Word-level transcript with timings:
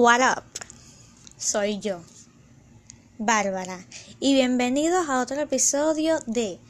What 0.00 0.20
up? 0.20 0.44
Soy 1.36 1.80
yo, 1.80 2.04
Bárbara, 3.18 3.84
y 4.20 4.32
bienvenidos 4.32 5.08
a 5.08 5.20
otro 5.20 5.40
episodio 5.40 6.20
de 6.24 6.60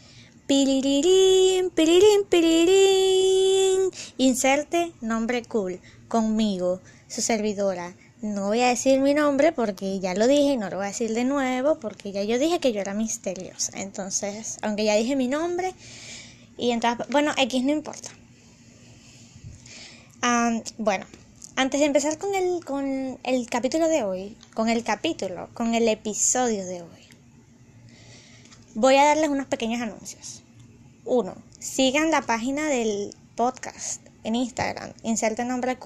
Pirirín, 0.46 1.68
pirirín, 1.68 2.24
pirirín. 2.30 3.90
Inserte 4.16 4.94
nombre 5.02 5.42
cool 5.44 5.78
conmigo, 6.08 6.80
su 7.06 7.20
servidora. 7.20 7.94
No 8.22 8.46
voy 8.46 8.62
a 8.62 8.68
decir 8.68 8.98
mi 9.00 9.12
nombre 9.12 9.52
porque 9.52 10.00
ya 10.00 10.14
lo 10.14 10.26
dije 10.26 10.54
y 10.54 10.56
no 10.56 10.70
lo 10.70 10.78
voy 10.78 10.86
a 10.86 10.88
decir 10.88 11.12
de 11.12 11.24
nuevo 11.24 11.78
porque 11.80 12.12
ya 12.12 12.22
yo 12.22 12.38
dije 12.38 12.60
que 12.60 12.72
yo 12.72 12.80
era 12.80 12.94
misteriosa. 12.94 13.78
Entonces, 13.78 14.56
aunque 14.62 14.86
ya 14.86 14.94
dije 14.94 15.16
mi 15.16 15.28
nombre 15.28 15.74
y 16.56 16.70
entonces, 16.70 17.06
bueno, 17.10 17.34
X 17.36 17.62
no 17.62 17.72
importa. 17.72 18.08
Ah, 20.22 20.62
bueno, 20.78 21.04
antes 21.58 21.80
de 21.80 21.86
empezar 21.86 22.18
con 22.18 22.36
el, 22.36 22.64
con 22.64 23.18
el 23.24 23.50
capítulo 23.50 23.88
de 23.88 24.04
hoy, 24.04 24.36
con 24.54 24.68
el 24.68 24.84
capítulo, 24.84 25.48
con 25.54 25.74
el 25.74 25.88
episodio 25.88 26.64
de 26.64 26.82
hoy, 26.82 27.08
voy 28.76 28.94
a 28.94 29.06
darles 29.06 29.28
unos 29.28 29.48
pequeños 29.48 29.82
anuncios. 29.82 30.44
Uno, 31.04 31.34
sigan 31.58 32.12
la 32.12 32.22
página 32.22 32.68
del 32.68 33.12
podcast 33.34 34.00
en 34.22 34.36
Instagram, 34.36 34.92
inserte 35.02 35.44
nombre 35.44 35.76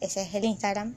ese 0.00 0.22
es 0.22 0.34
el 0.34 0.44
Instagram. 0.46 0.94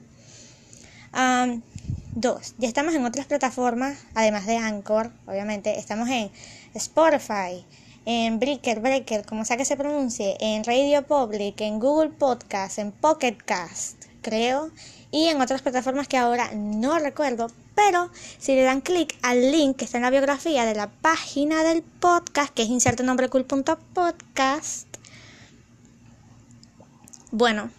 Dos, 2.14 2.54
ya 2.56 2.68
estamos 2.68 2.94
en 2.94 3.04
otras 3.04 3.26
plataformas, 3.26 3.98
además 4.14 4.46
de 4.46 4.56
Anchor, 4.56 5.12
obviamente, 5.26 5.78
estamos 5.78 6.08
en 6.08 6.30
Spotify, 6.72 7.66
en 8.06 8.38
Breaker, 8.38 8.80
Breaker, 8.80 9.24
como 9.24 9.44
sea 9.44 9.56
que 9.56 9.64
se 9.64 9.76
pronuncie, 9.76 10.36
en 10.40 10.64
Radio 10.64 11.06
Public, 11.06 11.60
en 11.60 11.78
Google 11.78 12.10
Podcast, 12.10 12.78
en 12.78 12.92
Pocket 12.92 13.36
Cast, 13.44 14.04
creo, 14.22 14.70
y 15.10 15.28
en 15.28 15.40
otras 15.40 15.62
plataformas 15.62 16.08
que 16.08 16.16
ahora 16.16 16.50
no 16.54 16.98
recuerdo, 16.98 17.48
pero 17.74 18.10
si 18.38 18.54
le 18.54 18.62
dan 18.62 18.80
clic 18.80 19.16
al 19.22 19.52
link 19.52 19.76
que 19.76 19.84
está 19.84 19.98
en 19.98 20.02
la 20.02 20.10
biografía 20.10 20.64
de 20.64 20.74
la 20.74 20.88
página 20.88 21.62
del 21.62 21.82
podcast, 21.82 22.52
que 22.52 22.62
es 22.62 22.68
insertonombrecool.podcast, 22.68 24.88
bueno, 27.30 27.70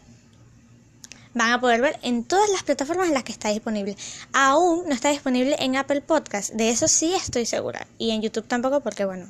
van 1.33 1.51
a 1.51 1.61
poder 1.61 1.81
ver 1.81 1.99
en 2.01 2.23
todas 2.23 2.49
las 2.49 2.63
plataformas 2.63 3.09
en 3.09 3.13
las 3.13 3.23
que 3.23 3.33
está 3.33 3.49
disponible. 3.49 3.95
Aún 4.33 4.87
no 4.87 4.93
está 4.93 5.09
disponible 5.09 5.55
en 5.59 5.75
Apple 5.75 6.01
Podcast, 6.01 6.53
de 6.53 6.69
eso 6.69 6.87
sí 6.87 7.13
estoy 7.13 7.45
segura. 7.45 7.85
Y 7.97 8.11
en 8.11 8.21
YouTube 8.21 8.47
tampoco 8.47 8.79
porque 8.79 9.05
bueno, 9.05 9.29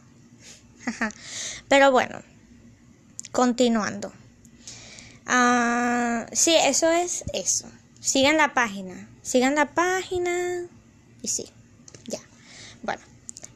Pero 1.67 1.91
bueno, 1.91 2.21
continuando. 3.31 4.11
Ah, 5.25 6.25
sí, 6.31 6.55
eso 6.55 6.89
es 6.91 7.23
eso. 7.33 7.67
Sigan 7.99 8.37
la 8.37 8.53
página. 8.53 9.09
Sigan 9.21 9.55
la 9.55 9.73
página. 9.73 10.67
Y 11.21 11.27
sí, 11.27 11.49
ya. 12.07 12.19
Bueno, 12.83 13.01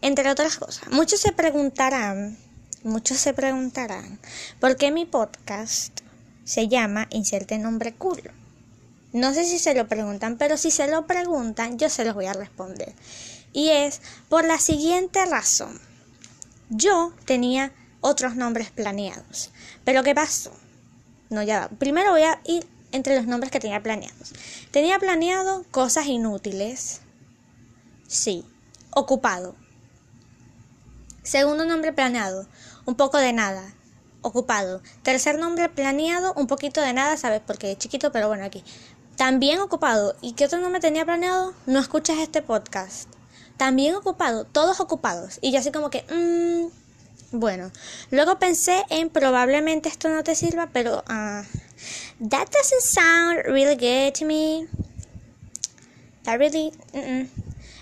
entre 0.01 0.29
otras 0.29 0.57
cosas. 0.57 0.89
Muchos 0.89 1.19
se 1.19 1.31
preguntarán, 1.31 2.37
muchos 2.83 3.17
se 3.17 3.33
preguntarán, 3.33 4.19
¿por 4.59 4.75
qué 4.75 4.91
mi 4.91 5.05
podcast 5.05 5.99
se 6.45 6.67
llama 6.67 7.07
Inserte 7.11 7.59
nombre 7.59 7.93
culo? 7.93 8.31
No 9.11 9.33
sé 9.33 9.45
si 9.45 9.59
se 9.59 9.73
lo 9.73 9.87
preguntan, 9.87 10.37
pero 10.37 10.57
si 10.57 10.71
se 10.71 10.87
lo 10.87 11.07
preguntan, 11.07 11.77
yo 11.77 11.89
se 11.89 12.05
los 12.05 12.13
voy 12.13 12.27
a 12.27 12.33
responder. 12.33 12.93
Y 13.53 13.69
es 13.69 14.01
por 14.29 14.45
la 14.45 14.59
siguiente 14.59 15.25
razón. 15.25 15.79
Yo 16.69 17.13
tenía 17.25 17.71
otros 18.01 18.35
nombres 18.35 18.69
planeados. 18.69 19.51
Pero 19.83 20.03
¿qué 20.03 20.13
pasó? 20.13 20.51
No, 21.29 21.41
ya. 21.41 21.67
Primero 21.79 22.11
voy 22.11 22.21
a 22.21 22.39
ir 22.45 22.67
entre 22.91 23.15
los 23.15 23.25
nombres 23.25 23.51
que 23.51 23.59
tenía 23.59 23.81
planeados. 23.81 24.33
Tenía 24.71 24.99
planeado 24.99 25.65
cosas 25.71 26.05
inútiles. 26.05 27.01
Sí. 28.07 28.45
Ocupado. 28.91 29.55
Segundo 31.23 31.65
nombre 31.65 31.91
planeado. 31.91 32.47
Un 32.85 32.95
poco 32.95 33.17
de 33.17 33.33
nada. 33.33 33.73
Ocupado. 34.21 34.81
Tercer 35.01 35.39
nombre 35.39 35.69
planeado. 35.69 36.33
Un 36.33 36.47
poquito 36.47 36.81
de 36.81 36.93
nada, 36.93 37.17
¿sabes? 37.17 37.41
Porque 37.45 37.71
es 37.71 37.77
chiquito, 37.79 38.11
pero 38.11 38.27
bueno, 38.27 38.45
aquí. 38.45 38.63
También 39.15 39.59
ocupado. 39.59 40.15
¿Y 40.21 40.33
qué 40.33 40.45
otro 40.45 40.59
nombre 40.59 40.81
tenía 40.81 41.05
planeado? 41.05 41.53
No 41.65 41.79
escuchas 41.79 42.19
este 42.19 42.41
podcast 42.41 43.18
también 43.59 43.93
ocupado, 43.93 44.45
todos 44.45 44.79
ocupados. 44.79 45.37
Y 45.41 45.51
yo 45.51 45.59
así 45.59 45.69
como 45.69 45.89
que, 45.89 46.05
mmm, 46.09 47.37
bueno, 47.37 47.71
luego 48.09 48.39
pensé 48.39 48.85
en 48.89 49.09
probablemente 49.09 49.89
esto 49.89 50.07
no 50.07 50.23
te 50.23 50.33
sirva, 50.33 50.69
pero 50.71 50.99
uh, 50.99 51.43
that 52.29 52.47
doesn't 52.49 52.81
sound 52.81 53.43
really 53.43 53.75
good 53.75 54.13
to 54.17 54.25
me. 54.25 54.65
That 56.23 56.37
really, 56.39 56.71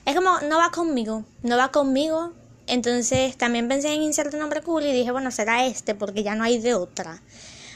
es 0.05 0.15
como, 0.15 0.39
no 0.41 0.57
va 0.57 0.71
conmigo, 0.71 1.23
no 1.43 1.57
va 1.57 1.71
conmigo. 1.71 2.33
Entonces 2.65 3.37
también 3.37 3.67
pensé 3.67 3.93
en 3.93 4.01
insertar 4.01 4.39
nombre 4.39 4.63
cool 4.63 4.83
y 4.83 4.91
dije, 4.91 5.11
bueno, 5.11 5.29
será 5.29 5.67
este 5.67 5.93
porque 5.93 6.23
ya 6.23 6.33
no 6.33 6.43
hay 6.43 6.57
de 6.57 6.73
otra. 6.73 7.21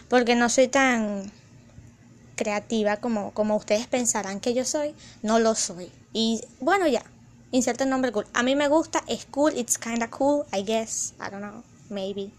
Porque 0.10 0.34
no 0.34 0.50
soy 0.50 0.68
tan 0.68 1.32
creativa 2.36 2.98
como, 2.98 3.32
como 3.32 3.56
ustedes 3.56 3.86
pensarán 3.86 4.40
que 4.40 4.56
yo 4.56 4.66
soy, 4.66 4.96
no 5.22 5.38
lo 5.38 5.54
soy. 5.54 5.92
Y 6.14 6.42
bueno, 6.60 6.88
ya, 6.88 7.04
Inserte 7.52 7.86
nombre 7.86 8.12
cool. 8.12 8.26
A 8.34 8.44
mí 8.44 8.56
me 8.56 8.68
gusta, 8.68 9.04
es 9.08 9.26
cool, 9.26 9.58
it's 9.58 9.78
kinda 9.78 10.10
cool, 10.10 10.46
I 10.54 10.64
guess, 10.64 11.14
I 11.20 11.30
don't 11.30 11.42
know, 11.42 11.64
maybe. 11.90 12.32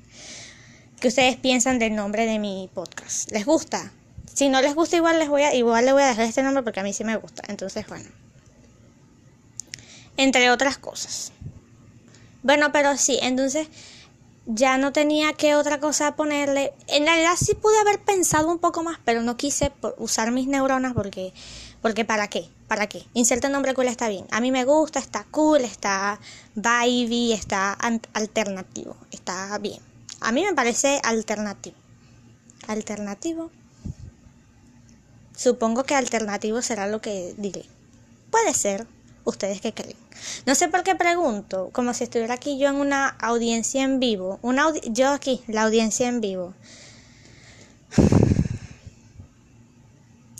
¿Qué 1.00 1.08
ustedes 1.08 1.36
piensan 1.36 1.78
del 1.78 1.94
nombre 1.94 2.26
de 2.26 2.38
mi 2.38 2.70
podcast? 2.72 3.30
¿Les 3.30 3.44
gusta? 3.44 3.92
Si 4.32 4.48
no 4.48 4.62
les 4.62 4.74
gusta, 4.74 4.96
igual 4.96 5.18
les 5.18 5.28
voy 5.28 5.42
a, 5.42 5.54
igual 5.54 5.84
le 5.84 5.92
voy 5.92 6.02
a 6.02 6.06
dejar 6.06 6.24
este 6.24 6.42
nombre 6.42 6.62
porque 6.62 6.80
a 6.80 6.82
mí 6.82 6.92
sí 6.92 7.04
me 7.04 7.16
gusta. 7.16 7.42
Entonces, 7.48 7.86
bueno. 7.86 8.08
Entre 10.16 10.50
otras 10.50 10.78
cosas. 10.78 11.32
Bueno, 12.42 12.72
pero 12.72 12.96
sí, 12.96 13.18
entonces 13.20 13.68
ya 14.46 14.78
no 14.78 14.92
tenía 14.92 15.32
que 15.34 15.54
otra 15.54 15.78
cosa 15.80 16.16
ponerle. 16.16 16.72
En 16.88 17.04
realidad 17.04 17.34
sí 17.36 17.54
pude 17.54 17.78
haber 17.80 18.00
pensado 18.00 18.48
un 18.50 18.58
poco 18.58 18.82
más, 18.82 18.98
pero 19.04 19.22
no 19.22 19.36
quise 19.36 19.72
usar 19.98 20.30
mis 20.32 20.48
neuronas 20.48 20.94
porque 20.94 21.32
porque 21.80 22.04
¿para 22.04 22.28
qué? 22.28 22.48
¿Para 22.72 22.86
qué? 22.86 23.04
Inserta 23.12 23.50
nombre 23.50 23.74
cool 23.74 23.86
está 23.86 24.08
bien. 24.08 24.24
A 24.30 24.40
mí 24.40 24.50
me 24.50 24.64
gusta, 24.64 24.98
está 24.98 25.24
cool, 25.30 25.60
está 25.60 26.18
baby, 26.54 27.34
está 27.34 27.76
alternativo, 28.14 28.96
está 29.10 29.58
bien. 29.58 29.78
A 30.22 30.32
mí 30.32 30.42
me 30.42 30.54
parece 30.54 30.98
alternativo. 31.04 31.76
Alternativo. 32.68 33.50
Supongo 35.36 35.84
que 35.84 35.94
alternativo 35.94 36.62
será 36.62 36.86
lo 36.86 37.02
que 37.02 37.34
diré. 37.36 37.66
Puede 38.30 38.54
ser. 38.54 38.86
¿Ustedes 39.24 39.60
qué 39.60 39.74
creen? 39.74 39.98
No 40.46 40.54
sé 40.54 40.68
por 40.68 40.82
qué 40.82 40.94
pregunto, 40.94 41.68
como 41.74 41.92
si 41.92 42.04
estuviera 42.04 42.32
aquí 42.32 42.58
yo 42.58 42.70
en 42.70 42.76
una 42.76 43.06
audiencia 43.06 43.82
en 43.82 44.00
vivo. 44.00 44.38
Una 44.40 44.72
yo 44.84 45.10
aquí, 45.10 45.42
la 45.46 45.64
audiencia 45.64 46.08
en 46.08 46.22
vivo. 46.22 46.54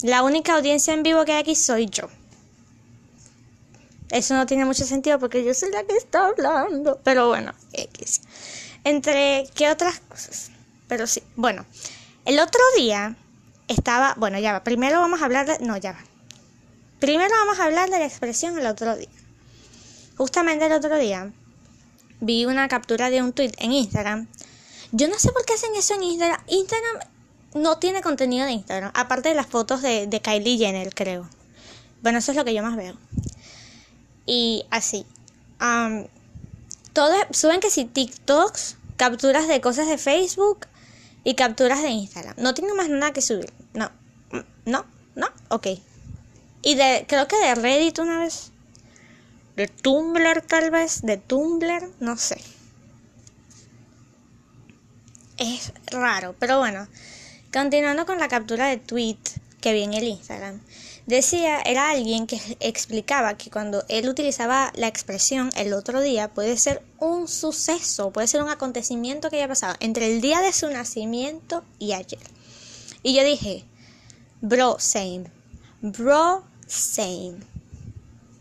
La 0.01 0.23
única 0.23 0.55
audiencia 0.55 0.95
en 0.95 1.03
vivo 1.03 1.25
que 1.25 1.33
hay 1.33 1.41
aquí 1.41 1.53
soy 1.53 1.85
yo. 1.85 2.09
Eso 4.13 4.35
no 4.35 4.45
tiene 4.45 4.63
mucho 4.63 4.85
sentido 4.85 5.17
porque 5.17 5.43
yo 5.43 5.53
soy 5.55 5.71
la 5.71 5.83
que 5.83 5.97
está 5.97 6.27
hablando. 6.27 6.99
Pero 7.03 7.27
bueno, 7.27 7.53
X. 7.73 8.21
Entre 8.83 9.49
qué 9.55 9.71
otras 9.71 9.99
cosas. 10.01 10.51
Pero 10.87 11.07
sí, 11.07 11.23
bueno. 11.35 11.65
El 12.23 12.39
otro 12.39 12.61
día 12.77 13.15
estaba, 13.67 14.13
bueno, 14.17 14.37
ya 14.37 14.53
va. 14.53 14.63
Primero 14.63 14.99
vamos 14.99 15.21
a 15.21 15.25
hablar 15.25 15.47
de, 15.47 15.65
no, 15.65 15.77
ya 15.77 15.93
va. 15.93 15.99
Primero 16.99 17.33
vamos 17.41 17.59
a 17.59 17.65
hablar 17.65 17.89
de 17.89 17.97
la 17.97 18.05
expresión 18.05 18.57
el 18.59 18.67
otro 18.67 18.95
día. 18.95 19.09
Justamente 20.15 20.67
el 20.67 20.73
otro 20.73 20.95
día 20.97 21.33
vi 22.21 22.45
una 22.45 22.67
captura 22.67 23.09
de 23.09 23.23
un 23.23 23.33
tweet 23.33 23.51
en 23.57 23.71
Instagram. 23.71 24.27
Yo 24.91 25.07
no 25.07 25.17
sé 25.17 25.31
por 25.31 25.43
qué 25.43 25.53
hacen 25.53 25.75
eso 25.75 25.95
en 25.95 26.03
Instagram. 26.03 26.39
Instagram 26.47 26.99
no 27.55 27.79
tiene 27.79 28.01
contenido 28.01 28.45
de 28.45 28.51
Instagram, 28.51 28.91
aparte 28.93 29.29
de 29.29 29.35
las 29.35 29.47
fotos 29.47 29.81
de, 29.81 30.21
Kylie 30.23 30.57
Jenner, 30.59 30.93
creo. 30.93 31.27
Bueno, 32.03 32.19
eso 32.19 32.31
es 32.31 32.37
lo 32.37 32.45
que 32.45 32.53
yo 32.53 32.61
más 32.61 32.75
veo. 32.75 32.95
Y 34.25 34.65
así. 34.69 35.05
todos 36.93 37.15
suben 37.31 37.59
que 37.59 37.69
si 37.69 37.85
TikToks, 37.85 38.77
capturas 38.97 39.47
de 39.47 39.61
cosas 39.61 39.87
de 39.87 39.97
Facebook 39.97 40.67
y 41.23 41.35
capturas 41.35 41.81
de 41.81 41.89
Instagram. 41.89 42.35
No 42.37 42.53
tengo 42.53 42.75
más 42.75 42.89
nada 42.89 43.13
que 43.13 43.21
subir. 43.21 43.51
No. 43.73 43.91
No, 44.65 44.85
no, 45.15 45.27
ok. 45.49 45.67
Y 46.61 46.75
de, 46.75 47.05
creo 47.07 47.27
que 47.27 47.37
de 47.37 47.55
Reddit 47.55 47.99
una 47.99 48.19
vez. 48.19 48.51
De 49.55 49.67
Tumblr 49.67 50.41
tal 50.41 50.71
vez. 50.71 51.01
De 51.01 51.17
Tumblr, 51.17 51.89
no 51.99 52.17
sé. 52.17 52.41
Es 55.37 55.73
raro, 55.87 56.35
pero 56.39 56.59
bueno. 56.59 56.87
Continuando 57.51 58.05
con 58.05 58.19
la 58.19 58.29
captura 58.29 58.67
de 58.67 58.77
tweet 58.77 59.19
que 59.61 59.73
vi 59.73 59.83
en 59.83 59.93
el 59.93 60.05
Instagram, 60.05 60.59
decía, 61.05 61.59
era 61.61 61.91
alguien 61.91 62.27
que 62.27 62.39
explicaba 62.59 63.37
que 63.37 63.49
cuando 63.49 63.83
él 63.89 64.07
utilizaba 64.07 64.71
la 64.75 64.87
expresión 64.87 65.49
el 65.55 65.73
otro 65.73 66.01
día 66.01 66.33
puede 66.33 66.57
ser 66.57 66.81
un 66.99 67.27
suceso, 67.27 68.11
puede 68.11 68.27
ser 68.27 68.41
un 68.41 68.49
acontecimiento 68.49 69.29
que 69.29 69.37
haya 69.37 69.47
pasado 69.47 69.75
entre 69.79 70.13
el 70.13 70.21
día 70.21 70.41
de 70.41 70.53
su 70.53 70.69
nacimiento 70.69 71.63
y 71.79 71.93
ayer. 71.93 72.19
Y 73.01 73.15
yo 73.15 73.23
dije, 73.23 73.65
bro, 74.41 74.77
same. 74.79 75.25
Bro, 75.81 76.43
same. 76.67 77.39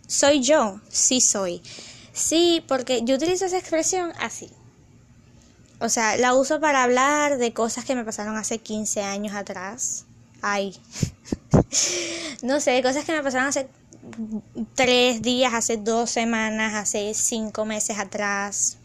Soy 0.06 0.40
yo, 0.42 0.80
sí 0.88 1.20
soy. 1.20 1.62
Sí, 2.12 2.62
porque 2.68 3.02
yo 3.02 3.16
utilizo 3.16 3.46
esa 3.46 3.58
expresión 3.58 4.12
así. 4.20 4.50
O 5.80 5.88
sea, 5.88 6.16
la 6.16 6.34
uso 6.34 6.60
para 6.60 6.84
hablar 6.84 7.38
de 7.38 7.52
cosas 7.52 7.84
que 7.84 7.96
me 7.96 8.04
pasaron 8.04 8.36
hace 8.36 8.58
15 8.58 9.02
años 9.02 9.34
atrás. 9.34 10.04
Ay. 10.42 10.76
no 12.42 12.60
sé, 12.60 12.82
cosas 12.82 13.04
que 13.04 13.12
me 13.12 13.22
pasaron 13.22 13.48
hace 13.48 13.68
tres 14.74 15.22
días, 15.22 15.54
hace 15.54 15.76
dos 15.76 16.10
semanas, 16.10 16.74
hace 16.74 17.14
cinco 17.14 17.64
meses 17.64 17.98
atrás, 17.98 18.78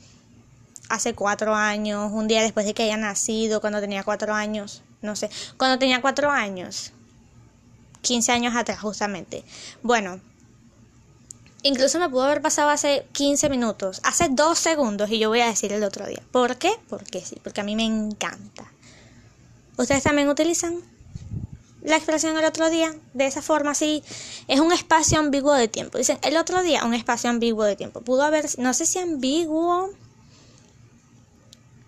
hace 0.89 1.13
cuatro 1.13 1.55
años, 1.55 2.11
un 2.13 2.27
día 2.27 2.41
después 2.41 2.65
de 2.65 2.73
que 2.73 2.83
haya 2.83 2.97
nacido, 2.97 3.59
cuando 3.59 3.81
tenía 3.81 4.03
cuatro 4.03 4.33
años, 4.33 4.83
no 5.01 5.15
sé, 5.15 5.29
cuando 5.57 5.79
tenía 5.79 6.01
cuatro 6.01 6.29
años, 6.29 6.93
15 8.01 8.31
años 8.31 8.55
atrás 8.55 8.79
justamente. 8.79 9.43
Bueno, 9.83 10.19
incluso 11.63 11.99
me 11.99 12.09
pudo 12.09 12.23
haber 12.23 12.41
pasado 12.41 12.69
hace 12.69 13.05
15 13.11 13.49
minutos, 13.49 13.99
hace 14.03 14.29
dos 14.29 14.59
segundos 14.59 15.09
y 15.09 15.19
yo 15.19 15.29
voy 15.29 15.41
a 15.41 15.47
decir 15.47 15.73
el 15.73 15.83
otro 15.83 16.05
día. 16.05 16.21
¿Por 16.31 16.57
qué? 16.57 16.71
Porque 16.89 17.21
sí, 17.21 17.37
porque 17.43 17.61
a 17.61 17.63
mí 17.63 17.75
me 17.75 17.83
encanta. 17.83 18.71
¿Ustedes 19.75 20.03
también 20.03 20.29
utilizan? 20.29 20.81
La 21.87 21.95
expresión 21.95 22.37
el 22.37 22.45
otro 22.45 22.69
día 22.69 22.93
de 23.13 23.25
esa 23.25 23.41
forma 23.41 23.71
así 23.71 24.03
es 24.47 24.59
un 24.59 24.71
espacio 24.73 25.19
ambiguo 25.19 25.53
de 25.53 25.67
tiempo. 25.67 25.97
Dicen 25.97 26.19
el 26.21 26.35
otro 26.37 26.61
día 26.61 26.83
un 26.83 26.93
espacio 26.93 27.29
ambiguo 27.29 27.63
de 27.63 27.75
tiempo. 27.75 28.01
Pudo 28.01 28.23
haber, 28.23 28.45
no 28.59 28.73
sé 28.73 28.85
si 28.85 28.99
ambiguo 28.99 29.89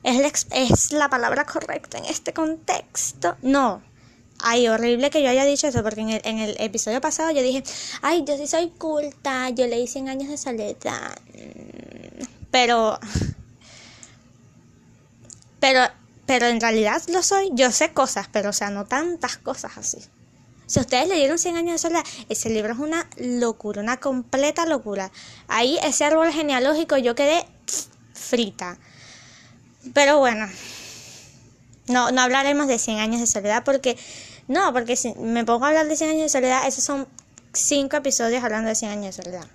es 0.04 0.18
la, 0.18 0.32
es 0.58 0.92
la 0.94 1.10
palabra 1.10 1.46
correcta 1.46 1.98
en 1.98 2.06
este 2.06 2.34
contexto. 2.34 3.36
No. 3.42 3.82
Ay, 4.42 4.70
horrible 4.70 5.10
que 5.10 5.22
yo 5.22 5.30
haya 5.30 5.44
dicho 5.44 5.68
eso, 5.68 5.84
porque 5.84 6.00
en 6.00 6.10
el, 6.12 6.22
en 6.24 6.40
el 6.40 6.56
episodio 6.62 7.02
pasado 7.02 7.32
yo 7.32 7.42
dije, 7.42 7.62
ay, 8.02 8.24
yo 8.26 8.38
sí 8.38 8.48
soy 8.48 8.70
culta, 8.70 9.50
yo 9.50 9.68
leí 9.68 9.86
100 9.86 10.08
años 10.08 10.30
de 10.30 10.38
soledad. 10.38 11.18
Pero... 12.52 13.00
Pero 15.60 15.82
pero 16.30 16.46
en 16.46 16.62
realidad 16.62 17.02
lo 17.08 17.24
soy. 17.24 17.50
Yo 17.54 17.72
sé 17.72 17.92
cosas, 17.92 18.28
pero 18.32 18.52
o 18.52 18.54
sea, 18.54 18.70
no 18.70 18.86
tantas 18.86 19.38
cosas 19.38 19.80
así. 19.80 19.98
Si 20.68 20.80
ustedes 20.80 21.08
leyeron 21.08 21.40
100 21.40 21.56
años 21.56 21.72
de 21.72 21.80
soledad, 21.80 22.04
ese 22.30 22.52
libro 22.52 22.74
es 22.74 22.78
una 22.78 23.10
locura, 23.18 23.82
una 23.82 23.98
completa 23.98 24.68
locura. 24.68 25.12
Ahí 25.48 25.80
ese 25.82 26.06
árbol 26.06 26.32
genealógico 26.32 26.98
yo 26.98 27.16
quedé 27.16 27.48
frita. 28.14 28.78
Pero 29.96 30.20
bueno, 30.20 30.48
no, 31.88 32.12
no 32.12 32.22
hablaremos 32.22 32.68
de 32.68 32.78
100 32.78 33.00
años 33.00 33.22
de 33.22 33.26
soledad 33.26 33.64
porque, 33.64 33.98
no, 34.48 34.72
porque 34.72 34.96
si 34.96 35.16
me 35.16 35.46
pongo 35.46 35.66
a 35.66 35.70
hablar 35.70 35.88
de 35.88 35.96
100 35.96 36.12
años 36.12 36.22
de 36.22 36.30
soledad, 36.30 36.68
esos 36.68 36.84
son 36.84 37.08
5 37.54 37.98
episodios 37.98 38.44
hablando 38.44 38.70
de 38.70 38.76
100 38.76 38.92
años 38.92 39.16
de 39.18 39.24
soledad. 39.24 39.48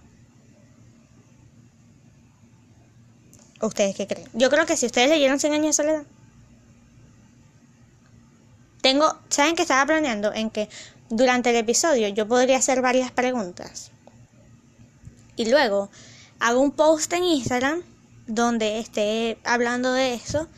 ¿Ustedes 3.60 3.94
qué 3.94 4.08
creen? 4.08 4.28
Yo 4.32 4.50
creo 4.50 4.66
que 4.66 4.76
si 4.76 4.86
ustedes 4.86 5.08
leyeron 5.08 5.38
100 5.38 5.52
años 5.52 5.66
de 5.66 5.72
soledad, 5.84 6.04
tengo, 8.84 9.18
¿saben 9.30 9.56
que 9.56 9.62
estaba 9.62 9.86
planeando? 9.86 10.30
En 10.34 10.50
que 10.50 10.68
durante 11.08 11.48
el 11.48 11.56
episodio 11.56 12.06
yo 12.08 12.28
podría 12.28 12.58
hacer 12.58 12.82
varias 12.82 13.10
preguntas. 13.10 13.90
Y 15.36 15.46
luego 15.46 15.88
hago 16.38 16.60
un 16.60 16.70
post 16.70 17.10
en 17.14 17.24
Instagram 17.24 17.80
donde 18.26 18.78
esté 18.80 19.38
hablando 19.42 19.94
de 19.94 20.12
eso. 20.12 20.48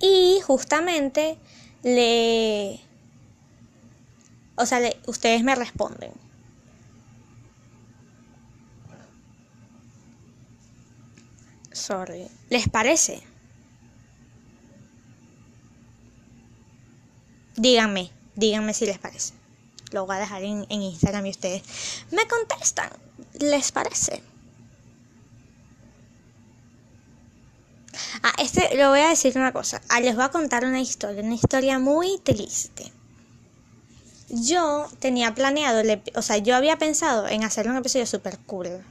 Y 0.00 0.40
justamente 0.40 1.36
le... 1.82 2.80
O 4.56 4.64
sea, 4.64 4.80
ustedes 5.06 5.44
me 5.44 5.54
responden. 5.54 6.12
Sorry. 11.72 12.26
¿Les 12.48 12.70
parece? 12.70 13.29
Díganme, 17.56 18.10
díganme 18.36 18.74
si 18.74 18.86
les 18.86 18.98
parece. 18.98 19.34
Lo 19.90 20.06
voy 20.06 20.16
a 20.16 20.20
dejar 20.20 20.42
en, 20.42 20.64
Instagram 20.70 21.26
y 21.26 21.30
ustedes 21.30 21.62
me 22.10 22.26
contestan. 22.28 22.90
¿Les 23.38 23.72
parece? 23.72 24.22
Ah, 28.22 28.32
este, 28.38 28.76
lo 28.76 28.90
voy 28.90 29.00
a 29.00 29.08
decir 29.08 29.36
una 29.36 29.52
cosa. 29.52 29.80
Ah, 29.88 30.00
les 30.00 30.14
voy 30.14 30.24
a 30.24 30.28
contar 30.28 30.64
una 30.64 30.80
historia, 30.80 31.22
una 31.22 31.34
historia 31.34 31.78
muy 31.78 32.18
triste. 32.18 32.92
Yo 34.28 34.88
tenía 35.00 35.34
planeado, 35.34 35.82
o 36.14 36.22
sea, 36.22 36.38
yo 36.38 36.54
había 36.54 36.78
pensado 36.78 37.26
en 37.26 37.42
hacer 37.42 37.68
un 37.68 37.76
episodio 37.76 38.06
super 38.06 38.38
cool. 38.46 38.84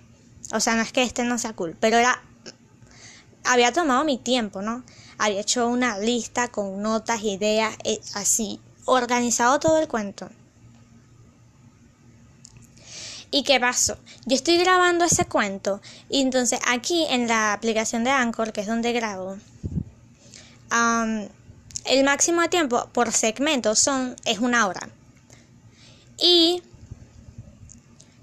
O 0.51 0.59
sea, 0.59 0.75
no 0.75 0.81
es 0.81 0.91
que 0.91 1.03
este 1.03 1.23
no 1.23 1.37
sea 1.37 1.53
cool, 1.53 1.77
pero 1.79 1.97
era. 1.97 2.21
Había 3.45 3.71
tomado 3.71 4.03
mi 4.03 4.17
tiempo, 4.17 4.61
¿no? 4.61 4.83
Había 5.19 5.41
hecho 5.41 5.67
una 5.67 5.99
lista 5.99 6.47
con 6.47 6.81
notas, 6.81 7.23
ideas, 7.23 7.75
eh, 7.83 7.99
así, 8.15 8.59
organizado 8.85 9.59
todo 9.59 9.77
el 9.77 9.87
cuento. 9.87 10.29
¿Y 13.31 13.43
qué 13.43 13.59
pasó? 13.59 13.97
Yo 14.25 14.35
estoy 14.35 14.57
grabando 14.57 15.05
ese 15.05 15.25
cuento 15.25 15.81
y 16.09 16.21
entonces 16.21 16.59
aquí 16.67 17.05
en 17.09 17.27
la 17.27 17.53
aplicación 17.53 18.03
de 18.03 18.09
Anchor, 18.09 18.51
que 18.51 18.61
es 18.61 18.67
donde 18.67 18.91
grabo, 18.91 19.37
el 21.85 22.03
máximo 22.03 22.41
de 22.41 22.47
tiempo 22.47 22.89
por 22.91 23.11
segmento 23.11 23.75
son, 23.75 24.15
es 24.25 24.39
una 24.39 24.67
hora. 24.67 24.89
Y 26.17 26.63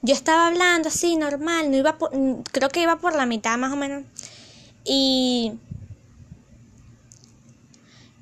yo 0.02 0.14
estaba 0.14 0.49
hablando 0.49 0.88
así, 0.88 1.16
normal, 1.16 1.70
no 1.70 1.76
iba 1.76 1.96
creo 2.52 2.69
que 2.69 2.82
iba 2.82 2.96
por 2.96 3.14
la 3.14 3.26
mitad 3.26 3.56
más 3.58 3.72
o 3.72 3.76
menos. 3.76 4.04
Y 4.84 5.52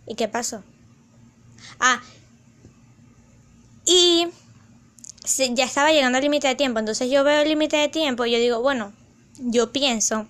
¿Y 0.07 0.15
qué 0.15 0.29
pasó? 0.29 0.63
Ah, 1.81 2.01
y 3.85 4.29
ya 5.55 5.65
estaba 5.65 5.93
llegando 5.93 6.19
al 6.19 6.25
límite 6.25 6.49
de 6.49 6.55
tiempo, 6.55 6.79
entonces 6.79 7.11
yo 7.11 7.25
veo 7.25 7.43
el 7.43 7.49
límite 7.49 7.77
de 7.77 7.89
tiempo 7.89 8.25
y 8.25 8.33
yo 8.33 8.39
digo, 8.39 8.61
bueno, 8.61 8.93
yo 9.39 9.73
pienso, 9.73 10.27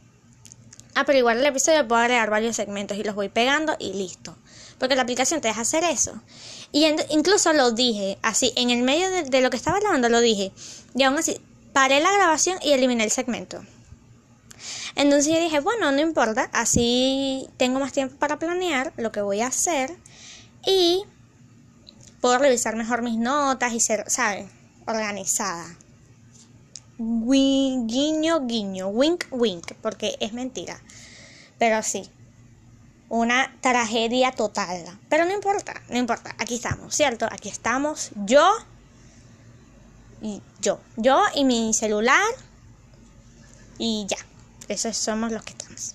ah, 0.94 1.04
pero 1.04 1.18
igual 1.18 1.38
el 1.38 1.46
episodio 1.46 1.86
puedo 1.86 2.00
agregar 2.00 2.30
varios 2.30 2.56
segmentos 2.56 2.96
y 2.96 3.04
los 3.04 3.14
voy 3.14 3.28
pegando 3.28 3.76
y 3.78 3.92
listo. 3.92 4.36
Porque 4.78 4.96
la 4.96 5.02
aplicación 5.02 5.40
te 5.40 5.48
deja 5.48 5.60
hacer 5.60 5.84
eso. 5.84 6.20
Y 6.72 6.84
incluso 7.10 7.52
lo 7.52 7.70
dije, 7.70 8.18
así, 8.22 8.52
en 8.56 8.70
el 8.70 8.82
medio 8.82 9.08
de, 9.08 9.40
lo 9.40 9.50
que 9.50 9.56
estaba 9.56 9.78
grabando 9.78 10.08
lo 10.08 10.20
dije. 10.20 10.52
Y 10.94 11.04
aún 11.04 11.16
así, 11.16 11.40
paré 11.72 12.00
la 12.00 12.12
grabación 12.12 12.58
y 12.62 12.72
eliminé 12.72 13.04
el 13.04 13.10
segmento. 13.10 13.64
Entonces 14.96 15.32
yo 15.32 15.40
dije, 15.40 15.60
bueno, 15.60 15.90
no 15.90 16.00
importa, 16.00 16.48
así 16.52 17.48
tengo 17.56 17.80
más 17.80 17.92
tiempo 17.92 18.16
para 18.16 18.38
planear 18.38 18.92
lo 18.96 19.10
que 19.10 19.20
voy 19.22 19.40
a 19.40 19.48
hacer 19.48 19.96
y 20.64 21.04
puedo 22.20 22.38
revisar 22.38 22.76
mejor 22.76 23.02
mis 23.02 23.18
notas 23.18 23.72
y 23.72 23.80
ser, 23.80 24.04
¿sabes? 24.08 24.46
Organizada. 24.86 25.66
Guiño, 26.96 28.46
guiño, 28.46 28.88
wink, 28.88 29.24
wink, 29.32 29.72
porque 29.82 30.16
es 30.20 30.32
mentira. 30.32 30.80
Pero 31.58 31.82
sí, 31.82 32.08
una 33.08 33.54
tragedia 33.60 34.30
total. 34.32 34.98
Pero 35.08 35.24
no 35.24 35.32
importa, 35.32 35.74
no 35.88 35.98
importa, 35.98 36.34
aquí 36.38 36.54
estamos, 36.54 36.94
¿cierto? 36.94 37.26
Aquí 37.30 37.48
estamos 37.48 38.10
yo 38.24 38.48
y 40.22 40.40
yo, 40.60 40.80
yo 40.96 41.22
y 41.34 41.44
mi 41.44 41.74
celular 41.74 42.22
y 43.78 44.06
ya. 44.08 44.16
Esos 44.68 44.96
somos 44.96 45.32
los 45.32 45.42
que 45.42 45.52
estamos. 45.52 45.94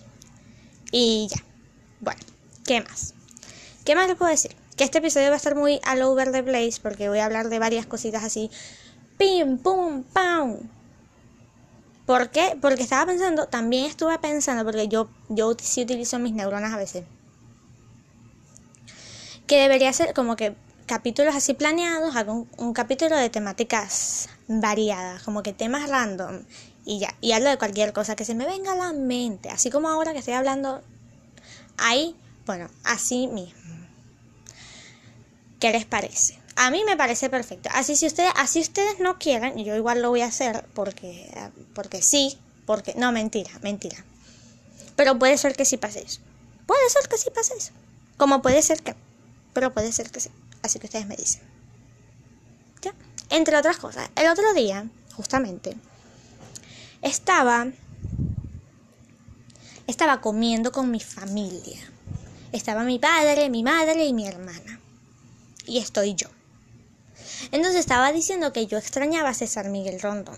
Y 0.91 1.27
ya. 1.29 1.43
Bueno, 1.99 2.19
¿qué 2.65 2.81
más? 2.81 3.13
¿Qué 3.85 3.95
más 3.95 4.07
les 4.07 4.17
puedo 4.17 4.31
decir? 4.31 4.55
Que 4.77 4.83
este 4.83 4.99
episodio 4.99 5.27
va 5.27 5.33
a 5.33 5.38
estar 5.38 5.55
muy 5.55 5.81
all 5.91 6.01
over 6.03 6.31
the 6.31 6.43
place 6.43 6.79
porque 6.81 7.09
voy 7.09 7.19
a 7.19 7.25
hablar 7.25 7.49
de 7.49 7.59
varias 7.59 7.85
cositas 7.85 8.23
así. 8.23 8.49
Pim, 9.17 9.57
pum, 9.57 10.03
pam. 10.03 10.59
¿Por 12.05 12.29
qué? 12.31 12.57
Porque 12.59 12.83
estaba 12.83 13.05
pensando, 13.05 13.47
también 13.47 13.85
estuve 13.85 14.17
pensando, 14.17 14.63
porque 14.63 14.88
yo, 14.88 15.09
yo 15.27 15.55
sí 15.61 15.83
utilizo 15.83 16.17
mis 16.17 16.33
neuronas 16.33 16.73
a 16.73 16.77
veces. 16.77 17.03
Que 19.45 19.61
debería 19.61 19.91
ser 19.93 20.13
como 20.13 20.35
que 20.35 20.55
capítulos 20.88 21.35
así 21.35 21.53
planeados, 21.53 22.15
hago 22.15 22.47
un 22.57 22.73
capítulo 22.73 23.15
de 23.15 23.29
temáticas 23.29 24.27
variadas, 24.47 25.21
como 25.21 25.43
que 25.43 25.53
temas 25.53 25.88
random 25.88 26.41
y 26.89 26.98
ya, 26.98 27.15
y 27.22 27.34
hablo 27.34 27.51
de 27.51 27.60
cualquier 27.60 27.93
cosa 27.93 28.15
que 28.15 28.25
se 28.25 28.34
me 28.34 28.48
venga 28.48 28.72
a 28.72 28.75
la 28.75 28.93
mente, 28.93 29.50
así 29.50 29.69
como 29.69 29.89
ahora 29.89 30.12
que 30.12 30.17
estoy 30.19 30.34
hablando 30.34 30.81
ahí, 31.77 32.15
bueno, 32.48 32.67
así 32.84 33.27
mismo. 33.27 33.62
¿Qué 35.60 35.72
les 35.72 35.86
parece? 35.86 36.39
A 36.55 36.72
mí 36.72 36.84
me 36.86 36.98
parece 36.98 37.29
perfecto. 37.29 37.69
Así 37.75 37.96
si 37.96 38.08
ustedes, 38.08 38.31
así 38.36 38.60
ustedes 38.60 39.00
no 39.00 39.19
quieran, 39.19 39.55
yo 39.63 39.75
igual 39.75 40.01
lo 40.01 40.10
voy 40.10 40.22
a 40.22 40.25
hacer 40.25 40.65
porque, 40.74 41.31
porque 41.75 42.01
sí, 42.01 42.39
porque 42.65 42.96
no 42.96 43.12
mentira, 43.12 43.51
mentira. 43.62 44.03
Pero 44.96 45.19
puede 45.19 45.38
ser 45.38 45.55
que 45.55 45.65
sí 45.65 45.77
pase 45.77 46.00
eso. 46.00 46.22
Puede 46.65 46.89
ser 46.89 47.08
que 47.08 47.19
sí 47.19 47.29
pase 47.29 47.53
eso. 47.55 47.72
Como 48.17 48.41
puede 48.41 48.63
ser 48.63 48.81
que, 48.81 48.96
pero 49.53 49.72
puede 49.75 49.91
ser 49.91 50.10
que 50.10 50.22
sí. 50.22 50.31
Así 50.63 50.79
que 50.79 50.88
ustedes 50.88 51.05
me 51.05 51.15
dicen. 51.15 51.43
Ya, 52.81 52.96
entre 53.29 53.58
otras 53.58 53.77
cosas. 53.77 54.10
El 54.15 54.27
otro 54.27 54.55
día, 54.55 54.88
justamente, 55.15 55.77
estaba 57.01 57.68
estaba 59.89 60.22
comiendo 60.22 60.72
con 60.72 60.91
mi 60.91 61.00
familia. 61.00 61.79
Estaba 62.51 62.84
mi 62.84 63.00
padre, 63.00 63.50
mi 63.50 63.63
madre 63.63 64.06
y 64.06 64.13
mi 64.13 64.27
hermana. 64.27 64.79
Y 65.65 65.79
estoy 65.79 66.13
yo. 66.15 66.27
Entonces 67.51 67.79
estaba 67.79 68.12
diciendo 68.12 68.53
que 68.53 68.68
yo 68.68 68.77
extrañaba 68.77 69.29
a 69.29 69.34
César 69.34 69.70
Miguel 69.70 70.00
Rondón. 70.00 70.38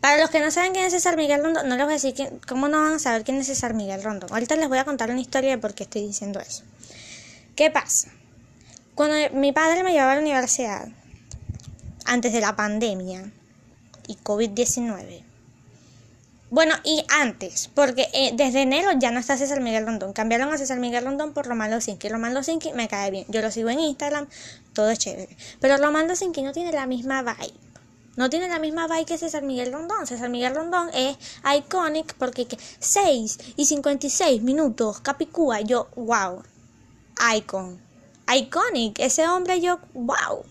Para 0.00 0.20
los 0.20 0.30
que 0.30 0.40
no 0.40 0.50
saben 0.50 0.72
quién 0.72 0.84
es 0.84 0.92
César 0.92 1.16
Miguel 1.16 1.42
Rondón, 1.42 1.68
no 1.68 1.76
les 1.76 1.84
voy 1.84 1.94
a 1.94 1.98
decir 1.98 2.40
cómo 2.46 2.68
no 2.68 2.80
van 2.80 2.94
a 2.94 2.98
saber 2.98 3.24
quién 3.24 3.38
es 3.38 3.48
César 3.48 3.74
Miguel 3.74 4.02
Rondón. 4.02 4.32
Ahorita 4.32 4.54
les 4.54 4.68
voy 4.68 4.78
a 4.78 4.84
contar 4.84 5.10
una 5.10 5.20
historia 5.20 5.50
de 5.50 5.58
por 5.58 5.74
qué 5.74 5.82
estoy 5.82 6.06
diciendo 6.06 6.38
eso. 6.38 6.62
¿Qué 7.56 7.70
pasa? 7.70 8.12
Cuando 8.94 9.16
mi 9.36 9.52
padre 9.52 9.82
me 9.82 9.92
llevaba 9.92 10.12
a 10.12 10.14
la 10.16 10.20
universidad, 10.20 10.88
antes 12.04 12.32
de 12.32 12.40
la 12.40 12.54
pandemia 12.54 13.32
y 14.06 14.16
COVID-19, 14.16 15.25
bueno, 16.48 16.74
y 16.84 17.04
antes, 17.08 17.68
porque 17.74 18.08
eh, 18.12 18.30
desde 18.34 18.62
enero 18.62 18.90
ya 18.96 19.10
no 19.10 19.18
está 19.18 19.36
César 19.36 19.60
Miguel 19.60 19.84
Rondón. 19.84 20.12
Cambiaron 20.12 20.52
a 20.52 20.58
César 20.58 20.78
Miguel 20.78 21.04
Rondón 21.04 21.32
por 21.32 21.46
Román 21.46 21.72
Losinki. 21.72 22.08
Román 22.08 22.34
Losinki 22.34 22.72
me 22.72 22.86
cae 22.86 23.10
bien. 23.10 23.26
Yo 23.28 23.42
lo 23.42 23.50
sigo 23.50 23.68
en 23.68 23.80
Instagram, 23.80 24.28
todo 24.72 24.90
es 24.90 24.98
chévere. 25.00 25.36
Pero 25.60 25.76
Román 25.76 26.06
Losinki 26.06 26.42
no 26.42 26.52
tiene 26.52 26.70
la 26.70 26.86
misma 26.86 27.22
vibe. 27.22 27.54
No 28.14 28.30
tiene 28.30 28.48
la 28.48 28.60
misma 28.60 28.86
vibe 28.86 29.06
que 29.06 29.18
César 29.18 29.42
Miguel 29.42 29.72
Rondón. 29.72 30.06
César 30.06 30.30
Miguel 30.30 30.54
Rondón 30.54 30.88
es 30.94 31.16
iconic 31.56 32.14
porque 32.14 32.46
6 32.78 33.38
y 33.56 33.66
56 33.66 34.40
minutos, 34.42 35.00
Capicúa, 35.00 35.62
yo, 35.62 35.88
wow, 35.96 36.44
icon. 37.36 37.80
Iconic, 38.32 39.00
ese 39.00 39.26
hombre 39.28 39.60
yo, 39.60 39.80
wow. 39.94 40.44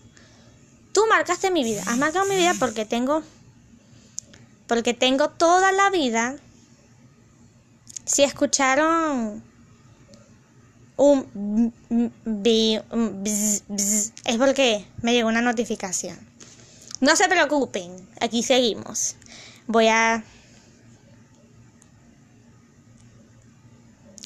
Tú 0.92 1.04
marcaste 1.08 1.50
mi 1.50 1.64
vida, 1.64 1.82
has 1.86 1.96
marcado 1.96 2.26
mi 2.26 2.36
vida 2.36 2.54
porque 2.58 2.84
tengo 2.84 3.22
porque 4.66 4.94
tengo 4.94 5.30
toda 5.30 5.72
la 5.72 5.90
vida, 5.90 6.36
si 8.04 8.22
escucharon 8.22 9.42
un, 10.96 11.72
es 14.24 14.36
porque 14.38 14.86
me 15.02 15.12
llegó 15.12 15.28
una 15.28 15.42
notificación. 15.42 16.18
No 17.00 17.14
se 17.14 17.28
preocupen, 17.28 18.08
aquí 18.20 18.42
seguimos. 18.42 19.16
Voy 19.66 19.88
a... 19.88 20.24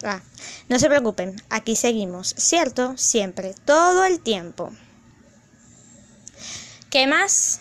Ah, 0.02 0.22
no 0.68 0.78
se 0.78 0.88
preocupen, 0.88 1.42
aquí 1.50 1.76
seguimos, 1.76 2.34
¿cierto? 2.38 2.96
Siempre, 2.96 3.54
todo 3.64 4.04
el 4.04 4.20
tiempo. 4.20 4.72
¿Qué 6.88 7.06
más? 7.06 7.60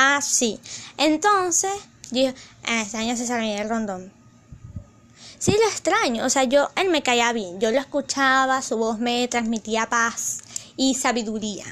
Ah, 0.00 0.20
sí. 0.22 0.60
Entonces, 0.96 1.72
yo 2.12 2.30
ah, 2.68 2.82
extraño 2.82 3.14
a 3.14 3.16
César 3.16 3.40
Miguel 3.40 3.68
Rondón. 3.68 4.12
Sí, 5.40 5.50
lo 5.50 5.68
extraño. 5.68 6.24
O 6.24 6.30
sea, 6.30 6.44
yo, 6.44 6.70
él 6.76 6.88
me 6.88 7.02
caía 7.02 7.32
bien. 7.32 7.58
Yo 7.58 7.72
lo 7.72 7.80
escuchaba, 7.80 8.62
su 8.62 8.76
voz 8.76 9.00
me 9.00 9.26
transmitía 9.26 9.88
paz 9.88 10.38
y 10.76 10.94
sabiduría. 10.94 11.64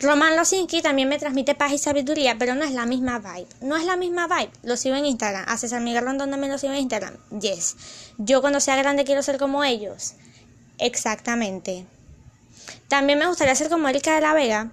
Román 0.00 0.34
Losinki 0.34 0.82
también 0.82 1.08
me 1.08 1.20
transmite 1.20 1.54
paz 1.54 1.70
y 1.70 1.78
sabiduría, 1.78 2.38
pero 2.40 2.56
no 2.56 2.64
es 2.64 2.72
la 2.72 2.86
misma 2.86 3.20
vibe. 3.20 3.46
No 3.60 3.76
es 3.76 3.84
la 3.84 3.96
misma 3.96 4.26
vibe. 4.26 4.50
Lo 4.64 4.76
sigo 4.76 4.96
en 4.96 5.06
Instagram. 5.06 5.44
A 5.46 5.58
César 5.58 5.80
Miguel 5.82 6.04
Rondón 6.04 6.32
también 6.32 6.50
lo 6.50 6.58
sigo 6.58 6.72
en 6.72 6.80
Instagram. 6.80 7.14
Yes. 7.40 7.76
Yo 8.18 8.40
cuando 8.40 8.58
sea 8.58 8.74
grande 8.74 9.04
quiero 9.04 9.22
ser 9.22 9.38
como 9.38 9.62
ellos. 9.62 10.14
Exactamente. 10.78 11.86
También 12.88 13.20
me 13.20 13.28
gustaría 13.28 13.54
ser 13.54 13.68
como 13.68 13.88
Erika 13.88 14.16
de 14.16 14.22
la 14.22 14.34
Vega, 14.34 14.72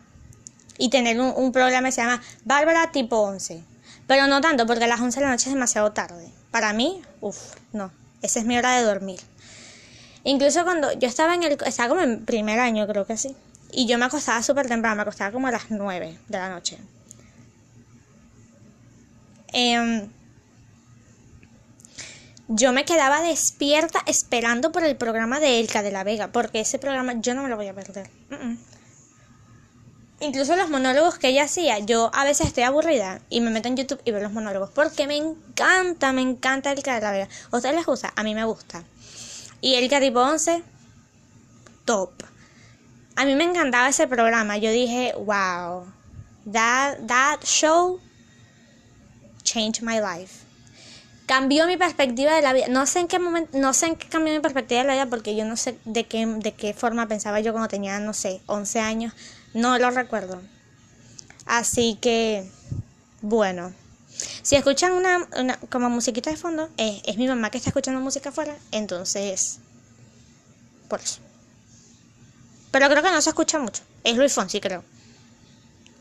y 0.77 0.89
tener 0.89 1.19
un, 1.19 1.51
programa 1.51 1.87
que 1.87 1.93
se 1.93 2.01
llama 2.01 2.21
Bárbara 2.45 2.91
tipo 2.91 3.17
11. 3.17 3.63
Pero 4.07 4.27
no 4.27 4.41
tanto, 4.41 4.65
porque 4.65 4.85
a 4.85 4.87
las 4.87 5.01
11 5.01 5.19
de 5.19 5.25
la 5.25 5.31
noche 5.31 5.49
es 5.49 5.53
demasiado 5.53 5.91
tarde. 5.91 6.31
Para 6.51 6.73
mí, 6.73 7.01
uff, 7.21 7.55
no. 7.73 7.91
Esa 8.21 8.39
es 8.39 8.45
mi 8.45 8.57
hora 8.57 8.77
de 8.77 8.83
dormir. 8.83 9.19
Incluso 10.23 10.63
cuando 10.63 10.91
yo 10.93 11.07
estaba 11.07 11.35
en 11.35 11.43
el... 11.43 11.57
Estaba 11.65 11.89
como 11.89 12.01
en 12.01 12.25
primer 12.25 12.59
año, 12.59 12.87
creo 12.87 13.05
que 13.05 13.17
sí. 13.17 13.35
Y 13.71 13.85
yo 13.87 13.97
me 13.97 14.05
acostaba 14.05 14.41
súper 14.43 14.67
temprano, 14.67 14.95
me 14.95 15.01
acostaba 15.01 15.31
como 15.31 15.47
a 15.47 15.51
las 15.51 15.69
9 15.69 16.17
de 16.27 16.37
la 16.37 16.49
noche. 16.49 16.77
Em, 19.53 20.09
yo 22.47 22.71
me 22.71 22.85
quedaba 22.85 23.21
despierta 23.21 23.99
esperando 24.05 24.71
por 24.71 24.83
el 24.83 24.95
programa 24.95 25.39
de 25.39 25.59
Elka 25.59 25.81
de 25.81 25.91
la 25.91 26.03
Vega, 26.03 26.29
porque 26.29 26.61
ese 26.61 26.79
programa 26.79 27.13
yo 27.19 27.33
no 27.33 27.43
me 27.43 27.49
lo 27.49 27.57
voy 27.57 27.67
a 27.67 27.73
perder 27.73 28.09
incluso 30.19 30.55
los 30.55 30.69
monólogos 30.69 31.17
que 31.17 31.29
ella 31.29 31.43
hacía, 31.43 31.79
yo 31.79 32.09
a 32.13 32.23
veces 32.23 32.47
estoy 32.47 32.63
aburrida 32.63 33.21
y 33.29 33.41
me 33.41 33.51
meto 33.51 33.67
en 33.67 33.77
YouTube 33.77 34.01
y 34.03 34.11
veo 34.11 34.21
los 34.21 34.31
monólogos 34.31 34.71
porque 34.71 35.07
me 35.07 35.15
encanta, 35.15 36.11
me 36.13 36.21
encanta 36.21 36.71
Erika 36.71 36.95
de 36.95 37.01
la 37.01 37.11
Vega. 37.11 37.29
¿A 37.51 37.57
ustedes 37.57 37.75
les 37.75 37.85
gusta? 37.85 38.13
A 38.15 38.23
mí 38.23 38.33
me 38.33 38.45
gusta. 38.45 38.83
Y 39.61 39.75
Erika 39.75 39.99
tipo 39.99 40.19
11, 40.19 40.63
top. 41.85 42.11
A 43.15 43.25
mí 43.25 43.35
me 43.35 43.43
encantaba 43.43 43.89
ese 43.89 44.07
programa. 44.07 44.57
Yo 44.57 44.71
dije, 44.71 45.13
wow, 45.17 45.85
that, 46.51 46.97
that 47.07 47.43
show 47.43 47.99
changed 49.43 49.81
my 49.81 49.99
life. 49.99 50.45
Cambió 51.25 51.67
mi 51.67 51.75
perspectiva 51.77 52.33
de 52.35 52.41
la 52.41 52.53
vida. 52.53 52.67
No 52.69 52.85
sé 52.85 52.99
en 52.99 53.07
qué 53.07 53.19
momento, 53.19 53.57
no 53.57 53.73
sé 53.73 53.87
en 53.87 53.95
qué 53.95 54.07
cambió 54.07 54.33
mi 54.33 54.39
perspectiva 54.39 54.81
de 54.81 54.87
la 54.87 54.93
vida 54.93 55.05
porque 55.07 55.35
yo 55.35 55.45
no 55.45 55.57
sé 55.57 55.77
de 55.83 56.05
qué, 56.05 56.25
de 56.25 56.53
qué 56.53 56.73
forma 56.73 57.07
pensaba 57.07 57.39
yo 57.39 57.51
cuando 57.51 57.67
tenía, 57.67 57.99
no 57.99 58.13
sé, 58.13 58.39
11 58.45 58.79
años 58.79 59.13
no 59.57 59.79
lo 59.79 59.89
recuerdo. 59.89 60.39
Así 61.45 61.97
que, 61.99 62.49
bueno. 63.21 63.73
Si 64.41 64.55
escuchan 64.55 64.93
una, 64.93 65.27
como 65.69 65.89
musiquita 65.89 66.29
de 66.29 66.37
fondo, 66.37 66.69
es 66.77 67.17
mi 67.17 67.27
mamá 67.27 67.49
que 67.49 67.57
está 67.57 67.69
escuchando 67.69 67.99
música 67.99 68.29
afuera, 68.29 68.55
entonces, 68.71 69.59
por 70.87 70.99
eso. 71.01 71.19
Pero 72.71 72.87
creo 72.89 73.03
que 73.03 73.11
no 73.11 73.21
se 73.21 73.29
escucha 73.29 73.59
mucho. 73.59 73.83
Es 74.03 74.15
Luis 74.15 74.33
Fonsi, 74.33 74.59
creo. 74.59 74.83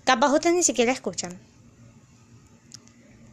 Capaz 0.05 0.33
ustedes 0.33 0.55
ni 0.55 0.63
siquiera 0.63 0.93
escuchan. 0.93 1.39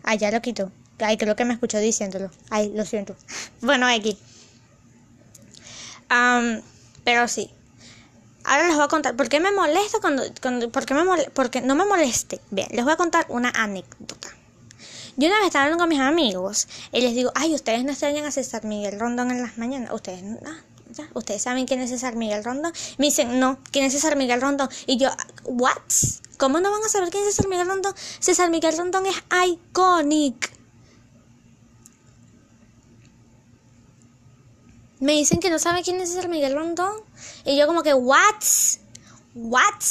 Ah, 0.04 0.16
ya 0.16 0.32
lo 0.32 0.42
quito. 0.42 0.72
Ay, 1.00 1.18
creo 1.18 1.36
que 1.36 1.46
me 1.46 1.54
escuchó 1.54 1.80
diciéndolo. 1.80 2.32
Ay, 2.50 2.72
lo 2.74 2.86
siento. 2.86 3.16
bueno, 3.62 3.88
aquí. 3.88 4.18
pero 7.04 7.28
sí. 7.28 7.52
Ahora 8.44 8.68
les 8.68 8.76
voy 8.76 8.84
a 8.84 8.88
contar, 8.88 9.16
¿por 9.16 9.30
qué 9.30 9.40
me 9.40 9.52
molesta 9.52 10.00
cuando, 10.02 10.24
cuando 10.42 10.70
por 10.70 10.86
qué 10.86 10.94
me 10.94 11.04
porque 11.34 11.62
no 11.62 11.76
me 11.76 11.86
moleste? 11.86 12.42
Bien, 12.52 12.68
les 12.72 12.84
voy 12.84 12.94
a 12.94 12.98
contar 12.98 13.26
una 13.30 13.50
anécdota. 13.50 14.30
Yo 15.16 15.28
una 15.28 15.38
vez 15.38 15.48
estaba 15.48 15.66
hablando 15.66 15.84
con 15.84 15.90
mis 15.90 16.00
amigos 16.00 16.68
y 16.92 17.02
les 17.02 17.14
digo, 17.14 17.32
ay, 17.36 17.54
ustedes 17.54 17.84
no 17.86 17.92
extrañan 17.92 18.26
a 18.26 18.32
César 18.32 18.66
Miguel 18.66 19.00
Rondón 19.00 19.32
en 19.32 19.42
las 19.42 19.58
mañanas. 19.58 19.92
Ustedes, 19.94 20.24
no, 20.24 20.40
ya, 20.92 21.08
ustedes 21.14 21.42
saben 21.42 21.66
quién 21.68 21.82
es 21.82 21.92
César 21.92 22.16
Miguel 22.16 22.44
Rondón. 22.44 22.74
Me 22.98 23.06
dicen, 23.06 23.40
no, 23.40 23.60
¿quién 23.72 23.86
es 23.86 23.94
César 23.94 24.16
Miguel 24.16 24.42
Rondón? 24.42 24.70
Y 24.88 24.98
yo, 24.98 25.10
¿what? 25.44 25.78
¿Cómo 26.38 26.60
no 26.60 26.72
van 26.72 26.84
a 26.84 26.90
saber 26.90 27.10
quién 27.12 27.24
es 27.24 27.36
César 27.36 27.48
Miguel 27.48 27.68
Rondón? 27.68 27.94
César 28.20 28.50
Miguel 28.50 28.76
Rondón 28.78 29.06
es 29.06 29.16
iconic. 29.48 30.54
me 35.04 35.12
dicen 35.12 35.40
que 35.40 35.50
no 35.50 35.60
saben 35.60 35.84
quién 35.84 36.00
es 36.00 36.10
César 36.10 36.30
Miguel 36.30 36.56
Rondón. 36.56 36.96
Y 37.46 37.58
yo 37.58 37.68
como 37.68 37.84
que, 37.84 37.94
¿what? 37.94 38.44
¿What? 39.36 39.82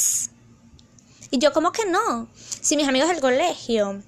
Y 1.31 1.39
yo 1.39 1.53
como 1.53 1.71
que 1.71 1.85
no. 1.85 2.27
Si 2.35 2.75
mis 2.75 2.87
amigos 2.87 3.09
del 3.09 3.19
colegio, 3.19 4.01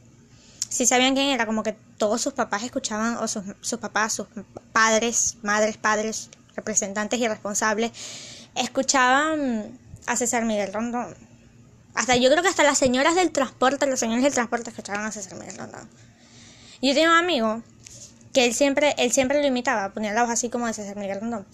si 0.69 0.85
sabían 0.85 1.15
quién 1.15 1.29
era, 1.29 1.45
como 1.45 1.63
que 1.63 1.73
todos 1.97 2.21
sus 2.21 2.33
papás 2.33 2.63
escuchaban, 2.63 3.17
o 3.17 3.27
sus, 3.27 3.43
sus 3.61 3.79
papás, 3.79 4.13
sus 4.13 4.27
padres, 4.73 5.37
madres, 5.41 5.77
padres, 5.77 6.29
representantes 6.55 7.19
y 7.19 7.27
responsables, 7.27 7.91
escuchaban 8.55 9.77
a 10.05 10.15
César 10.15 10.45
Miguel 10.45 10.73
Rondón. 10.73 11.15
Hasta 11.93 12.15
yo 12.17 12.29
creo 12.29 12.43
que 12.43 12.49
hasta 12.49 12.63
las 12.63 12.77
señoras 12.77 13.15
del 13.15 13.31
transporte, 13.31 13.87
los 13.87 13.99
señores 13.99 14.23
del 14.23 14.33
transporte 14.33 14.69
escuchaban 14.69 15.05
a 15.05 15.11
César 15.11 15.37
Miguel 15.37 15.57
Rondón. 15.57 15.89
Yo 16.81 16.93
tengo 16.93 17.11
un 17.11 17.17
amigo 17.17 17.63
que 18.35 18.43
él 18.43 18.53
siempre, 18.53 18.93
él 18.97 19.13
siempre 19.13 19.39
lo 19.39 19.47
imitaba, 19.47 19.93
ponía 19.93 20.11
la 20.11 20.23
voz 20.23 20.29
así 20.29 20.49
como 20.49 20.67
de 20.67 20.73
César 20.73 20.97
Miguel 20.97 21.21
Rondón. 21.21 21.45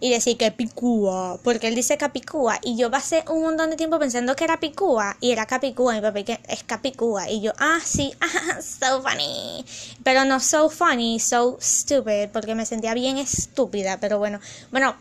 Y 0.00 0.10
decía 0.10 0.38
que 0.38 0.50
Picúa, 0.50 1.38
porque 1.44 1.68
él 1.68 1.74
dice 1.74 1.98
Capicúa. 1.98 2.58
Y 2.62 2.78
yo 2.78 2.90
pasé 2.90 3.24
un 3.28 3.42
montón 3.42 3.68
de 3.68 3.76
tiempo 3.76 3.98
pensando 3.98 4.34
que 4.34 4.44
era 4.44 4.58
Picúa, 4.58 5.18
y 5.20 5.32
era 5.32 5.44
Capicúa, 5.44 5.92
mi 5.92 6.00
papá 6.00 6.22
que 6.22 6.40
es 6.48 6.64
Capicúa. 6.64 7.28
Y 7.28 7.42
yo, 7.42 7.52
ah, 7.58 7.78
sí, 7.84 8.14
ah, 8.22 8.62
so 8.62 9.02
funny. 9.02 9.66
Pero 10.02 10.24
no 10.24 10.40
so 10.40 10.70
funny, 10.70 11.20
so 11.20 11.58
stupid, 11.60 12.30
porque 12.32 12.54
me 12.54 12.64
sentía 12.64 12.94
bien 12.94 13.18
estúpida. 13.18 13.98
Pero 14.00 14.18
bueno, 14.18 14.40
bueno, 14.70 14.96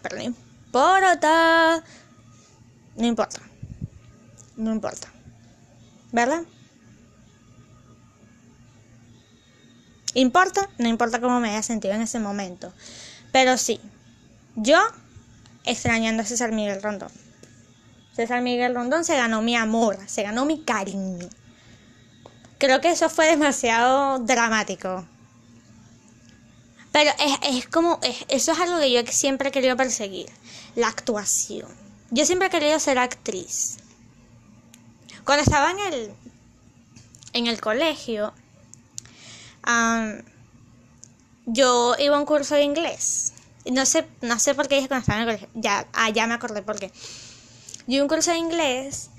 pero 0.00 0.16
no 0.16 0.22
importa. 0.22 1.84
No 2.96 3.06
importa. 3.06 3.40
No 4.56 4.72
importa. 4.72 5.08
¿Verdad? 6.12 6.44
¿Importa? 10.14 10.68
No 10.78 10.88
importa 10.88 11.20
cómo 11.20 11.40
me 11.40 11.50
haya 11.50 11.62
sentido 11.62 11.94
en 11.94 12.02
ese 12.02 12.18
momento. 12.18 12.72
Pero 13.32 13.56
sí, 13.56 13.80
yo 14.56 14.78
extrañando 15.64 16.22
a 16.22 16.26
César 16.26 16.52
Miguel 16.52 16.82
Rondón. 16.82 17.10
César 18.14 18.42
Miguel 18.42 18.74
Rondón 18.74 19.04
se 19.04 19.16
ganó 19.16 19.40
mi 19.40 19.56
amor, 19.56 19.98
se 20.06 20.22
ganó 20.22 20.44
mi 20.44 20.62
cariño. 20.62 21.28
Creo 22.58 22.80
que 22.80 22.90
eso 22.90 23.08
fue 23.08 23.26
demasiado 23.26 24.18
dramático. 24.18 25.06
Pero 26.92 27.10
es, 27.42 27.66
como, 27.68 27.98
eso 28.28 28.52
es 28.52 28.60
algo 28.60 28.78
que 28.78 28.92
yo 28.92 29.00
siempre 29.10 29.48
he 29.48 29.52
querido 29.52 29.76
perseguir, 29.78 30.28
la 30.76 30.88
actuación. 30.88 31.68
Yo 32.10 32.26
siempre 32.26 32.48
he 32.48 32.50
querido 32.50 32.78
ser 32.78 32.98
actriz. 32.98 33.78
Cuando 35.24 35.42
estaba 35.42 35.70
en 35.70 35.80
el, 35.80 36.14
en 37.32 37.46
el 37.46 37.60
colegio, 37.62 38.34
yo 41.46 41.94
iba 41.98 42.16
a 42.16 42.18
un 42.18 42.26
curso 42.26 42.54
de 42.54 42.62
inglés. 42.62 43.32
No 43.70 43.86
sé, 43.86 44.06
no 44.20 44.38
sé 44.38 44.54
por 44.54 44.68
qué 44.68 44.76
dije 44.76 44.88
cuando 44.88 45.02
estaba 45.02 45.32
en. 45.32 45.48
Ya, 45.54 45.86
ah, 45.92 46.10
ya 46.10 46.26
me 46.26 46.34
acordé 46.34 46.62
por 46.62 46.78
qué. 46.78 46.90
Yo 47.86 47.94
iba 47.94 48.00
a 48.00 48.04
un 48.04 48.08
curso 48.08 48.30
de 48.30 48.38
inglés 48.38 49.10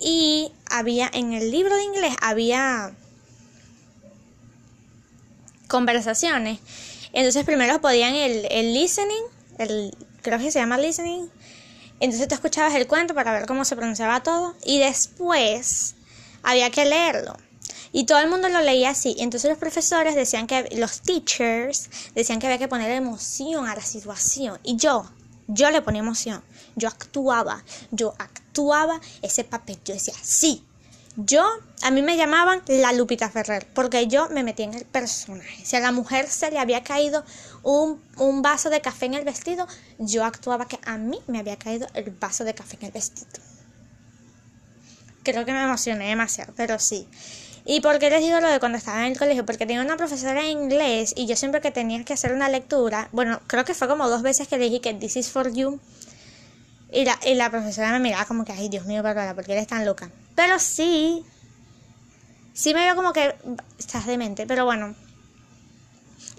y 0.00 0.52
había, 0.70 1.10
en 1.12 1.32
el 1.32 1.50
libro 1.50 1.76
de 1.76 1.84
inglés 1.84 2.14
había 2.22 2.92
conversaciones. 5.68 6.58
Entonces 7.12 7.44
primero 7.44 7.80
podían 7.80 8.14
el, 8.14 8.46
el 8.50 8.74
listening, 8.74 9.22
el, 9.58 9.96
creo 10.22 10.38
que 10.38 10.50
se 10.50 10.58
llama 10.58 10.78
listening. 10.78 11.28
Entonces 12.00 12.28
tú 12.28 12.34
escuchabas 12.34 12.74
el 12.74 12.86
cuento 12.86 13.14
para 13.14 13.32
ver 13.32 13.46
cómo 13.46 13.64
se 13.64 13.76
pronunciaba 13.76 14.22
todo 14.22 14.54
y 14.64 14.78
después 14.78 15.94
había 16.42 16.70
que 16.70 16.86
leerlo. 16.86 17.36
Y 17.92 18.06
todo 18.06 18.18
el 18.18 18.30
mundo 18.30 18.48
lo 18.48 18.60
leía 18.60 18.90
así. 18.90 19.16
Entonces 19.18 19.50
los 19.50 19.58
profesores 19.58 20.14
decían 20.14 20.46
que, 20.46 20.68
los 20.76 21.00
teachers 21.02 21.90
decían 22.14 22.38
que 22.38 22.46
había 22.46 22.58
que 22.58 22.68
poner 22.68 22.90
emoción 22.90 23.66
a 23.66 23.74
la 23.74 23.82
situación. 23.82 24.58
Y 24.62 24.76
yo, 24.76 25.10
yo 25.48 25.70
le 25.70 25.82
ponía 25.82 26.00
emoción. 26.00 26.42
Yo 26.76 26.88
actuaba, 26.88 27.64
yo 27.90 28.14
actuaba 28.18 29.00
ese 29.22 29.44
papel. 29.44 29.78
Yo 29.84 29.94
decía, 29.94 30.14
sí. 30.22 30.64
Yo, 31.16 31.44
a 31.82 31.90
mí 31.90 32.02
me 32.02 32.16
llamaban 32.16 32.62
la 32.68 32.92
Lupita 32.92 33.28
Ferrer, 33.28 33.66
porque 33.74 34.06
yo 34.06 34.28
me 34.30 34.44
metí 34.44 34.62
en 34.62 34.74
el 34.74 34.84
personaje. 34.84 35.64
Si 35.66 35.74
a 35.74 35.80
la 35.80 35.90
mujer 35.90 36.28
se 36.28 36.52
le 36.52 36.58
había 36.58 36.84
caído 36.84 37.24
un, 37.64 38.00
un 38.16 38.42
vaso 38.42 38.70
de 38.70 38.80
café 38.80 39.06
en 39.06 39.14
el 39.14 39.24
vestido, 39.24 39.66
yo 39.98 40.24
actuaba 40.24 40.68
que 40.68 40.78
a 40.84 40.98
mí 40.98 41.18
me 41.26 41.40
había 41.40 41.58
caído 41.58 41.88
el 41.94 42.12
vaso 42.12 42.44
de 42.44 42.54
café 42.54 42.76
en 42.80 42.86
el 42.86 42.92
vestido. 42.92 43.28
Creo 45.24 45.44
que 45.44 45.52
me 45.52 45.62
emocioné 45.62 46.08
demasiado, 46.08 46.54
pero 46.56 46.78
sí. 46.78 47.08
¿Y 47.64 47.80
por 47.80 47.98
qué 47.98 48.10
les 48.10 48.22
digo 48.22 48.40
lo 48.40 48.48
de 48.48 48.58
cuando 48.58 48.78
estaba 48.78 49.06
en 49.06 49.12
el 49.12 49.18
colegio? 49.18 49.44
Porque 49.44 49.66
tenía 49.66 49.82
una 49.82 49.96
profesora 49.96 50.42
de 50.42 50.50
inglés 50.50 51.12
y 51.16 51.26
yo 51.26 51.36
siempre 51.36 51.60
que 51.60 51.70
tenía 51.70 52.04
que 52.04 52.14
hacer 52.14 52.32
una 52.32 52.48
lectura, 52.48 53.08
bueno, 53.12 53.40
creo 53.46 53.64
que 53.64 53.74
fue 53.74 53.88
como 53.88 54.08
dos 54.08 54.22
veces 54.22 54.48
que 54.48 54.58
dije 54.58 54.80
que 54.80 54.94
this 54.94 55.16
is 55.16 55.30
for 55.30 55.52
you. 55.52 55.78
Y 56.92 57.04
la, 57.04 57.18
y 57.24 57.34
la 57.34 57.50
profesora 57.50 57.92
me 57.92 58.00
miraba 58.00 58.24
como 58.24 58.44
que, 58.44 58.52
ay, 58.52 58.68
Dios 58.68 58.86
mío, 58.86 59.02
Bárbara, 59.02 59.34
¿por 59.34 59.44
qué 59.44 59.52
eres 59.52 59.66
tan 59.66 59.84
loca? 59.84 60.10
Pero 60.34 60.58
sí, 60.58 61.24
sí 62.52 62.74
me 62.74 62.84
veo 62.84 62.96
como 62.96 63.12
que 63.12 63.34
estás 63.78 64.06
demente, 64.06 64.46
pero 64.46 64.64
bueno, 64.64 64.96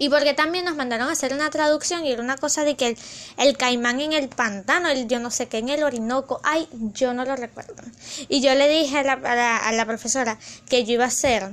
y 0.02 0.08
porque 0.08 0.34
también 0.34 0.64
nos 0.64 0.74
mandaron 0.74 1.08
a 1.08 1.12
hacer 1.12 1.32
una 1.32 1.48
traducción 1.48 2.04
y 2.04 2.10
era 2.10 2.20
una 2.20 2.36
cosa 2.36 2.64
de 2.64 2.74
que 2.74 2.96
el, 3.36 3.56
caimán 3.56 4.00
en 4.00 4.12
el 4.12 4.28
pantano, 4.28 4.88
el 4.88 5.06
yo 5.06 5.20
no 5.20 5.30
sé 5.30 5.46
qué 5.46 5.58
en 5.58 5.68
el 5.68 5.84
Orinoco, 5.84 6.40
ay, 6.42 6.66
yo 6.92 7.14
no 7.14 7.24
lo 7.24 7.36
recuerdo. 7.36 7.84
Y 8.28 8.40
yo 8.40 8.52
le 8.56 8.68
dije 8.68 8.98
a 8.98 9.04
la, 9.04 9.58
a 9.58 9.70
la 9.70 9.86
profesora 9.86 10.40
que 10.68 10.84
yo 10.84 10.94
iba 10.94 11.04
a 11.04 11.06
hacer 11.06 11.50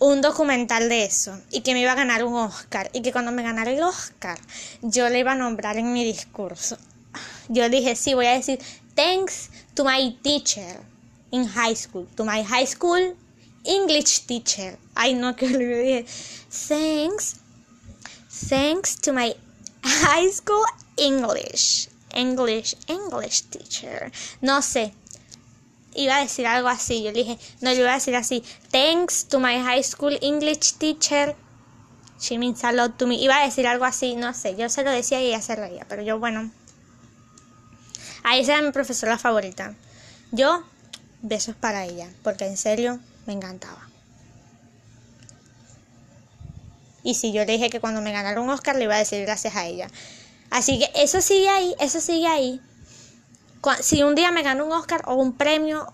un 0.00 0.22
documental 0.22 0.88
de 0.88 1.04
eso 1.04 1.40
y 1.52 1.60
que 1.60 1.72
me 1.72 1.82
iba 1.82 1.92
a 1.92 1.94
ganar 1.94 2.24
un 2.24 2.34
Oscar 2.34 2.90
y 2.92 3.00
que 3.00 3.12
cuando 3.12 3.30
me 3.30 3.44
ganara 3.44 3.70
el 3.70 3.80
Oscar 3.80 4.40
yo 4.82 5.08
le 5.08 5.20
iba 5.20 5.30
a 5.30 5.36
nombrar 5.36 5.76
en 5.76 5.92
mi 5.92 6.02
discurso. 6.02 6.78
Yo 7.48 7.68
dije, 7.68 7.94
sí, 7.94 8.14
voy 8.14 8.26
a 8.26 8.32
decir, 8.32 8.58
thanks 8.96 9.50
to 9.74 9.84
my 9.84 10.18
teacher 10.20 10.80
in 11.30 11.46
high 11.46 11.76
school, 11.76 12.08
to 12.16 12.24
my 12.24 12.42
high 12.42 12.66
school 12.66 13.14
English 13.64 14.26
teacher. 14.26 14.78
Ay, 14.94 15.14
no, 15.14 15.34
que 15.34 15.48
le 15.48 15.82
dije. 15.82 16.06
Thanks. 16.68 17.36
Thanks 18.48 19.00
to 19.00 19.12
my 19.12 19.34
high 19.82 20.30
school 20.30 20.64
English. 20.96 21.88
English, 22.12 22.76
English 22.86 23.42
teacher. 23.50 24.12
No 24.40 24.62
sé. 24.62 24.92
Iba 25.94 26.18
a 26.18 26.20
decir 26.20 26.46
algo 26.46 26.68
así. 26.68 27.02
Yo 27.02 27.12
le 27.12 27.24
dije, 27.24 27.38
no, 27.60 27.70
le 27.70 27.76
iba 27.76 27.90
a 27.90 27.94
decir 27.94 28.16
así. 28.16 28.42
Thanks 28.70 29.26
to 29.26 29.38
my 29.40 29.60
high 29.60 29.82
school 29.82 30.16
English 30.20 30.74
teacher. 30.78 31.34
She 32.20 32.38
means 32.38 32.62
a 32.64 32.72
lot 32.72 32.96
to 32.98 33.06
me. 33.06 33.16
Iba 33.16 33.40
a 33.40 33.44
decir 33.44 33.66
algo 33.66 33.84
así, 33.84 34.16
no 34.16 34.32
sé. 34.34 34.56
Yo 34.56 34.68
se 34.68 34.82
lo 34.82 34.90
decía 34.90 35.20
y 35.22 35.26
ella 35.26 35.42
se 35.42 35.56
reía. 35.56 35.86
Pero 35.88 36.02
yo, 36.02 36.18
bueno. 36.18 36.50
Ahí 38.22 38.40
esa 38.40 38.60
mi 38.62 38.72
profesora 38.72 39.18
favorita. 39.18 39.74
Yo, 40.32 40.64
besos 41.22 41.54
para 41.56 41.84
ella. 41.84 42.08
Porque 42.22 42.46
en 42.46 42.56
serio, 42.56 42.98
me 43.26 43.32
encantaba. 43.32 43.88
Y 47.02 47.14
si 47.14 47.32
yo 47.32 47.44
le 47.44 47.52
dije 47.52 47.70
que 47.70 47.80
cuando 47.80 48.00
me 48.00 48.12
ganara 48.12 48.40
un 48.40 48.48
Oscar 48.48 48.76
le 48.76 48.84
iba 48.84 48.94
a 48.94 48.98
decir 48.98 49.20
gracias 49.22 49.56
a 49.56 49.66
ella. 49.66 49.88
Así 50.50 50.78
que 50.78 50.90
eso 50.94 51.20
sigue 51.20 51.48
ahí, 51.48 51.74
eso 51.78 52.00
sigue 52.00 52.26
ahí. 52.26 52.60
Si 53.80 54.02
un 54.02 54.14
día 54.14 54.30
me 54.30 54.42
gano 54.42 54.64
un 54.64 54.72
Oscar 54.72 55.02
o 55.06 55.14
un 55.14 55.32
premio, 55.34 55.92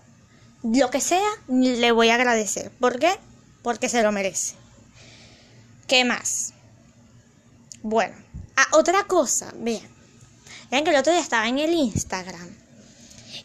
lo 0.63 0.89
que 0.89 1.01
sea, 1.01 1.29
le 1.47 1.91
voy 1.91 2.09
a 2.09 2.15
agradecer. 2.15 2.71
¿Por 2.79 2.99
qué? 2.99 3.11
Porque 3.61 3.89
se 3.89 4.03
lo 4.03 4.11
merece. 4.11 4.55
¿Qué 5.87 6.05
más? 6.05 6.53
Bueno, 7.83 8.15
ah, 8.55 8.67
otra 8.73 9.03
cosa, 9.05 9.51
vean. 9.57 9.89
Vean 10.69 10.83
que 10.83 10.91
el 10.91 10.97
otro 10.97 11.11
día 11.11 11.21
estaba 11.21 11.47
en 11.47 11.59
el 11.59 11.73
Instagram 11.73 12.60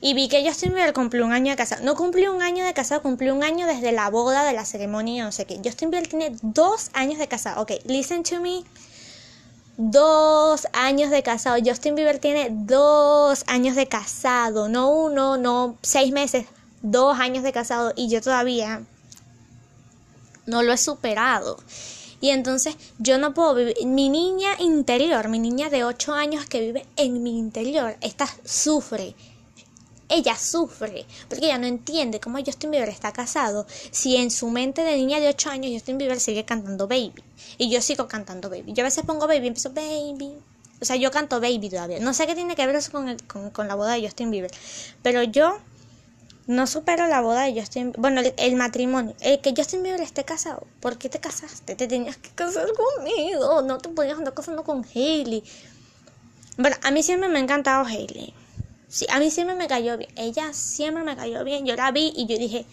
y 0.01 0.15
vi 0.15 0.29
que 0.29 0.47
Justin 0.47 0.75
Bieber 0.75 0.93
cumplió 0.93 1.25
un 1.25 1.33
año 1.33 1.51
de 1.51 1.57
casado. 1.57 1.85
No 1.85 1.95
cumplió 1.95 2.35
un 2.35 2.43
año 2.43 2.65
de 2.65 2.75
casado, 2.75 3.03
cumplió 3.03 3.35
un 3.35 3.43
año 3.43 3.67
desde 3.67 3.93
la 3.93 4.11
boda, 4.11 4.45
de 4.45 4.53
la 4.53 4.65
ceremonia, 4.65 5.25
no 5.25 5.33
sé 5.33 5.47
qué. 5.47 5.61
Justin 5.65 5.91
Bieber 5.91 6.09
tiene 6.09 6.37
dos 6.43 6.91
años 6.93 7.19
de 7.19 7.29
casado. 7.29 7.63
Ok, 7.63 7.73
listen 7.85 8.23
to 8.23 8.41
me. 8.41 8.63
Dos 9.79 10.67
años 10.73 11.11
de 11.11 11.23
casado. 11.23 11.59
Justin 11.65 11.95
Bieber 11.95 12.19
tiene 12.19 12.49
dos 12.51 13.45
años 13.47 13.77
de 13.77 13.87
casado. 13.87 14.69
No 14.69 14.91
uno, 14.91 15.37
no 15.37 15.77
seis 15.83 16.13
meses. 16.13 16.47
Dos 16.83 17.19
años 17.19 17.43
de 17.43 17.53
casado. 17.53 17.93
Y 17.97 18.09
yo 18.09 18.21
todavía 18.21 18.83
no 20.47 20.63
lo 20.63 20.73
he 20.73 20.79
superado. 20.79 21.59
Y 22.21 22.31
entonces 22.31 22.77
yo 22.99 23.19
no 23.19 23.35
puedo 23.35 23.55
vivir. 23.55 23.77
Mi 23.85 24.09
niña 24.09 24.51
interior, 24.59 25.29
mi 25.29 25.39
niña 25.39 25.69
de 25.69 25.85
ocho 25.85 26.15
años 26.15 26.47
que 26.47 26.61
vive 26.61 26.87
en 26.97 27.23
mi 27.23 27.39
interior, 27.39 27.97
esta 28.01 28.27
sufre 28.45 29.15
ella 30.09 30.37
sufre 30.37 31.07
porque 31.29 31.47
ella 31.47 31.59
no 31.59 31.67
entiende 31.67 32.21
cómo 32.21 32.39
Justin 32.45 32.71
Bieber 32.71 32.89
está 32.89 33.13
casado 33.13 33.67
si 33.91 34.17
en 34.17 34.31
su 34.31 34.51
mente 34.51 34.83
de 34.83 34.97
niña 34.97 35.21
de 35.21 35.29
8 35.29 35.51
años 35.51 35.73
Justin 35.73 35.99
Bieber 35.99 36.21
sigue 36.21 36.45
cantando 36.45 36.87
Baby 36.87 37.25
y 37.59 37.71
yo 37.71 37.81
sigo 37.81 38.09
cantando 38.09 38.51
Baby. 38.51 38.73
Yo 38.73 38.83
a 38.83 38.87
veces 38.87 39.05
pongo 39.05 39.27
Baby 39.27 39.45
y 39.45 39.49
empiezo 39.49 39.71
Baby. 39.71 40.35
O 40.81 40.85
sea, 40.85 40.97
yo 40.97 41.11
canto 41.11 41.41
Baby 41.41 41.71
todavía. 41.71 42.01
No 42.01 42.13
sé 42.13 42.27
qué 42.27 42.35
tiene 42.35 42.55
que 42.55 42.67
ver 42.67 42.77
eso 42.77 42.93
con, 42.93 43.17
con, 43.51 43.69
la 43.69 43.75
boda 43.75 43.95
de 43.95 44.03
Justin 44.03 44.31
Bieber. 44.31 44.51
Pero 45.03 45.23
yo 45.23 45.59
no 46.47 46.67
supero 46.67 47.07
la 47.09 47.21
boda 47.21 47.45
de 47.45 47.59
Justin 47.59 47.93
Bueno, 47.97 48.21
el, 48.37 48.57
matrimonio. 48.57 49.15
El 49.21 49.41
que 49.41 49.55
Justin 49.57 49.83
Bieber 49.83 50.01
esté 50.01 50.25
casado. 50.25 50.67
¿Por 50.81 50.99
qué 50.99 51.09
te 51.09 51.19
casaste? 51.19 51.77
Te 51.77 51.87
tenías 51.87 52.17
que 52.17 52.31
casar 52.31 52.69
conmigo. 52.75 53.63
No 53.63 53.79
te 53.79 53.89
podías 53.89 54.19
andar 54.19 54.35
casando 54.35 54.65
con 54.65 54.85
Hailey. 54.95 55.43
Bueno, 56.59 56.77
a 56.83 56.91
mí 56.91 57.03
siempre 57.03 57.29
me 57.29 57.39
ha 57.39 57.43
encantado 57.43 57.85
Hailey. 57.87 58.35
Sí, 58.89 59.07
a 59.11 59.19
mí 59.19 59.31
siempre 59.31 59.57
me 59.57 59.67
cayó 59.67 59.97
bien. 59.99 60.11
Ella 60.17 60.53
siempre 60.53 61.03
me 61.03 61.17
cayó 61.17 61.45
bien. 61.45 61.67
Yo 61.67 61.75
la 61.77 61.91
vi 61.91 62.13
y 62.17 62.27
yo 62.27 62.39
dije, 62.39 62.67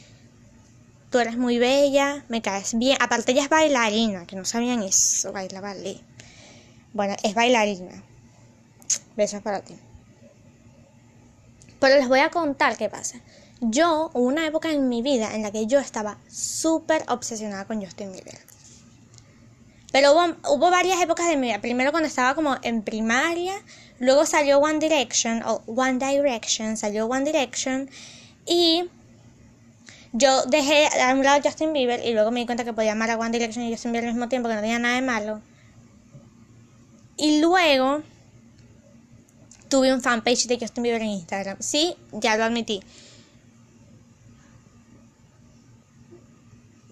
tú 1.10 1.20
eres 1.20 1.38
muy 1.38 1.58
bella, 1.58 2.24
me 2.30 2.42
caes 2.42 2.78
bien. 2.78 2.98
Aparte 3.00 3.32
ella 3.32 3.44
es 3.44 3.50
bailarina, 3.50 4.26
que 4.26 4.36
no 4.36 4.46
sabían 4.46 4.84
eso, 4.84 5.32
baila 5.32 5.62
ballet. 5.62 6.02
Bueno, 6.94 7.16
es 7.24 7.34
bailarina. 7.34 8.04
Besos 9.16 9.42
para 9.42 9.62
ti. 9.62 9.76
Pero 11.80 11.98
les 11.98 12.08
voy 12.08 12.20
a 12.20 12.30
contar 12.30 12.78
qué 12.78 12.90
pasa. 12.90 13.20
Yo, 13.60 14.12
hubo 14.14 14.28
una 14.28 14.46
época 14.46 14.72
en 14.72 14.90
mi 14.90 15.02
vida 15.02 15.36
en 15.36 15.42
la 15.42 15.52
que 15.52 15.68
yo 15.68 15.80
estaba 15.80 16.18
súper 16.28 17.04
obsesionada 17.08 17.66
con 17.66 17.84
Justin 17.84 18.12
Bieber. 18.12 18.40
Pero 19.92 20.14
hubo, 20.14 20.36
hubo, 20.50 20.72
varias 20.72 21.02
épocas 21.02 21.28
de 21.28 21.38
mi 21.38 21.48
vida. 21.48 21.62
Primero 21.62 21.92
cuando 21.92 22.08
estaba 22.08 22.36
como 22.36 22.58
en 22.62 22.82
primaria, 22.82 23.54
luego 24.04 24.26
salió 24.26 24.60
One 24.60 24.80
Direction, 24.80 25.42
o 25.44 25.64
One 25.66 25.94
Direction, 25.94 26.78
salió 26.78 27.08
One 27.08 27.26
Direction. 27.26 27.90
Y 28.46 28.86
yo 30.12 30.46
dejé 30.46 30.88
a 31.02 31.14
un 31.14 31.24
lado 31.24 31.42
Justin 31.44 31.74
Bieber 31.74 32.06
y 32.06 32.14
luego 32.14 32.32
me 32.32 32.42
di 32.42 32.46
cuenta 32.46 32.64
que 32.64 32.74
podía 32.74 32.92
amar 32.92 33.10
a 33.10 33.18
One 33.18 33.32
Direction 33.32 33.66
y 33.66 33.72
Justin 33.72 33.92
Bieber 33.92 34.10
al 34.10 34.16
mismo 34.16 34.30
tiempo, 34.30 34.50
que 34.50 34.56
no 34.56 34.62
tenía 34.62 34.80
nada 34.80 34.96
de 34.96 35.02
malo. 35.02 35.42
Y 37.18 37.40
luego 37.40 38.04
tuve 39.70 39.94
un 39.94 40.02
fanpage 40.02 40.48
de 40.48 40.60
Justin 40.60 40.84
Bieber 40.84 41.02
en 41.02 41.10
Instagram. 41.10 41.58
Sí, 41.60 41.96
ya 42.12 42.38
lo 42.38 42.44
admití. 42.44 42.82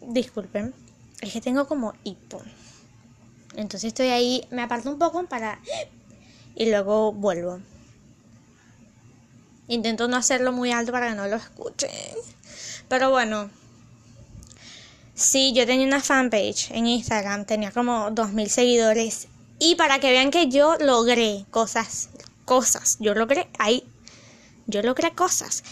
Disculpen, 0.01 0.73
es 1.21 1.31
que 1.31 1.41
tengo 1.41 1.67
como 1.67 1.93
hipo. 2.03 2.41
Entonces 3.55 3.89
estoy 3.89 4.07
ahí, 4.07 4.47
me 4.49 4.61
aparto 4.61 4.89
un 4.89 4.97
poco 4.97 5.23
para... 5.25 5.59
Y 6.55 6.69
luego 6.69 7.11
vuelvo. 7.11 7.59
Intento 9.67 10.07
no 10.07 10.17
hacerlo 10.17 10.51
muy 10.51 10.71
alto 10.71 10.91
para 10.91 11.09
que 11.09 11.15
no 11.15 11.27
lo 11.27 11.37
escuchen. 11.37 11.91
Pero 12.87 13.09
bueno. 13.09 13.49
Sí, 15.13 15.53
yo 15.53 15.65
tenía 15.65 15.87
una 15.87 16.01
fanpage 16.01 16.71
en 16.71 16.87
Instagram, 16.87 17.45
tenía 17.45 17.71
como 17.71 18.09
2.000 18.09 18.47
seguidores. 18.47 19.27
Y 19.59 19.75
para 19.75 19.99
que 19.99 20.09
vean 20.09 20.31
que 20.31 20.49
yo 20.49 20.75
logré 20.79 21.45
cosas, 21.51 22.09
cosas, 22.45 22.97
yo 22.99 23.13
logré, 23.13 23.47
ahí, 23.59 23.83
yo 24.65 24.81
logré 24.81 25.13
cosas. 25.13 25.63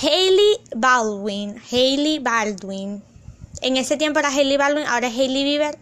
Hailey 0.00 0.58
Baldwin, 0.76 1.60
Hailey 1.72 2.18
Baldwin. 2.18 3.02
En 3.62 3.76
ese 3.76 3.96
tiempo 3.96 4.20
era 4.20 4.28
Hailey 4.28 4.56
Baldwin, 4.56 4.86
ahora 4.86 5.08
es 5.08 5.14
Hailey 5.18 5.44
Bieber. 5.44 5.78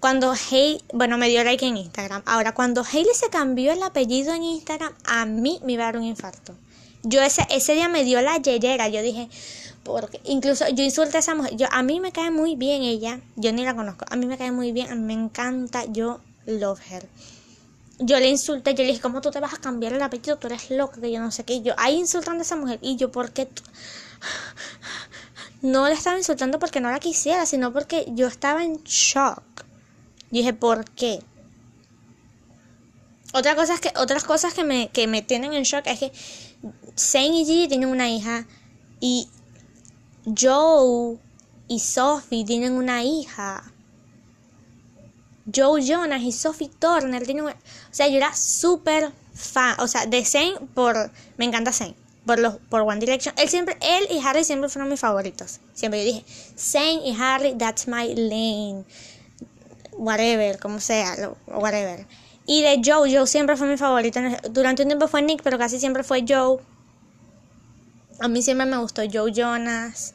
Cuando 0.00 0.32
Hailey, 0.32 0.82
bueno, 0.94 1.18
me 1.18 1.28
dio 1.28 1.44
like 1.44 1.66
en 1.66 1.76
Instagram. 1.76 2.22
Ahora, 2.24 2.54
cuando 2.54 2.82
Hailey 2.82 3.14
se 3.14 3.28
cambió 3.28 3.72
el 3.72 3.82
apellido 3.82 4.32
en 4.32 4.42
Instagram, 4.42 4.94
a 5.04 5.26
mí 5.26 5.60
me 5.62 5.74
iba 5.74 5.84
a 5.84 5.86
dar 5.86 5.98
un 5.98 6.04
infarto. 6.04 6.54
Yo 7.02 7.20
ese, 7.22 7.46
ese 7.50 7.74
día 7.74 7.88
me 7.88 8.02
dio 8.02 8.20
la 8.22 8.38
yeyera. 8.38 8.88
Yo 8.88 9.02
dije, 9.02 9.28
porque 9.84 10.20
incluso 10.24 10.66
yo 10.68 10.84
insulté 10.84 11.18
a 11.18 11.20
esa 11.20 11.34
mujer. 11.34 11.54
Yo, 11.56 11.66
a 11.70 11.82
mí 11.82 12.00
me 12.00 12.12
cae 12.12 12.30
muy 12.30 12.56
bien 12.56 12.80
ella. 12.80 13.20
Yo 13.36 13.52
ni 13.52 13.62
la 13.62 13.76
conozco. 13.76 14.06
A 14.10 14.16
mí 14.16 14.24
me 14.24 14.38
cae 14.38 14.52
muy 14.52 14.72
bien. 14.72 15.06
Me 15.06 15.12
encanta. 15.12 15.84
Yo 15.84 16.20
love 16.46 16.80
her. 16.90 17.06
Yo 17.98 18.18
le 18.18 18.28
insulté. 18.28 18.74
Yo 18.74 18.84
le 18.84 18.88
dije, 18.88 19.02
¿cómo 19.02 19.20
tú 19.20 19.30
te 19.30 19.40
vas 19.40 19.52
a 19.52 19.58
cambiar 19.58 19.92
el 19.92 20.00
apellido? 20.00 20.38
Tú 20.38 20.46
eres 20.46 20.70
loca. 20.70 20.98
Que 20.98 21.12
yo 21.12 21.20
no 21.20 21.30
sé 21.30 21.44
qué. 21.44 21.60
Yo 21.60 21.74
ahí 21.76 21.96
insultando 21.96 22.40
a 22.40 22.44
esa 22.44 22.56
mujer. 22.56 22.78
Y 22.80 22.96
yo, 22.96 23.12
¿por 23.12 23.32
qué? 23.32 23.48
No 25.62 25.86
le 25.88 25.92
estaba 25.92 26.16
insultando 26.16 26.58
porque 26.58 26.80
no 26.80 26.90
la 26.90 27.00
quisiera, 27.00 27.44
sino 27.44 27.70
porque 27.70 28.06
yo 28.08 28.28
estaba 28.28 28.64
en 28.64 28.82
shock. 28.84 29.42
Dije, 30.30 30.52
¿por 30.52 30.84
qué? 30.90 31.20
Otra 33.32 33.54
cosa 33.54 33.78
que, 33.78 33.92
otras 33.96 34.24
cosas 34.24 34.54
que 34.54 34.64
me, 34.64 34.88
que 34.88 35.06
me 35.06 35.22
tienen 35.22 35.52
en 35.52 35.62
shock 35.62 35.86
es 35.86 36.00
que 36.00 36.12
Zane 36.96 37.40
y 37.40 37.44
Gigi 37.44 37.68
tienen 37.68 37.88
una 37.88 38.10
hija 38.10 38.46
y 38.98 39.28
Joe 40.38 41.18
y 41.68 41.78
Sophie 41.78 42.44
tienen 42.44 42.72
una 42.72 43.04
hija. 43.04 43.72
Joe 45.54 45.82
Jonas 45.82 46.22
y 46.22 46.32
Sophie 46.32 46.70
Turner 46.78 47.24
tienen 47.24 47.44
una... 47.44 47.52
O 47.54 47.92
sea, 47.94 48.08
yo 48.08 48.16
era 48.16 48.34
súper 48.34 49.12
fan. 49.32 49.76
O 49.80 49.86
sea, 49.86 50.06
de 50.06 50.24
Zane 50.24 50.54
por... 50.74 51.10
Me 51.36 51.44
encanta 51.44 51.72
Zane. 51.72 51.94
Por, 52.26 52.38
los, 52.38 52.56
por 52.68 52.82
One 52.82 52.98
Direction. 53.00 53.34
Él, 53.38 53.48
siempre, 53.48 53.76
él 53.80 54.06
y 54.10 54.24
Harry 54.24 54.44
siempre 54.44 54.68
fueron 54.68 54.90
mis 54.90 55.00
favoritos. 55.00 55.60
Siempre 55.72 56.04
yo 56.04 56.12
dije, 56.12 56.24
Zane 56.56 57.08
y 57.08 57.16
Harry, 57.18 57.54
that's 57.56 57.88
my 57.88 58.14
lane. 58.14 58.84
Whatever, 60.00 60.58
como 60.58 60.80
sea, 60.80 61.14
whatever. 61.46 62.06
Y 62.46 62.62
de 62.62 62.80
Joe, 62.82 63.14
Joe 63.14 63.26
siempre 63.26 63.54
fue 63.54 63.66
mi 63.66 63.76
favorito. 63.76 64.18
Durante 64.50 64.82
un 64.82 64.88
tiempo 64.88 65.08
fue 65.08 65.20
Nick, 65.20 65.42
pero 65.42 65.58
casi 65.58 65.78
siempre 65.78 66.02
fue 66.02 66.24
Joe. 66.26 66.58
A 68.18 68.28
mí 68.28 68.42
siempre 68.42 68.66
me 68.66 68.78
gustó 68.78 69.02
Joe 69.10 69.30
Jonas. 69.30 70.14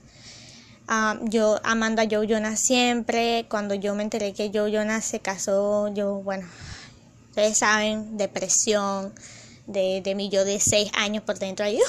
Ah, 0.88 1.20
yo 1.22 1.60
amando 1.64 2.02
a 2.02 2.06
Joe 2.10 2.26
Jonas 2.26 2.60
siempre. 2.60 3.46
Cuando 3.48 3.76
yo 3.76 3.94
me 3.94 4.02
enteré 4.02 4.34
que 4.34 4.50
Joe 4.52 4.72
Jonas 4.72 5.06
se 5.06 5.20
casó, 5.20 5.94
yo, 5.94 6.16
bueno, 6.16 6.48
ustedes 7.30 7.60
saben, 7.60 8.18
depresión 8.18 9.14
de, 9.68 10.02
de 10.04 10.16
mi 10.16 10.30
yo 10.30 10.46
de 10.46 10.60
6 10.60 10.94
años 10.96 11.24
por 11.24 11.38
dentro 11.38 11.64
ahí. 11.64 11.80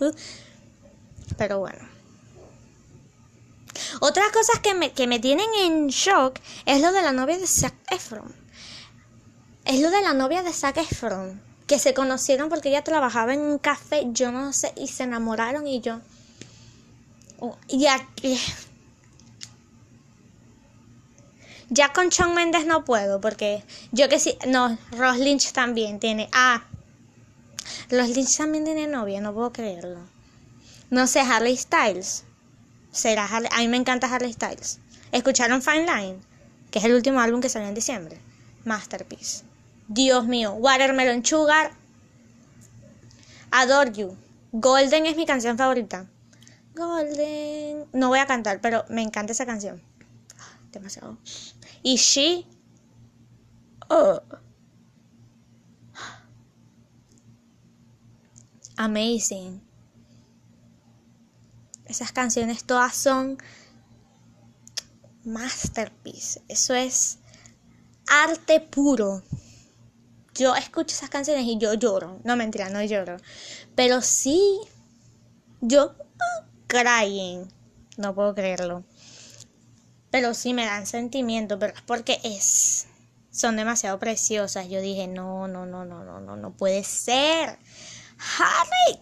Pero 1.36 1.58
bueno. 1.58 1.89
Otras 4.00 4.30
cosas 4.30 4.60
que 4.60 4.74
me, 4.74 4.92
que 4.92 5.06
me 5.06 5.18
tienen 5.18 5.48
en 5.62 5.88
shock 5.88 6.38
es 6.66 6.80
lo 6.80 6.92
de 6.92 7.02
la 7.02 7.12
novia 7.12 7.38
de 7.38 7.46
Zac 7.46 7.74
Efron. 7.90 8.34
Es 9.64 9.80
lo 9.80 9.90
de 9.90 10.00
la 10.02 10.14
novia 10.14 10.42
de 10.42 10.52
Zac 10.52 10.76
Efron 10.78 11.50
que 11.70 11.78
se 11.78 11.94
conocieron 11.94 12.48
porque 12.48 12.68
ella 12.68 12.82
trabajaba 12.82 13.32
en 13.32 13.42
un 13.42 13.58
café, 13.58 14.08
yo 14.10 14.32
no 14.32 14.52
sé, 14.52 14.72
y 14.76 14.88
se 14.88 15.04
enamoraron 15.04 15.68
y 15.68 15.80
yo... 15.80 16.00
Y 17.68 17.86
aquí... 17.86 18.36
Ya 21.68 21.92
con 21.92 22.08
Shawn 22.08 22.34
Mendes 22.34 22.66
no 22.66 22.84
puedo, 22.84 23.20
porque 23.20 23.62
yo 23.92 24.08
que 24.08 24.18
sí, 24.18 24.36
no, 24.48 24.76
Ross 24.90 25.18
Lynch 25.18 25.52
también 25.52 26.00
tiene, 26.00 26.28
ah, 26.32 26.64
Ross 27.88 28.08
Lynch 28.08 28.36
también 28.36 28.64
tiene 28.64 28.88
novia, 28.88 29.20
no 29.20 29.32
puedo 29.32 29.52
creerlo. 29.52 30.00
No 30.90 31.06
sé, 31.06 31.20
Harley 31.20 31.56
Styles. 31.56 32.24
Será 32.92 33.26
a 33.26 33.58
mí 33.58 33.68
me 33.68 33.76
encanta 33.76 34.12
Harley 34.12 34.32
Styles. 34.32 34.80
¿Escucharon 35.12 35.62
Fine 35.62 35.86
Line? 35.86 36.18
Que 36.70 36.78
es 36.78 36.84
el 36.84 36.94
último 36.94 37.20
álbum 37.20 37.40
que 37.40 37.48
salió 37.48 37.68
en 37.68 37.74
diciembre. 37.74 38.18
Masterpiece. 38.64 39.44
Dios 39.88 40.26
mío, 40.26 40.52
Watermelon 40.52 41.24
Sugar, 41.24 41.72
Adore 43.50 43.92
You. 43.92 44.16
Golden 44.52 45.06
es 45.06 45.16
mi 45.16 45.26
canción 45.26 45.58
favorita. 45.58 46.06
Golden. 46.74 47.86
No 47.92 48.08
voy 48.08 48.18
a 48.18 48.26
cantar, 48.26 48.60
pero 48.60 48.84
me 48.88 49.02
encanta 49.02 49.32
esa 49.32 49.46
canción. 49.46 49.82
Demasiado. 50.72 51.18
Y 51.82 51.96
She. 51.96 52.46
Oh. 53.88 54.20
Amazing. 58.76 59.60
Esas 61.90 62.12
canciones 62.12 62.64
todas 62.64 62.94
son 62.94 63.38
masterpiece. 65.24 66.42
Eso 66.48 66.74
es 66.74 67.18
arte 68.06 68.60
puro 68.60 69.22
yo 70.40 70.54
escucho 70.56 70.94
esas 70.94 71.10
canciones 71.10 71.44
y 71.44 71.58
yo 71.58 71.74
lloro. 71.74 72.18
No 72.24 72.34
mentira, 72.34 72.70
no 72.70 72.82
lloro. 72.82 73.18
Pero 73.74 74.00
sí, 74.00 74.58
yo 75.60 75.94
crying. 76.66 77.46
No 77.98 78.14
puedo 78.14 78.34
creerlo. 78.34 78.84
Pero 80.10 80.32
sí 80.32 80.54
me 80.54 80.64
dan 80.64 80.86
sentimiento, 80.86 81.58
pero 81.58 81.74
es 81.74 81.82
porque 81.82 82.20
es. 82.24 82.86
Son 83.30 83.56
demasiado 83.56 83.98
preciosas. 83.98 84.68
Yo 84.68 84.80
dije, 84.80 85.06
no, 85.06 85.46
no, 85.46 85.66
no, 85.66 85.84
no, 85.84 86.02
no, 86.04 86.20
no, 86.20 86.36
no 86.36 86.50
puede 86.52 86.84
ser. 86.84 87.58
Harry, 88.38 88.98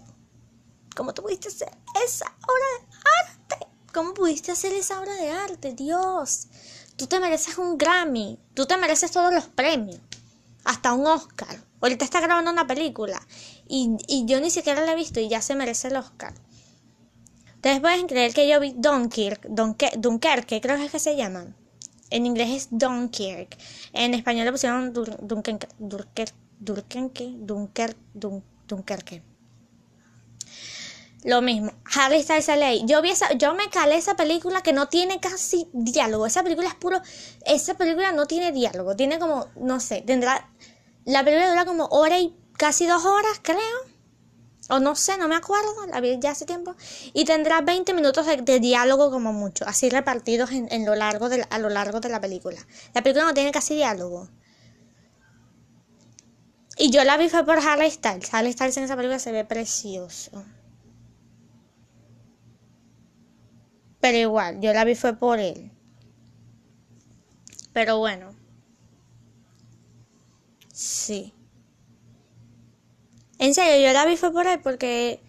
¿cómo 0.99 1.15
tú 1.15 1.23
pudiste 1.23 1.47
hacer 1.47 1.71
esa 2.05 2.27
obra 2.27 2.67
de 2.75 2.99
arte? 3.23 3.67
¿Cómo 3.95 4.15
pudiste 4.15 4.51
hacer 4.51 4.73
esa 4.73 5.01
obra 5.01 5.15
de 5.15 5.31
arte? 5.31 5.73
Dios, 5.73 6.49
tú 6.97 7.07
te 7.07 7.21
mereces 7.21 7.57
un 7.57 7.79
Grammy. 7.79 8.37
Tú 8.53 8.67
te 8.67 8.77
mereces 8.77 9.13
todos 9.13 9.33
los 9.33 9.45
premios 9.47 10.01
hasta 10.65 10.93
un 10.95 11.07
Oscar. 11.07 11.63
Ahorita 11.81 12.05
está 12.05 12.21
grabando 12.21 12.51
una 12.51 12.67
película 12.67 13.25
y, 13.69 13.97
yo 14.27 14.41
ni 14.41 14.51
siquiera 14.51 14.85
la 14.85 14.93
he 14.93 14.97
visto 14.97 15.21
y 15.21 15.29
ya 15.29 15.41
se 15.41 15.55
merece 15.55 15.87
el 15.87 15.97
Oscar. 15.97 16.35
Ustedes 17.55 17.79
pueden 17.79 18.09
creer 18.09 18.35
que 18.35 18.49
yo 18.49 18.59
vi 18.59 18.75
Dunkirk, 18.77 19.47
Dunkerque, 19.49 20.61
creo 20.61 20.77
que 20.79 20.87
es 20.87 20.91
que 20.91 20.99
se 20.99 21.15
llaman. 21.17 21.55
En 22.11 22.27
inglés 22.27 22.51
es 22.51 22.69
Dunkirk. 22.73 23.57
En 23.93 24.15
español 24.15 24.47
le 24.47 24.53
pusieron 24.53 24.93
Dunkerque, 24.93 25.69
Dunkerque, 26.59 27.37
Dunkerque. 28.67 29.23
Lo 31.25 31.43
mismo, 31.43 31.73
Harry 31.97 32.23
Styles 32.23 32.47
LA. 32.49 32.87
Yo 32.87 33.03
vi 33.03 33.11
esa, 33.11 33.33
yo 33.33 33.55
me 33.55 33.69
calé 33.71 33.97
esa 33.97 34.15
película 34.15 34.63
que 34.63 34.73
no 34.73 34.89
tiene 34.89 35.19
casi 35.19 35.69
diálogo. 35.73 36.27
Esa 36.27 36.45
película 36.45 36.69
es 36.69 36.75
puro, 36.75 37.01
esa 37.45 37.75
película 37.75 38.13
no 38.13 38.27
tiene 38.27 38.53
diálogo. 38.53 38.95
Tiene 38.95 39.19
como, 39.19 39.49
no 39.57 39.81
sé, 39.81 40.03
tendrá, 40.03 40.49
la 41.05 41.25
película 41.25 41.49
dura 41.49 41.65
como 41.65 41.87
hora 41.87 42.21
y 42.21 42.37
casi 42.57 42.87
dos 42.87 43.05
horas, 43.05 43.41
creo. 43.43 43.59
O 44.71 44.79
no 44.81 44.95
sé, 44.95 45.17
no 45.17 45.29
me 45.29 45.35
acuerdo, 45.35 45.87
la 45.91 46.01
vi 46.01 46.19
ya 46.21 46.33
hace 46.33 46.45
tiempo. 46.45 46.77
Y 47.15 47.25
tendrá 47.25 47.63
20 47.63 47.95
minutos 47.95 48.27
de, 48.27 48.61
diálogo 48.61 49.11
como 49.11 49.33
mucho, 49.33 49.65
así 49.67 49.89
repartidos 49.89 50.51
en, 50.53 50.85
lo 50.85 50.95
largo 50.95 51.29
de 51.29 51.47
a 51.51 51.59
lo 51.59 51.71
largo 51.71 52.01
de 52.01 52.11
la 52.11 52.21
película. 52.21 52.61
La 52.95 53.03
película 53.03 53.25
no 53.25 53.35
tiene 53.35 53.51
casi 53.51 53.75
diálogo. 53.75 54.29
Y 56.77 56.91
yo 56.91 57.03
la 57.03 57.17
vi 57.17 57.29
fue 57.29 57.45
por 57.45 57.59
Harry 57.59 57.91
Styles. 57.91 58.33
Harry 58.33 58.53
Styles 58.53 58.77
en 58.77 58.85
esa 58.85 58.95
película 58.95 59.19
se 59.19 59.33
ve 59.33 59.45
precioso. 59.45 60.45
Pero 64.01 64.19
igual, 64.19 64.61
yo 64.61 64.73
la 64.73 64.85
vi 64.85 64.95
fue 64.95 65.15
por 65.17 65.39
él. 65.39 65.71
Pero 67.73 67.99
bueno. 67.99 68.35
Sí. 70.73 71.33
En 73.39 73.55
serio, 73.55 73.87
yo 73.87 73.93
la 73.93 74.05
vi 74.07 74.17
fue 74.17 74.33
por 74.33 74.47
él 74.47 74.61
porque... 74.61 75.21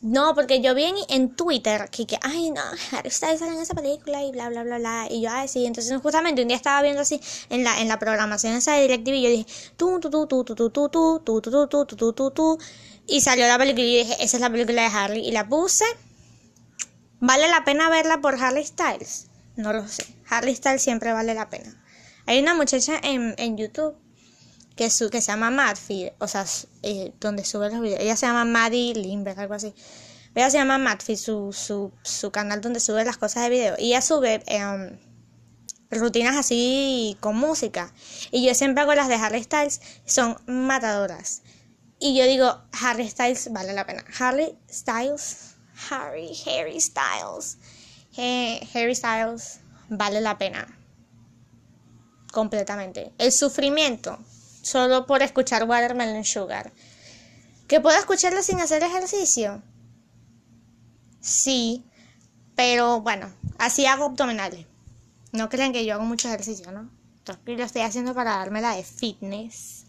No, 0.00 0.34
porque 0.34 0.60
yo 0.60 0.74
vi 0.74 0.92
en, 1.08 1.36
Twitter 1.36 1.88
que, 1.88 2.06
que, 2.06 2.18
ay, 2.22 2.50
no, 2.50 2.60
Harry 2.90 3.10
Styles 3.10 3.40
en 3.40 3.52
esa 3.60 3.74
película 3.74 4.20
y 4.24 4.32
bla, 4.32 4.48
bla, 4.48 4.64
bla, 4.64 4.78
bla. 4.78 5.06
Y 5.08 5.22
yo, 5.22 5.30
ay, 5.30 5.46
sí. 5.46 5.64
Entonces, 5.64 6.00
justamente 6.02 6.42
un 6.42 6.48
día 6.48 6.56
estaba 6.56 6.82
viendo 6.82 7.02
así 7.02 7.20
en 7.50 7.62
la, 7.62 7.80
en 7.80 7.86
la 7.86 8.00
programación 8.00 8.54
esa 8.54 8.72
de 8.74 8.82
DirecTV 8.82 9.14
y 9.14 9.22
yo 9.22 9.30
dije, 9.30 9.46
tú, 9.76 10.00
tú, 10.00 10.10
tú, 10.10 10.26
tú, 10.26 10.44
tú, 10.44 10.56
tú, 10.56 10.70
tú, 10.70 10.88
tú, 10.90 11.40
tú, 11.40 11.40
tú, 11.40 11.68
tú, 11.68 11.86
tú, 11.86 11.96
tú, 11.96 12.12
tú, 12.12 12.30
tú. 12.32 12.58
Y 13.06 13.20
salió 13.20 13.46
la 13.46 13.58
película 13.58 13.84
y 13.84 13.92
yo 13.92 13.98
dije, 14.08 14.24
esa 14.24 14.36
es 14.38 14.40
la 14.40 14.50
película 14.50 14.82
de 14.82 14.88
Harry. 14.88 15.20
Y 15.20 15.30
la 15.30 15.48
puse. 15.48 15.84
¿Vale 17.24 17.48
la 17.48 17.64
pena 17.64 17.88
verla 17.88 18.20
por 18.20 18.34
Harry 18.34 18.66
Styles? 18.66 19.28
No 19.54 19.72
lo 19.72 19.86
sé. 19.86 20.04
Harry 20.28 20.56
Styles 20.56 20.82
siempre 20.82 21.12
vale 21.12 21.34
la 21.34 21.48
pena. 21.48 21.72
Hay 22.26 22.40
una 22.40 22.52
muchacha 22.52 22.98
en, 23.00 23.36
en 23.38 23.56
YouTube 23.56 23.94
que, 24.74 24.90
su, 24.90 25.08
que 25.08 25.20
se 25.20 25.30
llama 25.30 25.52
Madfeed, 25.52 26.14
o 26.18 26.26
sea, 26.26 26.44
eh, 26.82 27.12
donde 27.20 27.44
sube 27.44 27.70
los 27.70 27.80
videos. 27.80 28.00
Ella 28.00 28.16
se 28.16 28.26
llama 28.26 28.44
Maddie 28.44 28.94
Lindbergh, 28.94 29.38
algo 29.38 29.54
así. 29.54 29.72
Ella 30.34 30.50
se 30.50 30.58
llama 30.58 30.78
Madfeed, 30.78 31.16
su, 31.16 31.52
su, 31.52 31.92
su 32.02 32.32
canal 32.32 32.60
donde 32.60 32.80
sube 32.80 33.04
las 33.04 33.18
cosas 33.18 33.44
de 33.44 33.50
video. 33.50 33.76
Y 33.78 33.90
ella 33.90 34.02
sube 34.02 34.42
em, 34.46 34.98
rutinas 35.92 36.36
así 36.36 37.16
con 37.20 37.36
música. 37.36 37.94
Y 38.32 38.44
yo 38.44 38.52
siempre 38.56 38.82
hago 38.82 38.96
las 38.96 39.06
de 39.06 39.14
Harry 39.14 39.44
Styles, 39.44 39.80
son 40.06 40.38
matadoras. 40.46 41.42
Y 42.00 42.18
yo 42.18 42.24
digo, 42.24 42.62
Harry 42.82 43.08
Styles 43.08 43.52
vale 43.52 43.74
la 43.74 43.86
pena. 43.86 44.04
Harry 44.18 44.58
Styles, 44.68 45.51
Harry, 45.90 46.32
Harry 46.46 46.80
Styles, 46.80 47.58
Harry 48.74 48.94
Styles 48.94 49.60
vale 49.88 50.20
la 50.20 50.38
pena. 50.38 50.78
Completamente. 52.32 53.12
El 53.18 53.32
sufrimiento, 53.32 54.18
solo 54.62 55.06
por 55.06 55.22
escuchar 55.22 55.64
Watermelon 55.64 56.24
Sugar. 56.24 56.72
¿Que 57.68 57.80
puedo 57.80 57.98
escucharlo 57.98 58.42
sin 58.42 58.60
hacer 58.60 58.82
ejercicio? 58.82 59.62
Sí, 61.20 61.84
pero 62.54 63.00
bueno, 63.00 63.32
así 63.58 63.86
hago 63.86 64.06
abdominales. 64.06 64.66
No 65.32 65.48
crean 65.48 65.72
que 65.72 65.84
yo 65.84 65.94
hago 65.94 66.04
mucho 66.04 66.28
ejercicio, 66.28 66.70
¿no? 66.72 66.90
Entonces, 67.18 67.58
lo 67.58 67.64
estoy 67.64 67.82
haciendo 67.82 68.14
para 68.14 68.36
darme 68.36 68.60
la 68.60 68.76
de 68.76 68.82
fitness 68.82 69.86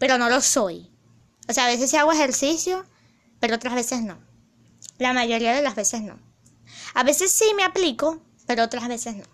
pero 0.00 0.16
no 0.16 0.30
lo 0.30 0.40
soy. 0.40 0.90
O 1.48 1.52
sea, 1.52 1.66
a 1.66 1.68
veces 1.68 1.90
sí 1.90 1.96
hago 1.96 2.10
ejercicio, 2.10 2.84
pero 3.38 3.54
otras 3.54 3.74
veces 3.74 4.02
no. 4.02 4.18
La 5.00 5.12
mayoría 5.12 5.52
de 5.52 5.62
las 5.62 5.74
veces 5.74 6.02
no. 6.02 6.16
A 6.94 7.02
veces 7.02 7.32
sí 7.32 7.52
me 7.56 7.64
aplico, 7.64 8.22
pero 8.46 8.62
otras 8.62 8.86
veces 8.86 9.16
no. 9.16 9.24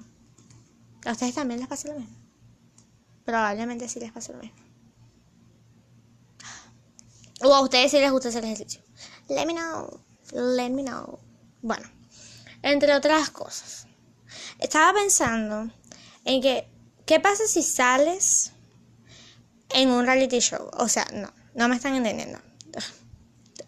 A 1.04 1.12
ustedes 1.12 1.34
también 1.34 1.60
les 1.60 1.68
pasa 1.68 1.88
lo 1.88 2.00
mismo. 2.00 2.16
Probablemente 3.26 3.86
sí 3.88 4.00
les 4.00 4.12
pasa 4.12 4.32
lo 4.32 4.38
mismo. 4.38 4.56
O 7.42 7.54
a 7.54 7.60
ustedes 7.60 7.90
sí 7.90 7.98
les 7.98 8.10
gusta 8.10 8.30
hacer 8.30 8.44
ejercicio. 8.44 8.80
Let 9.28 9.44
me 9.44 9.52
know. 9.52 10.00
Let 10.32 10.70
me 10.70 10.82
know. 10.82 11.18
Bueno, 11.60 11.86
entre 12.62 12.94
otras 12.94 13.28
cosas. 13.28 13.86
Estaba 14.58 14.94
pensando 14.94 15.70
en 16.24 16.40
que, 16.40 16.66
¿qué 17.04 17.20
pasa 17.20 17.46
si 17.46 17.62
sales 17.62 18.54
en 19.70 19.90
un 19.90 20.06
reality 20.06 20.38
show. 20.40 20.70
O 20.74 20.88
sea, 20.88 21.06
no, 21.12 21.32
no 21.54 21.68
me 21.68 21.76
están 21.76 21.94
entendiendo. 21.94 22.38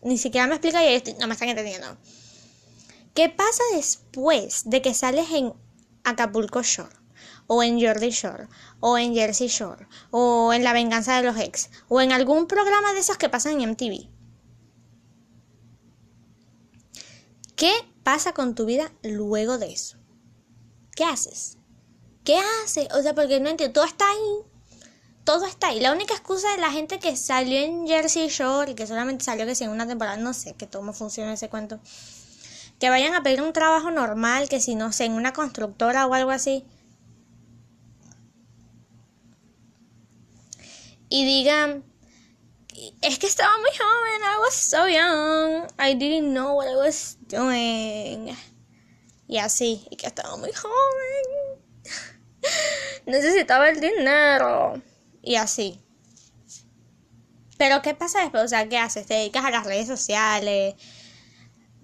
Ni 0.03 0.19
siquiera 0.19 0.47
me 0.47 0.55
explica 0.55 0.85
y 0.85 1.03
no 1.19 1.27
me 1.27 1.35
están 1.35 1.49
entendiendo. 1.49 1.97
¿Qué 3.15 3.29
pasa 3.29 3.63
después 3.75 4.71
de 4.71 4.81
que 4.81 4.95
sales 4.95 5.31
en 5.33 5.53
Acapulco 6.05 6.63
Shore? 6.63 6.95
O 7.49 7.63
en 7.63 7.81
Jordi 7.81 8.11
Shore, 8.11 8.47
o 8.81 8.99
en 8.99 9.15
Jersey 9.15 9.49
Shore, 9.49 9.87
o 10.11 10.53
en 10.53 10.63
La 10.63 10.75
Venganza 10.75 11.17
de 11.17 11.23
los 11.23 11.39
Ex, 11.39 11.71
o 11.89 12.01
en 12.03 12.13
algún 12.13 12.47
programa 12.47 12.93
de 12.93 13.01
esos 13.01 13.17
que 13.17 13.31
pasan 13.31 13.61
en 13.61 13.71
MTV. 13.71 14.09
¿Qué 17.57 17.73
pasa 18.05 18.35
con 18.35 18.55
tu 18.55 18.67
vida 18.67 18.93
luego 19.03 19.59
de 19.59 19.73
eso? 19.73 19.97
¿Qué 20.95 21.05
haces? 21.05 21.57
¿Qué 22.23 22.39
haces? 22.63 22.89
O 22.95 23.03
sea, 23.03 23.15
porque 23.15 23.41
no 23.41 23.49
entiendo, 23.49 23.73
todo 23.73 23.85
está 23.87 24.09
ahí 24.09 24.45
todo 25.29 25.45
está 25.45 25.67
ahí. 25.69 25.81
La 25.81 25.93
única 25.93 26.15
excusa 26.15 26.51
de 26.53 26.57
la 26.57 26.71
gente 26.71 26.99
que 26.99 27.15
salió 27.15 27.59
en 27.59 27.87
Jersey 27.87 28.29
Shore 28.29 28.71
y 28.71 28.75
que 28.75 28.87
solamente 28.87 29.27
salió 29.27 29.45
que 29.45 29.55
si 29.55 29.65
en 29.65 29.69
una 29.69 29.87
temporada, 29.87 30.17
no 30.17 30.33
sé 30.33 30.55
que 30.55 30.69
cómo 30.69 30.95
funciona 30.95 31.35
ese 31.35 31.51
cuento. 31.51 31.81
Que 32.81 32.89
vayan 32.89 33.15
a 33.15 33.23
pedir 33.23 33.43
un 33.43 33.53
trabajo 33.53 33.91
normal, 33.91 34.49
que 34.49 34.59
si 34.59 34.75
no 34.75 34.91
sé, 34.91 35.05
en 35.05 35.13
una 35.13 35.35
constructora 35.35 36.07
o 36.07 36.15
algo 36.15 36.31
así. 36.31 36.65
Y 41.11 41.27
digan, 41.27 41.85
es 43.03 43.19
que 43.19 43.27
estaba 43.27 43.53
muy 43.59 43.71
joven, 43.77 44.23
I 44.23 44.41
was 44.41 44.55
so 44.55 44.89
young, 44.89 45.67
I 45.79 45.95
didn't 45.95 46.33
know 46.33 46.57
what 46.57 46.69
I 46.69 46.77
was 46.77 47.19
doing. 47.29 48.35
Y 49.27 49.37
así, 49.37 49.87
y 49.91 49.97
que 49.97 50.07
estaba 50.07 50.39
muy 50.39 50.53
joven. 50.55 51.61
Necesitaba 53.05 53.69
el 53.69 53.79
dinero 53.79 54.81
y 55.23 55.37
así. 55.37 55.81
Pero 57.59 57.83
¿qué 57.83 57.95
pasa 57.95 58.21
después? 58.21 58.45
O 58.45 58.49
sea, 58.49 58.69
¿qué 58.69 58.79
haces? 58.79 59.07
¿Te 59.07 59.15
dedicas 59.15 59.45
a 59.45 59.51
las 59.51 59.67
redes 59.67 59.89
sociales? 59.89 60.77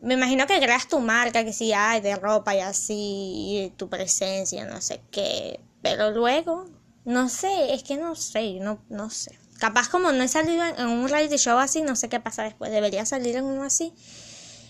Me 0.00 0.14
imagino 0.14 0.46
que 0.46 0.60
creas 0.60 0.86
tu 0.86 1.00
marca, 1.00 1.44
que 1.44 1.52
sí 1.52 1.72
hay 1.72 2.00
de 2.00 2.14
ropa 2.16 2.54
y 2.54 2.60
así, 2.60 3.72
tu 3.76 3.88
presencia, 3.88 4.64
no 4.66 4.80
sé 4.80 5.02
qué. 5.10 5.60
Pero 5.82 6.10
luego, 6.10 6.66
no 7.04 7.28
sé, 7.28 7.74
es 7.74 7.82
que 7.82 7.96
no 7.96 8.14
sé, 8.14 8.60
no, 8.60 8.78
no 8.88 9.10
sé. 9.10 9.38
Capaz 9.58 9.88
como 9.88 10.12
no 10.12 10.22
he 10.22 10.28
salido 10.28 10.64
en, 10.64 10.86
un 10.86 11.08
reality 11.08 11.36
show 11.36 11.58
así, 11.58 11.82
no 11.82 11.96
sé 11.96 12.08
qué 12.08 12.20
pasa 12.20 12.42
después. 12.42 12.70
Debería 12.70 13.06
salir 13.06 13.36
en 13.36 13.44
uno 13.44 13.62
así. 13.64 13.92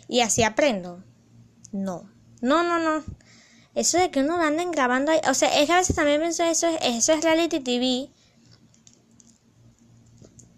Y 0.09 0.21
así 0.21 0.43
aprendo. 0.43 1.03
No. 1.73 2.11
No, 2.41 2.63
no, 2.63 2.79
no. 2.79 3.05
Eso 3.75 3.99
de 3.99 4.11
que 4.11 4.21
uno 4.21 4.41
anden 4.41 4.71
grabando 4.71 5.11
ahí. 5.13 5.21
O 5.29 5.35
sea, 5.35 5.61
es 5.61 5.67
que 5.67 5.73
a 5.73 5.79
veces 5.79 5.97
también 5.97 6.21
pienso 6.21 6.45
eso, 6.45 6.69
eso 6.81 7.13
es 7.13 7.25
reality 7.25 7.61
TV. 7.61 8.11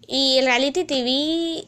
Y 0.07 0.41
reality 0.41 0.85
TV... 0.85 1.67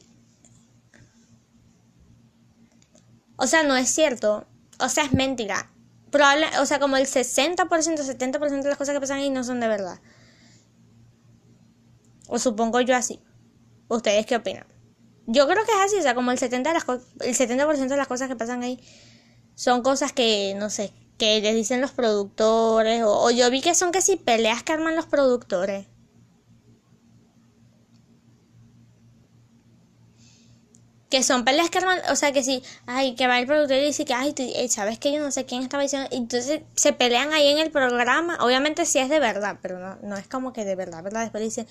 O 3.36 3.48
sea, 3.48 3.64
no 3.64 3.76
es 3.78 3.90
cierto. 3.90 4.48
O 4.80 4.90
sea, 4.90 5.06
es 5.06 5.14
mentira. 5.14 5.72
Probable, 6.12 6.48
o 6.60 6.66
sea, 6.66 6.80
como 6.80 6.98
el 6.98 7.06
60%, 7.06 7.58
70% 7.58 8.62
de 8.62 8.70
las 8.70 8.78
cosas 8.78 8.96
que 8.96 9.00
pasan 9.00 9.20
ahí 9.20 9.30
no 9.30 9.44
son 9.44 9.60
de 9.60 9.68
verdad. 9.68 10.00
O 12.28 12.40
supongo 12.40 12.82
yo 12.82 12.96
así. 12.96 13.22
¿Ustedes 13.88 14.26
qué 14.26 14.36
opinan? 14.36 14.66
Yo 15.26 15.48
creo 15.48 15.64
que 15.66 15.72
es 15.72 15.78
así, 15.86 15.98
o 15.98 16.02
sea, 16.02 16.16
como 16.16 16.32
el 16.32 16.40
70%, 16.40 16.64
de 16.64 16.74
las 16.74 16.86
el 17.22 17.36
70 17.36 17.68
de 17.68 17.98
las 17.98 18.08
cosas 18.08 18.28
que 18.28 18.36
pasan 18.36 18.64
ahí 18.64 18.80
son 19.56 19.84
cosas 19.84 20.14
que, 20.14 20.56
no 20.58 20.70
sé, 20.70 20.94
que 21.18 21.42
les 21.42 21.54
dicen 21.54 21.82
los 21.82 21.92
productores. 21.92 23.04
O, 23.04 23.26
o 23.26 23.30
yo 23.30 23.50
vi 23.52 23.62
que 23.62 23.76
son 23.76 23.92
que 23.92 24.02
si 24.02 24.16
peleas 24.16 24.64
que 24.64 24.74
arman 24.74 24.96
los 24.96 25.06
productores. 25.06 25.86
Que 31.10 31.24
son 31.24 31.44
peleas 31.44 31.70
que 31.70 31.80
o 32.10 32.16
sea, 32.16 32.32
que 32.32 32.44
si, 32.44 32.64
ay, 32.86 33.16
que 33.16 33.28
va 33.28 33.40
el 33.40 33.48
productor 33.48 33.78
y 33.78 33.86
dice 33.86 34.06
que, 34.06 34.14
ay, 34.14 34.34
eh, 34.38 34.70
sabes 34.70 35.00
que 35.00 35.12
yo 35.12 35.20
no 35.20 35.32
sé 35.32 35.46
quién 35.46 35.64
estaba 35.64 35.82
diciendo, 35.82 36.08
entonces 36.12 36.62
se 36.76 36.94
pelean 36.94 37.34
ahí 37.34 37.48
en 37.48 37.58
el 37.58 37.72
programa, 37.72 38.38
obviamente 38.42 38.86
sí 38.86 39.00
es 39.00 39.10
de 39.10 39.20
verdad, 39.20 39.58
pero 39.62 39.80
no, 39.80 39.98
no 40.04 40.18
es 40.18 40.28
como 40.28 40.54
que 40.54 40.66
de 40.66 40.76
verdad, 40.76 41.02
¿verdad? 41.02 41.22
Después 41.22 41.44
dice, 41.44 41.66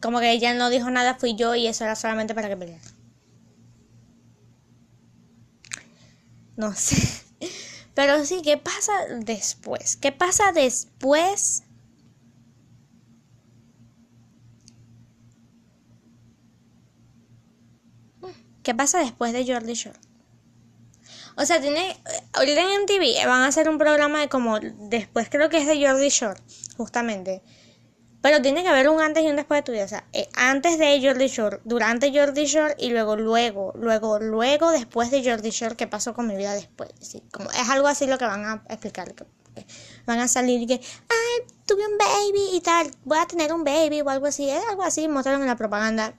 como 0.00 0.20
que 0.20 0.30
ella 0.30 0.54
no 0.54 0.70
dijo 0.70 0.90
nada, 0.90 1.16
fui 1.16 1.36
yo 1.36 1.54
y 1.54 1.66
eso 1.66 1.84
era 1.84 1.96
solamente 1.96 2.34
para 2.34 2.48
que 2.48 2.56
peleara. 2.56 2.82
No 6.56 6.74
sé. 6.74 6.96
Pero 7.94 8.24
sí, 8.24 8.42
¿qué 8.42 8.56
pasa 8.56 8.92
después? 9.20 9.96
¿Qué 9.96 10.12
pasa 10.12 10.52
después 10.52 11.64
¿Qué 18.68 18.74
pasa 18.74 18.98
después 18.98 19.32
de 19.32 19.50
Jordi 19.50 19.72
Shore? 19.72 19.98
O 21.36 21.46
sea, 21.46 21.58
tiene. 21.58 21.96
Ahorita 22.34 22.60
en 22.60 22.82
MTV 22.82 23.26
van 23.26 23.40
a 23.40 23.46
hacer 23.46 23.66
un 23.66 23.78
programa 23.78 24.20
de 24.20 24.28
como. 24.28 24.60
Después 24.60 25.30
creo 25.30 25.48
que 25.48 25.56
es 25.56 25.66
de 25.66 25.82
Jordi 25.82 26.10
Shore, 26.10 26.38
justamente. 26.76 27.42
Pero 28.20 28.42
tiene 28.42 28.62
que 28.62 28.68
haber 28.68 28.90
un 28.90 29.00
antes 29.00 29.24
y 29.24 29.28
un 29.28 29.36
después 29.36 29.60
de 29.60 29.62
tu 29.62 29.72
vida. 29.72 29.86
O 29.86 29.88
sea, 29.88 30.04
eh, 30.12 30.28
antes 30.34 30.78
de 30.78 31.00
Jordi 31.02 31.28
Shore, 31.28 31.60
durante 31.64 32.12
Jordi 32.12 32.44
Shore 32.44 32.74
y 32.78 32.90
luego, 32.90 33.16
luego, 33.16 33.72
luego, 33.74 34.18
luego, 34.18 34.70
después 34.70 35.10
de 35.10 35.24
Jordi 35.24 35.48
Shore, 35.48 35.74
¿qué 35.74 35.86
pasó 35.86 36.12
con 36.12 36.26
mi 36.26 36.36
vida 36.36 36.52
después? 36.52 36.90
como, 37.32 37.50
es 37.50 37.70
algo 37.70 37.88
así 37.88 38.06
lo 38.06 38.18
que 38.18 38.26
van 38.26 38.44
a 38.44 38.64
explicar. 38.68 39.14
van 40.04 40.18
a 40.18 40.28
salir 40.28 40.68
que, 40.68 40.74
ay, 40.74 41.46
tuve 41.64 41.86
un 41.86 41.96
baby 41.96 42.50
y 42.54 42.60
tal, 42.60 42.90
voy 43.06 43.16
a 43.16 43.24
tener 43.24 43.50
un 43.50 43.64
baby 43.64 44.02
o 44.02 44.10
algo 44.10 44.26
así. 44.26 44.50
Es 44.50 44.62
algo 44.68 44.82
así, 44.82 45.08
mostraron 45.08 45.40
en 45.40 45.48
la 45.48 45.56
propaganda. 45.56 46.18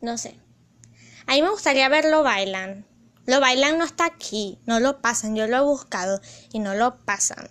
No 0.00 0.18
sé. 0.18 0.38
A 1.26 1.32
mí 1.32 1.42
me 1.42 1.50
gustaría 1.50 1.88
verlo 1.88 2.22
bailan. 2.22 2.86
Lo 3.26 3.40
bailan 3.40 3.78
no 3.78 3.84
está 3.84 4.04
aquí, 4.04 4.58
no 4.66 4.78
lo 4.78 5.00
pasan. 5.00 5.34
Yo 5.34 5.46
lo 5.46 5.56
he 5.56 5.60
buscado 5.60 6.20
y 6.52 6.60
no 6.60 6.74
lo 6.74 6.96
pasan. 7.04 7.48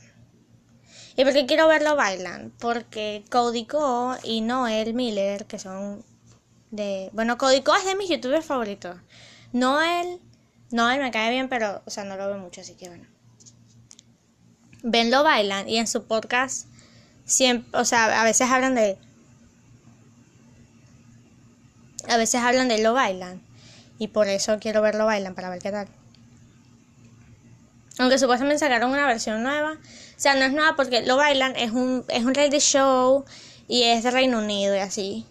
¿Y 1.18 1.24
por 1.24 1.34
qué 1.34 1.46
quiero 1.46 1.68
verlo 1.68 1.96
bailan? 1.96 2.54
Porque 2.60 3.24
Cody 3.30 3.66
Co 3.66 4.16
y 4.24 4.42
Noel 4.42 4.94
Miller, 4.94 5.46
que 5.46 5.60
son 5.60 6.04
de... 6.72 7.10
Bueno, 7.14 7.38
Cody 7.38 7.62
Co 7.62 7.76
es 7.76 7.86
de 7.86 7.96
mis 7.96 8.10
youtubers 8.10 8.46
favoritos. 8.46 8.98
Noel... 9.52 10.20
Noel 10.72 11.02
me 11.02 11.12
cae 11.12 11.32
bien, 11.32 11.48
pero, 11.48 11.82
o 11.86 11.90
sea, 11.90 12.04
no 12.04 12.18
lo 12.18 12.28
veo 12.28 12.38
mucho, 12.38 12.62
así 12.62 12.76
que 12.76 12.90
bueno. 12.90 13.06
Venlo 14.84 15.24
bailan 15.24 15.70
y 15.70 15.78
en 15.78 15.88
su 15.88 16.06
podcast 16.06 16.68
siempre, 17.24 17.80
o 17.80 17.86
sea, 17.86 18.22
a 18.22 18.24
veces 18.24 18.50
hablan 18.50 18.76
de 18.76 18.98
a 22.10 22.18
veces 22.18 22.42
hablan 22.42 22.68
de 22.68 22.82
lo 22.82 22.94
bailan 22.94 23.42
y 23.98 24.08
por 24.08 24.28
eso 24.28 24.58
quiero 24.60 24.82
verlo 24.82 25.06
bailan 25.06 25.36
para 25.36 25.50
ver 25.50 25.62
qué 25.62 25.72
tal. 25.72 25.88
Aunque 27.98 28.20
supuestamente 28.20 28.60
sacaron 28.60 28.92
una 28.92 29.08
versión 29.08 29.42
nueva. 29.42 29.74
O 29.74 30.20
sea, 30.20 30.36
no 30.36 30.46
es 30.46 30.52
nueva 30.52 30.76
porque 30.76 31.02
lo 31.06 31.16
bailan, 31.18 31.56
es 31.56 31.72
un, 31.72 32.04
es 32.10 32.26
un 32.26 32.34
reality 32.34 32.60
show 32.60 33.26
y 33.68 33.84
es 33.84 34.04
de 34.04 34.12
Reino 34.12 34.40
Unido 34.40 34.76
y 34.76 34.80
así. 34.80 35.26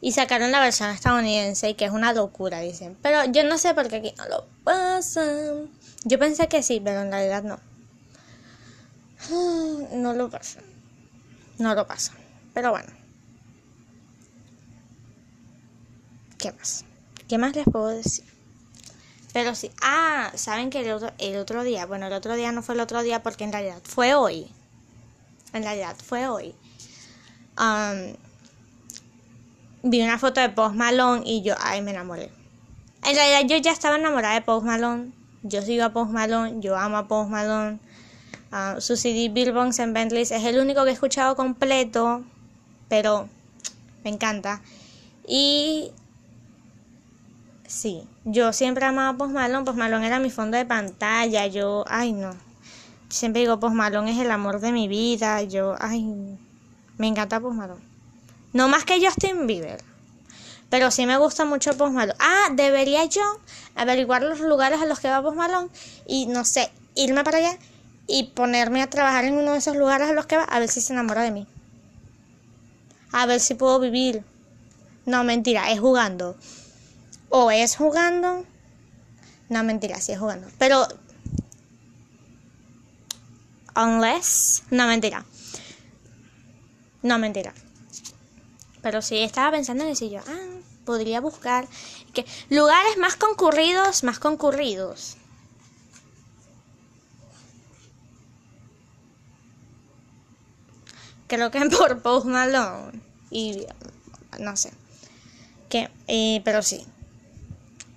Y 0.00 0.12
sacaron 0.12 0.50
la 0.50 0.60
versión 0.60 0.90
estadounidense, 0.90 1.74
que 1.76 1.84
es 1.84 1.90
una 1.90 2.12
locura, 2.12 2.60
dicen. 2.60 2.96
Pero 3.02 3.24
yo 3.26 3.44
no 3.44 3.58
sé 3.58 3.74
por 3.74 3.88
qué 3.88 3.96
aquí 3.96 4.14
no 4.16 4.28
lo 4.28 4.46
pasan. 4.64 5.70
Yo 6.04 6.18
pensé 6.18 6.48
que 6.48 6.62
sí, 6.62 6.80
pero 6.82 7.02
en 7.02 7.10
realidad 7.10 7.42
no. 7.42 7.58
No 9.92 10.14
lo 10.14 10.30
pasan. 10.30 10.64
No 11.58 11.74
lo 11.74 11.86
pasan. 11.86 12.16
Pero 12.54 12.70
bueno. 12.70 12.99
¿Qué 16.40 16.52
más? 16.52 16.84
¿Qué 17.28 17.38
más 17.38 17.54
les 17.54 17.64
puedo 17.64 17.88
decir? 17.88 18.24
Pero 19.32 19.54
sí. 19.54 19.70
Ah, 19.82 20.32
¿saben 20.34 20.70
que 20.70 20.80
el 20.80 20.90
otro, 20.92 21.12
el 21.18 21.36
otro 21.36 21.62
día? 21.62 21.86
Bueno, 21.86 22.06
el 22.06 22.12
otro 22.12 22.34
día 22.34 22.50
no 22.50 22.62
fue 22.62 22.74
el 22.74 22.80
otro 22.80 23.02
día 23.02 23.22
porque 23.22 23.44
en 23.44 23.52
realidad 23.52 23.80
fue 23.84 24.14
hoy. 24.14 24.50
En 25.52 25.62
realidad 25.62 25.96
fue 26.02 26.28
hoy. 26.28 26.54
Vi 29.82 30.02
una 30.02 30.18
foto 30.18 30.40
de 30.40 30.48
Post 30.50 30.74
Malone 30.74 31.22
y 31.24 31.42
yo, 31.42 31.54
ay, 31.60 31.82
me 31.82 31.90
enamoré. 31.90 32.30
En 33.06 33.14
realidad 33.14 33.42
yo 33.46 33.56
ya 33.62 33.72
estaba 33.72 33.96
enamorada 33.96 34.34
de 34.34 34.42
Post 34.42 34.66
Malone. 34.66 35.12
Yo 35.42 35.62
sigo 35.62 35.84
a 35.84 35.90
Post 35.90 36.10
Malone, 36.10 36.60
yo 36.60 36.76
amo 36.76 36.98
a 36.98 37.08
Post 37.08 37.30
Malone. 37.30 37.78
Uh, 38.52 38.80
su 38.80 38.96
CD 38.96 39.28
Billbones 39.28 39.78
en 39.78 39.92
Bentley 39.92 40.22
es 40.22 40.32
el 40.32 40.58
único 40.58 40.84
que 40.84 40.90
he 40.90 40.92
escuchado 40.92 41.36
completo, 41.36 42.24
pero 42.88 43.28
me 44.04 44.10
encanta. 44.10 44.60
Y 45.26 45.92
sí, 47.70 48.02
yo 48.24 48.52
siempre 48.52 48.84
amaba 48.84 49.16
Post 49.16 49.32
Malone. 49.32 49.64
Post 49.64 49.78
Malone 49.78 50.06
era 50.06 50.18
mi 50.18 50.30
fondo 50.30 50.58
de 50.58 50.66
pantalla. 50.66 51.46
Yo, 51.46 51.84
ay, 51.88 52.12
no. 52.12 52.34
Siempre 53.08 53.40
digo, 53.40 53.60
Post 53.60 53.74
Malone 53.74 54.12
es 54.12 54.18
el 54.18 54.30
amor 54.30 54.60
de 54.60 54.72
mi 54.72 54.88
vida. 54.88 55.42
Yo, 55.42 55.76
ay, 55.78 56.04
me 56.98 57.06
encanta 57.06 57.40
Post 57.40 57.56
Malone. 57.56 57.80
No 58.52 58.68
más 58.68 58.84
que 58.84 59.04
Justin 59.04 59.46
Bieber. 59.46 59.82
Pero 60.68 60.90
sí 60.90 61.06
me 61.06 61.16
gusta 61.16 61.44
mucho 61.44 61.76
Post 61.76 61.94
Malone. 61.94 62.18
Ah, 62.18 62.48
debería 62.52 63.04
yo 63.04 63.22
averiguar 63.76 64.22
los 64.22 64.40
lugares 64.40 64.80
a 64.80 64.86
los 64.86 65.00
que 65.00 65.08
va 65.08 65.22
Post 65.22 65.36
Malone 65.36 65.68
y 66.06 66.26
no 66.26 66.44
sé, 66.44 66.70
irme 66.94 67.24
para 67.24 67.38
allá 67.38 67.58
y 68.06 68.24
ponerme 68.24 68.82
a 68.82 68.90
trabajar 68.90 69.24
en 69.24 69.34
uno 69.34 69.52
de 69.52 69.58
esos 69.58 69.76
lugares 69.76 70.10
a 70.10 70.12
los 70.12 70.26
que 70.26 70.36
va 70.36 70.42
a 70.42 70.58
ver 70.58 70.68
si 70.68 70.80
se 70.80 70.92
enamora 70.92 71.22
de 71.22 71.30
mí. 71.30 71.46
A 73.12 73.26
ver 73.26 73.40
si 73.40 73.54
puedo 73.54 73.78
vivir. 73.78 74.24
No, 75.06 75.24
mentira, 75.24 75.70
es 75.70 75.80
jugando. 75.80 76.36
O 77.30 77.50
es 77.50 77.76
jugando. 77.76 78.44
No, 79.48 79.64
mentira, 79.64 80.00
sí 80.00 80.12
es 80.12 80.18
jugando. 80.18 80.48
Pero... 80.58 80.86
Unless... 83.76 84.64
No, 84.70 84.86
mentira. 84.86 85.24
No, 87.02 87.18
mentira. 87.18 87.54
Pero 88.82 89.00
sí, 89.00 89.18
estaba 89.18 89.52
pensando 89.52 89.84
en 89.84 89.90
decir 89.90 90.10
yo, 90.10 90.20
ah, 90.26 90.60
podría 90.84 91.20
buscar 91.20 91.68
que 92.12 92.26
lugares 92.48 92.96
más 92.98 93.16
concurridos, 93.16 94.04
más 94.04 94.18
concurridos. 94.18 95.16
Creo 101.28 101.50
que 101.52 101.60
por 101.78 102.02
Post 102.02 102.26
Malone 102.26 103.00
y 103.30 103.66
no 104.38 104.56
sé. 104.56 104.72
Que, 105.68 105.88
eh, 106.08 106.42
pero 106.44 106.62
sí. 106.62 106.86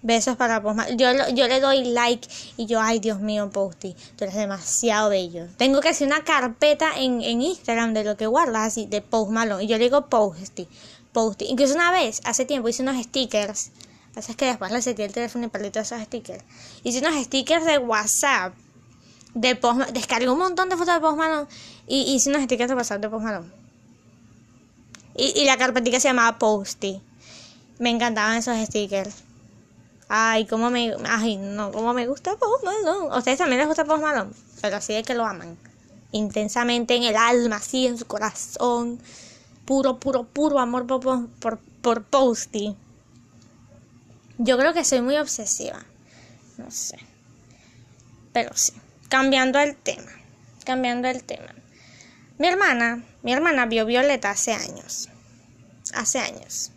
Besos 0.03 0.35
para 0.35 0.61
Post 0.61 0.75
Malone. 0.75 0.97
Yo, 0.97 1.29
yo 1.33 1.47
le 1.47 1.61
doy 1.61 1.85
like 1.85 2.27
y 2.57 2.65
yo, 2.65 2.81
ay 2.81 2.99
Dios 2.99 3.21
mío, 3.21 3.49
Posty, 3.49 3.95
tú 4.17 4.25
eres 4.25 4.35
demasiado 4.35 5.09
bello. 5.09 5.47
Tengo 5.55 5.79
que 5.79 5.89
hacer 5.89 6.07
una 6.07 6.25
carpeta 6.25 6.91
en, 6.97 7.21
en 7.21 7.41
Instagram 7.41 7.93
de 7.93 8.03
lo 8.03 8.17
que 8.17 8.27
guardas 8.27 8.67
así, 8.67 8.85
de 8.85 9.01
Post 9.01 9.31
Malone. 9.31 9.63
Y 9.63 9.67
yo 9.67 9.77
le 9.77 9.85
digo 9.85 10.07
Posty. 10.07 10.67
Posty. 11.13 11.45
Incluso 11.45 11.75
una 11.75 11.89
vez, 11.91 12.21
hace 12.25 12.43
tiempo, 12.43 12.67
hice 12.67 12.83
unos 12.83 13.01
stickers. 13.01 13.71
Pasa 14.13 14.31
es 14.31 14.37
que 14.37 14.45
después 14.45 14.71
le 14.71 14.81
seté 14.81 15.05
el 15.05 15.13
teléfono 15.13 15.45
y 15.45 15.47
perdí 15.47 15.71
todos 15.71 15.91
esos 15.91 16.03
stickers. 16.03 16.43
Hice 16.83 16.99
unos 16.99 17.23
stickers 17.23 17.65
de 17.65 17.77
WhatsApp. 17.77 18.53
De 19.33 19.55
Post 19.55 19.89
Descargué 19.91 20.29
un 20.29 20.37
montón 20.37 20.69
de 20.69 20.75
fotos 20.75 20.95
de 20.95 20.99
Post 20.99 21.17
Malone. 21.17 21.47
Y 21.87 22.13
hice 22.13 22.29
unos 22.29 22.43
stickers 22.43 22.69
de 22.69 22.75
WhatsApp 22.75 23.01
de 23.01 23.09
Post 23.09 23.23
Malone. 23.23 23.47
Y, 25.15 25.39
y 25.39 25.45
la 25.45 25.55
carpetita 25.55 25.99
se 26.01 26.09
llamaba 26.09 26.37
Posty. 26.37 27.01
Me 27.79 27.89
encantaban 27.89 28.35
esos 28.35 28.57
stickers. 28.67 29.23
Ay, 30.15 30.45
cómo 30.45 30.69
me, 30.69 30.95
ay, 31.09 31.37
no, 31.37 31.71
cómo 31.71 31.91
me 31.91 32.05
gusta 32.05 32.35
Post 32.35 32.63
Malone. 32.63 33.11
A 33.11 33.17
ustedes 33.17 33.39
también 33.39 33.57
les 33.57 33.67
gusta 33.67 33.83
Post 33.83 34.03
Malone, 34.03 34.29
pero 34.61 34.77
así 34.77 34.93
es 34.93 35.07
que 35.07 35.15
lo 35.15 35.25
aman. 35.25 35.57
Intensamente 36.11 36.95
en 36.95 37.01
el 37.01 37.15
alma, 37.15 37.55
así 37.55 37.87
en 37.87 37.97
su 37.97 38.05
corazón. 38.05 38.99
Puro, 39.65 39.99
puro, 39.99 40.23
puro 40.25 40.59
amor 40.59 40.85
por, 40.85 41.27
por, 41.39 41.57
por 41.57 42.03
Posty. 42.03 42.75
Yo 44.37 44.55
creo 44.59 44.71
que 44.75 44.85
soy 44.85 45.01
muy 45.01 45.17
obsesiva. 45.17 45.83
No 46.59 46.69
sé. 46.69 46.99
Pero 48.33 48.51
sí. 48.53 48.73
Cambiando 49.09 49.57
el 49.57 49.75
tema. 49.75 50.11
Cambiando 50.63 51.07
el 51.07 51.23
tema. 51.23 51.55
Mi 52.37 52.49
hermana, 52.49 53.03
mi 53.23 53.33
hermana 53.33 53.65
vio 53.65 53.87
Violeta 53.87 54.29
hace 54.29 54.53
años. 54.53 55.09
Hace 55.95 56.19
años 56.19 56.72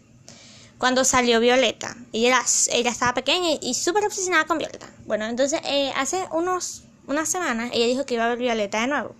cuando 0.78 1.04
salió 1.04 1.40
Violeta. 1.40 1.96
Ella, 2.12 2.42
ella 2.70 2.90
estaba 2.90 3.14
pequeña 3.14 3.58
y, 3.60 3.74
súper 3.74 4.04
obsesionada 4.04 4.44
con 4.44 4.58
Violeta. 4.58 4.88
Bueno, 5.06 5.26
entonces 5.26 5.60
eh, 5.64 5.92
hace 5.96 6.26
unos, 6.32 6.84
unas 7.06 7.28
semanas 7.28 7.70
ella 7.72 7.86
dijo 7.86 8.04
que 8.04 8.14
iba 8.14 8.24
a 8.24 8.28
ver 8.28 8.38
Violeta 8.38 8.80
de 8.80 8.86
nuevo. 8.88 9.14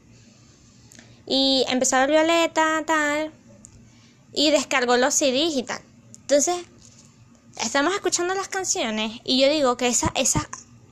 Y 1.26 1.64
empezó 1.68 1.96
a 1.96 2.00
ver 2.00 2.10
Violeta, 2.10 2.82
tal. 2.86 3.32
Y 4.32 4.50
descargó 4.50 4.96
los 4.96 5.14
CDs 5.14 5.56
y 5.56 5.62
tal. 5.62 5.80
Entonces, 6.22 6.56
estamos 7.60 7.94
escuchando 7.94 8.34
las 8.34 8.48
canciones 8.48 9.20
y 9.24 9.40
yo 9.40 9.48
digo 9.48 9.76
que 9.76 9.88
esa, 9.88 10.12
esa, 10.14 10.48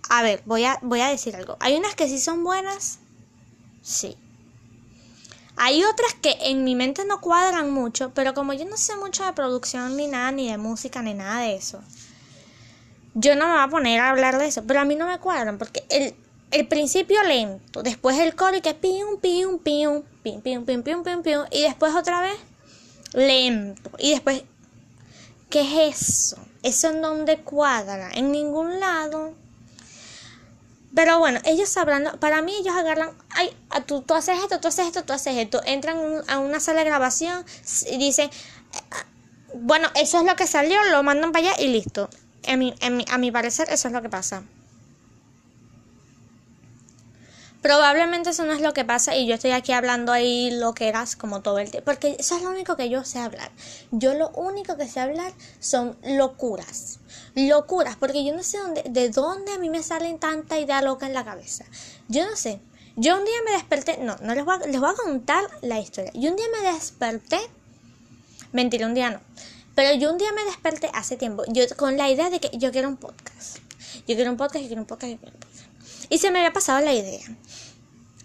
a 0.09 0.23
ver, 0.23 0.43
voy 0.47 0.65
a, 0.65 0.79
voy 0.83 1.01
a 1.01 1.09
decir 1.09 1.37
algo. 1.37 1.57
Hay 1.61 1.75
unas 1.75 1.95
que 1.95 2.09
sí 2.09 2.19
son 2.19 2.43
buenas, 2.43 2.99
sí. 3.83 4.17
Hay 5.57 5.85
otras 5.85 6.15
que 6.15 6.37
en 6.41 6.65
mi 6.65 6.75
mente 6.75 7.05
no 7.05 7.21
cuadran 7.21 7.71
mucho, 7.71 8.11
pero 8.15 8.35
como 8.35 8.53
yo 8.53 8.65
no 8.65 8.77
sé 8.77 8.97
mucho 8.97 9.25
de 9.25 9.33
producción 9.33 9.97
ni 9.97 10.09
nada, 10.09 10.33
ni 10.33 10.51
de 10.51 10.59
música, 10.59 11.01
ni 11.01 11.15
nada 11.15 11.43
de 11.43 11.55
eso, 11.55 11.81
yo 13.15 13.37
no 13.37 13.47
me 13.47 13.53
voy 13.53 13.63
a 13.63 13.69
poner 13.69 14.01
a 14.01 14.11
hablar 14.11 14.39
de 14.39 14.47
eso, 14.47 14.65
pero 14.67 14.81
a 14.81 14.85
mí 14.85 14.97
no 14.97 15.07
me 15.07 15.19
cuadran, 15.21 15.59
porque 15.59 15.85
el, 15.89 16.15
el 16.51 16.67
principio 16.67 17.23
lento, 17.23 17.83
después 17.83 18.19
el 18.19 18.35
coro 18.35 18.57
y 18.57 18.61
que 18.61 18.75
pium, 18.75 19.21
pium, 19.21 19.61
pium, 19.61 20.03
pium, 20.23 20.43
pium, 20.43 20.65
pium, 20.65 20.83
pium, 20.83 21.03
pium, 21.05 21.23
pium, 21.23 21.45
y 21.53 21.63
después 21.63 21.95
otra 21.95 22.21
vez 22.21 22.37
lento, 23.13 23.91
y 23.99 24.11
después, 24.11 24.43
¿qué 25.51 25.61
es 25.61 26.03
eso? 26.03 26.37
Eso 26.65 26.91
en 26.91 27.01
donde 27.01 27.39
cuadra, 27.39 28.11
en 28.13 28.33
ningún 28.33 28.81
lado. 28.81 29.35
Pero 30.95 31.19
bueno, 31.19 31.41
ellos 31.45 31.69
sabrán, 31.69 32.19
para 32.21 32.41
mí 32.41 32.55
ellos 32.55 32.75
agarran, 32.77 33.11
ay, 33.31 33.51
tú, 33.87 34.03
tú 34.03 34.15
haces 34.15 34.39
esto, 34.39 34.61
tú 34.61 34.69
haces 34.69 34.87
esto, 34.87 35.03
tú 35.05 35.13
haces 35.13 35.37
esto. 35.37 35.61
Entran 35.65 35.99
a 36.29 36.39
una 36.39 36.61
sala 36.61 36.81
de 36.81 36.87
grabación 36.87 37.45
y 37.91 37.99
dicen, 37.99 38.31
bueno, 39.55 39.89
eso 39.97 40.19
es 40.19 40.25
lo 40.25 40.37
que 40.37 40.47
salió, 40.47 40.83
lo 40.91 41.03
mandan 41.03 41.33
para 41.33 41.49
allá 41.49 41.63
y 41.63 41.69
listo. 41.69 42.09
A 42.47 42.57
mi, 42.57 42.75
a 42.81 43.19
mi 43.19 43.31
parecer 43.33 43.69
eso 43.71 43.89
es 43.89 43.95
lo 43.95 44.03
que 44.03 44.09
pasa. 44.09 44.45
Probablemente 47.65 48.29
eso 48.29 48.45
no 48.45 48.53
es 48.53 48.61
lo 48.61 48.75
que 48.75 48.85
pasa 48.85 49.17
y 49.17 49.27
yo 49.27 49.37
estoy 49.37 49.53
aquí 49.53 49.73
hablando 49.73 50.13
ahí 50.13 50.51
lo 50.51 50.75
que 50.75 50.87
eras 50.87 51.17
como 51.17 51.41
todo 51.41 51.61
el 51.61 51.71
tiempo, 51.71 51.87
porque 51.87 52.15
eso 52.19 52.37
es 52.37 52.43
lo 52.43 52.51
único 52.51 52.77
que 52.77 52.91
yo 52.91 53.05
sé 53.05 53.21
hablar. 53.21 53.51
Yo 53.91 54.13
lo 54.13 54.29
único 54.33 54.77
que 54.77 54.87
sé 54.87 55.01
hablar 55.01 55.33
son 55.61 55.97
locuras. 56.05 56.99
Locuras, 57.35 57.97
porque 57.97 58.23
yo 58.23 58.35
no 58.35 58.43
sé 58.43 58.59
dónde, 58.59 58.83
de 58.91 59.09
dónde 59.09 59.55
a 59.55 59.59
mí 59.59 59.71
me 59.71 59.83
salen 59.83 60.19
tanta 60.19 60.59
idea 60.59 60.83
loca 60.83 61.07
en 61.07 61.15
la 61.15 61.25
cabeza. 61.25 61.65
Yo 62.07 62.29
no 62.29 62.37
sé. 62.37 62.61
Yo 62.97 63.17
un 63.17 63.25
día 63.25 63.35
me 63.47 63.53
desperté, 63.53 63.97
no, 63.97 64.15
no 64.21 64.35
les 64.35 64.45
voy 64.45 64.57
a, 64.57 64.67
les 64.67 64.79
voy 64.79 64.91
a 64.91 65.03
contar 65.03 65.45
la 65.63 65.81
historia. 65.81 66.13
Yo 66.13 66.33
un 66.33 66.37
día 66.37 66.47
me 66.61 66.71
desperté, 66.71 67.41
mentira, 68.53 68.87
un 68.87 68.93
día 68.93 69.09
no, 69.09 69.21
pero 69.75 69.99
yo 69.99 70.13
un 70.13 70.19
día 70.19 70.33
me 70.33 70.45
desperté 70.45 70.91
hace 70.93 71.17
tiempo, 71.17 71.45
yo 71.49 71.65
con 71.79 71.97
la 71.97 72.11
idea 72.11 72.29
de 72.29 72.41
que 72.41 72.51
yo 72.59 72.73
quiero 72.73 72.89
un 72.89 72.99
podcast. 72.99 73.57
Yo 74.07 74.17
quiero 74.17 74.31
un 74.31 74.37
podcast, 74.37 74.61
yo 74.61 74.67
quiero 74.67 74.83
un 74.83 74.87
podcast, 74.87 75.13
yo 75.13 75.19
quiero 75.19 75.35
un 75.35 75.41
podcast. 75.41 75.75
Y 76.11 76.19
se 76.19 76.31
me 76.31 76.41
había 76.41 76.53
pasado 76.53 76.85
la 76.85 76.93
idea. 76.93 77.23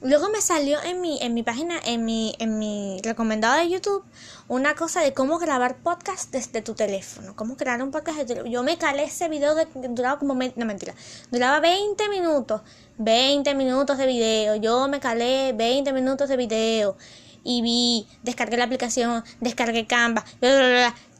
Luego 0.02 0.30
me 0.30 0.40
salió 0.40 0.82
en 0.82 1.02
mi, 1.02 1.20
en 1.22 1.34
mi 1.34 1.44
página, 1.44 1.76
en 1.86 2.06
mi, 2.06 2.34
en 2.40 2.58
mi 2.58 3.02
recomendado 3.04 3.60
de 3.60 3.70
YouTube, 3.70 4.06
una 4.48 4.74
cosa 4.74 5.02
de 5.02 5.14
cómo 5.14 5.40
grabar 5.40 5.80
podcast 5.80 6.32
desde 6.32 6.62
tu 6.62 6.74
teléfono. 6.74 7.36
Cómo 7.36 7.58
crear 7.58 7.84
un 7.84 7.92
podcast 7.92 8.20
desde 8.20 8.28
tu 8.28 8.34
teléfono. 8.36 8.54
Yo 8.54 8.64
me 8.64 8.78
calé 8.78 9.04
ese 9.04 9.28
video 9.28 9.56
de 9.56 9.68
duraba 9.90 10.18
como... 10.18 10.36
No, 10.36 10.66
mentira. 10.66 10.94
Duraba 11.32 11.60
20 11.60 12.08
minutos. 12.08 12.62
20 12.98 13.54
minutos 13.56 13.98
de 13.98 14.08
video. 14.08 14.56
Yo 14.56 14.88
me 14.88 15.02
calé 15.02 15.52
20 15.52 15.92
minutos 15.92 16.30
de 16.30 16.38
video. 16.38 16.96
Y 17.44 17.62
vi, 17.62 18.08
descargué 18.24 18.56
la 18.56 18.66
aplicación, 18.66 19.26
descargué 19.42 19.86
Canva, 19.86 20.24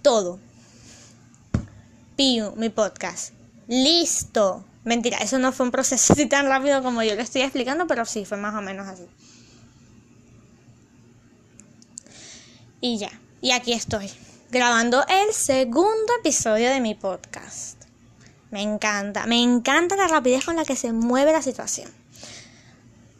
todo. 0.02 0.40
Pío, 2.16 2.54
mi 2.56 2.70
podcast. 2.70 3.34
Listo 3.68 4.69
Mentira, 4.90 5.20
eso 5.20 5.38
no 5.38 5.52
fue 5.52 5.68
un 5.68 5.72
proceso 5.72 6.14
así 6.14 6.26
tan 6.26 6.48
rápido 6.48 6.82
como 6.82 7.04
yo 7.04 7.14
lo 7.14 7.22
estoy 7.22 7.44
explicando, 7.44 7.86
pero 7.86 8.06
sí, 8.06 8.26
fue 8.26 8.38
más 8.38 8.56
o 8.56 8.62
menos 8.62 8.88
así. 8.88 9.06
Y 12.82 12.98
ya, 12.98 13.12
y 13.40 13.52
aquí 13.52 13.74
estoy, 13.74 14.10
grabando 14.50 15.06
el 15.08 15.32
segundo 15.32 16.12
episodio 16.20 16.72
de 16.72 16.82
mi 16.82 16.96
podcast. 16.96 17.84
Me 18.50 18.64
encanta, 18.64 19.28
me 19.28 19.44
encanta 19.44 19.96
la 19.96 20.08
rapidez 20.08 20.44
con 20.44 20.56
la 20.56 20.66
que 20.66 20.76
se 20.76 20.92
mueve 20.92 21.34
la 21.34 21.44
situación. 21.44 21.92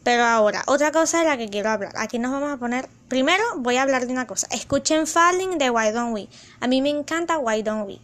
Pero 0.02 0.24
ahora, 0.24 0.64
otra 0.66 0.90
cosa 0.90 1.20
de 1.20 1.26
la 1.26 1.36
que 1.36 1.50
quiero 1.50 1.70
hablar. 1.70 1.92
Aquí 1.98 2.18
nos 2.18 2.32
vamos 2.32 2.50
a 2.50 2.56
poner. 2.56 2.88
Primero 3.06 3.44
voy 3.58 3.76
a 3.76 3.82
hablar 3.82 4.08
de 4.08 4.12
una 4.12 4.26
cosa. 4.26 4.48
Escuchen 4.50 5.06
Falling 5.06 5.56
de 5.58 5.70
Why 5.70 5.92
Don't 5.92 6.14
We. 6.14 6.28
A 6.58 6.66
mí 6.66 6.82
me 6.82 6.90
encanta 6.90 7.38
Why 7.38 7.62
Don't 7.62 7.86
We. 7.86 8.00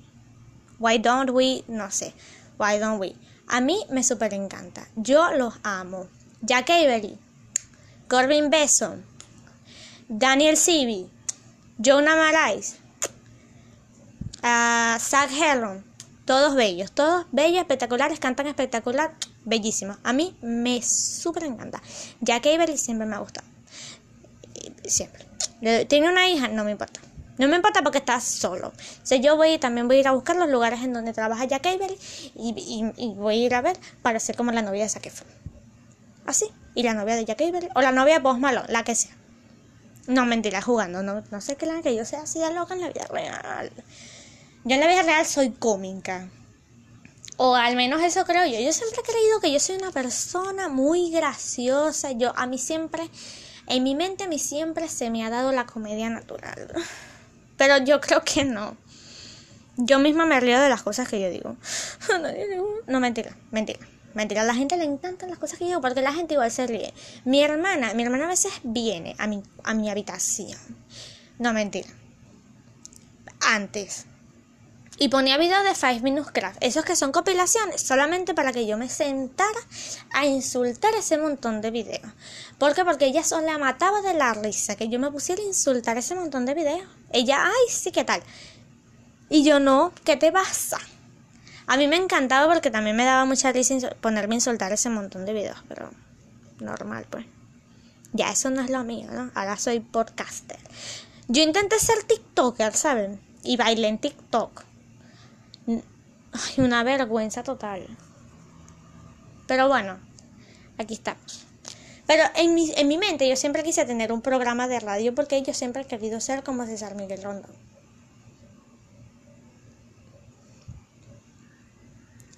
Why 0.78 0.98
Don't 0.98 1.30
We, 1.30 1.64
no 1.66 1.90
sé. 1.90 2.14
Why 2.58 2.78
Don't 2.78 3.00
We. 3.00 3.16
A 3.48 3.60
mí 3.60 3.84
me 3.90 4.02
súper 4.02 4.34
encanta. 4.34 4.88
Yo 4.96 5.32
los 5.32 5.54
amo. 5.62 6.08
Jack 6.42 6.70
Avery, 6.70 7.18
Corbin 8.08 8.50
Besson, 8.50 9.04
Daniel 10.08 10.56
Seavey, 10.56 11.10
Jonah 11.78 12.14
Marais, 12.14 12.76
uh, 14.42 14.98
Zach 15.00 15.30
Hellon. 15.30 15.84
Todos 16.24 16.54
bellos, 16.54 16.92
todos 16.92 17.26
bellos, 17.30 17.60
espectaculares, 17.60 18.18
cantan 18.18 18.48
espectacular 18.48 19.14
bellísimo. 19.44 19.96
A 20.02 20.12
mí 20.12 20.36
me 20.42 20.82
súper 20.82 21.44
encanta. 21.44 21.80
Jack 22.20 22.46
Avery 22.46 22.76
siempre 22.76 23.06
me 23.06 23.16
ha 23.16 23.20
gustado. 23.20 23.46
Siempre. 24.84 25.26
¿Tiene 25.86 26.10
una 26.10 26.28
hija? 26.28 26.48
No 26.48 26.64
me 26.64 26.72
importa. 26.72 27.00
No 27.38 27.48
me 27.48 27.56
importa 27.56 27.82
porque 27.82 27.98
está 27.98 28.20
solo. 28.20 28.68
O 28.68 29.06
sea, 29.06 29.18
yo 29.18 29.36
voy 29.36 29.58
también 29.58 29.88
voy 29.88 29.98
a 29.98 30.00
ir 30.00 30.08
a 30.08 30.12
buscar 30.12 30.36
los 30.36 30.48
lugares 30.48 30.82
en 30.82 30.92
donde 30.92 31.12
trabaja 31.12 31.44
Jack 31.44 31.66
Avery 31.66 31.98
y, 32.34 33.12
voy 33.14 33.34
a 33.34 33.46
ir 33.46 33.54
a 33.54 33.60
ver 33.60 33.76
para 34.02 34.20
ser 34.20 34.36
como 34.36 34.52
la 34.52 34.62
novia 34.62 34.84
de 34.84 34.88
Zac 34.88 35.10
Así. 36.24 36.46
Y 36.74 36.82
la 36.82 36.94
novia 36.94 37.14
de 37.14 37.24
Jack 37.24 37.40
Avery. 37.42 37.68
O 37.74 37.80
la 37.80 37.92
novia 37.92 38.14
de 38.14 38.20
Post 38.20 38.40
la 38.68 38.84
que 38.84 38.94
sea. 38.94 39.14
No, 40.06 40.24
mentira, 40.24 40.62
jugando. 40.62 41.02
No, 41.02 41.22
no 41.30 41.40
sé 41.40 41.56
qué 41.56 41.66
la 41.66 41.82
que 41.82 41.94
yo 41.94 42.04
sea 42.04 42.22
así 42.22 42.38
de 42.38 42.52
loca 42.52 42.74
en 42.74 42.80
la 42.80 42.88
vida 42.88 43.06
real. 43.10 43.72
Yo 44.64 44.74
en 44.74 44.80
la 44.80 44.86
vida 44.86 45.02
real 45.02 45.26
soy 45.26 45.50
cómica. 45.50 46.28
O 47.36 47.54
al 47.54 47.76
menos 47.76 48.02
eso 48.02 48.24
creo 48.24 48.46
yo. 48.46 48.58
Yo 48.60 48.72
siempre 48.72 49.00
he 49.00 49.10
creído 49.10 49.40
que 49.40 49.52
yo 49.52 49.60
soy 49.60 49.76
una 49.76 49.90
persona 49.90 50.68
muy 50.68 51.10
graciosa. 51.10 52.12
Yo, 52.12 52.32
a 52.36 52.46
mí 52.46 52.56
siempre, 52.58 53.10
en 53.66 53.82
mi 53.82 53.94
mente 53.94 54.24
a 54.24 54.28
mí 54.28 54.38
siempre 54.38 54.88
se 54.88 55.10
me 55.10 55.24
ha 55.24 55.30
dado 55.30 55.52
la 55.52 55.66
comedia 55.66 56.08
natural. 56.08 56.72
Pero 57.56 57.78
yo 57.78 58.00
creo 58.00 58.22
que 58.22 58.44
no. 58.44 58.76
Yo 59.76 59.98
misma 59.98 60.24
me 60.26 60.40
río 60.40 60.60
de 60.60 60.68
las 60.68 60.82
cosas 60.82 61.08
que 61.08 61.20
yo 61.20 61.30
digo. 61.30 61.56
No, 62.86 63.00
mentira, 63.00 63.36
mentira. 63.50 63.80
Mentira, 64.14 64.40
a 64.40 64.44
la 64.44 64.54
gente 64.54 64.78
le 64.78 64.84
encantan 64.84 65.28
las 65.28 65.38
cosas 65.38 65.58
que 65.58 65.64
yo 65.64 65.68
digo 65.68 65.80
porque 65.82 66.00
la 66.00 66.12
gente 66.12 66.34
igual 66.34 66.50
se 66.50 66.66
ríe. 66.66 66.94
Mi 67.24 67.42
hermana, 67.42 67.92
mi 67.92 68.02
hermana 68.02 68.24
a 68.24 68.28
veces 68.28 68.52
viene 68.62 69.14
a 69.18 69.26
mi, 69.26 69.42
a 69.62 69.74
mi 69.74 69.90
habitación. 69.90 70.58
No, 71.38 71.52
mentira. 71.52 71.88
Antes, 73.42 74.06
y 74.98 75.08
ponía 75.08 75.36
videos 75.36 75.64
de 75.64 75.74
Five 75.74 76.00
Minutes 76.00 76.30
Craft, 76.32 76.58
esos 76.60 76.84
que 76.84 76.96
son 76.96 77.12
compilaciones, 77.12 77.82
solamente 77.82 78.34
para 78.34 78.52
que 78.52 78.66
yo 78.66 78.78
me 78.78 78.88
sentara 78.88 79.60
a 80.12 80.24
insultar 80.24 80.94
ese 80.94 81.18
montón 81.18 81.60
de 81.60 81.70
videos. 81.70 82.10
¿Por 82.58 82.74
qué? 82.74 82.84
Porque 82.84 83.06
ella 83.06 83.22
sola 83.22 83.58
mataba 83.58 84.00
de 84.00 84.14
la 84.14 84.32
risa 84.32 84.76
que 84.76 84.88
yo 84.88 84.98
me 84.98 85.10
pusiera 85.10 85.42
a 85.42 85.44
insultar 85.44 85.98
ese 85.98 86.14
montón 86.14 86.46
de 86.46 86.54
videos. 86.54 86.88
Ella, 87.12 87.44
ay, 87.44 87.70
sí, 87.70 87.92
¿qué 87.92 88.04
tal? 88.04 88.22
Y 89.28 89.44
yo 89.44 89.60
no, 89.60 89.92
¿qué 90.04 90.16
te 90.16 90.32
pasa? 90.32 90.78
A 91.66 91.76
mí 91.76 91.88
me 91.88 91.96
encantaba 91.96 92.52
porque 92.52 92.70
también 92.70 92.96
me 92.96 93.04
daba 93.04 93.24
mucha 93.24 93.52
risa 93.52 93.74
ponerme 94.00 94.34
a 94.34 94.36
insultar 94.36 94.72
ese 94.72 94.88
montón 94.88 95.26
de 95.26 95.32
videos, 95.32 95.58
pero 95.68 95.90
normal, 96.60 97.06
pues. 97.10 97.26
Ya 98.12 98.30
eso 98.30 98.48
no 98.48 98.62
es 98.62 98.70
lo 98.70 98.82
mío, 98.82 99.10
¿no? 99.12 99.30
Ahora 99.34 99.58
soy 99.58 99.80
podcaster. 99.80 100.58
Yo 101.28 101.42
intenté 101.42 101.78
ser 101.78 102.02
TikToker, 102.04 102.72
¿saben? 102.74 103.20
Y 103.42 103.56
bailé 103.56 103.88
en 103.88 103.98
TikTok 103.98 104.65
Ay, 106.36 106.64
una 106.64 106.82
vergüenza 106.82 107.42
total. 107.42 107.86
Pero 109.46 109.68
bueno, 109.68 109.98
aquí 110.78 110.94
estamos. 110.94 111.46
Pero 112.06 112.24
en 112.36 112.54
mi, 112.54 112.72
en 112.76 112.88
mi 112.88 112.98
mente 112.98 113.28
yo 113.28 113.36
siempre 113.36 113.62
quise 113.62 113.84
tener 113.84 114.12
un 114.12 114.22
programa 114.22 114.68
de 114.68 114.80
radio 114.80 115.14
porque 115.14 115.42
yo 115.42 115.54
siempre 115.54 115.82
he 115.82 115.86
querido 115.86 116.20
ser 116.20 116.42
como 116.42 116.66
César 116.66 116.94
Miguel 116.94 117.22
Rondón. 117.22 117.50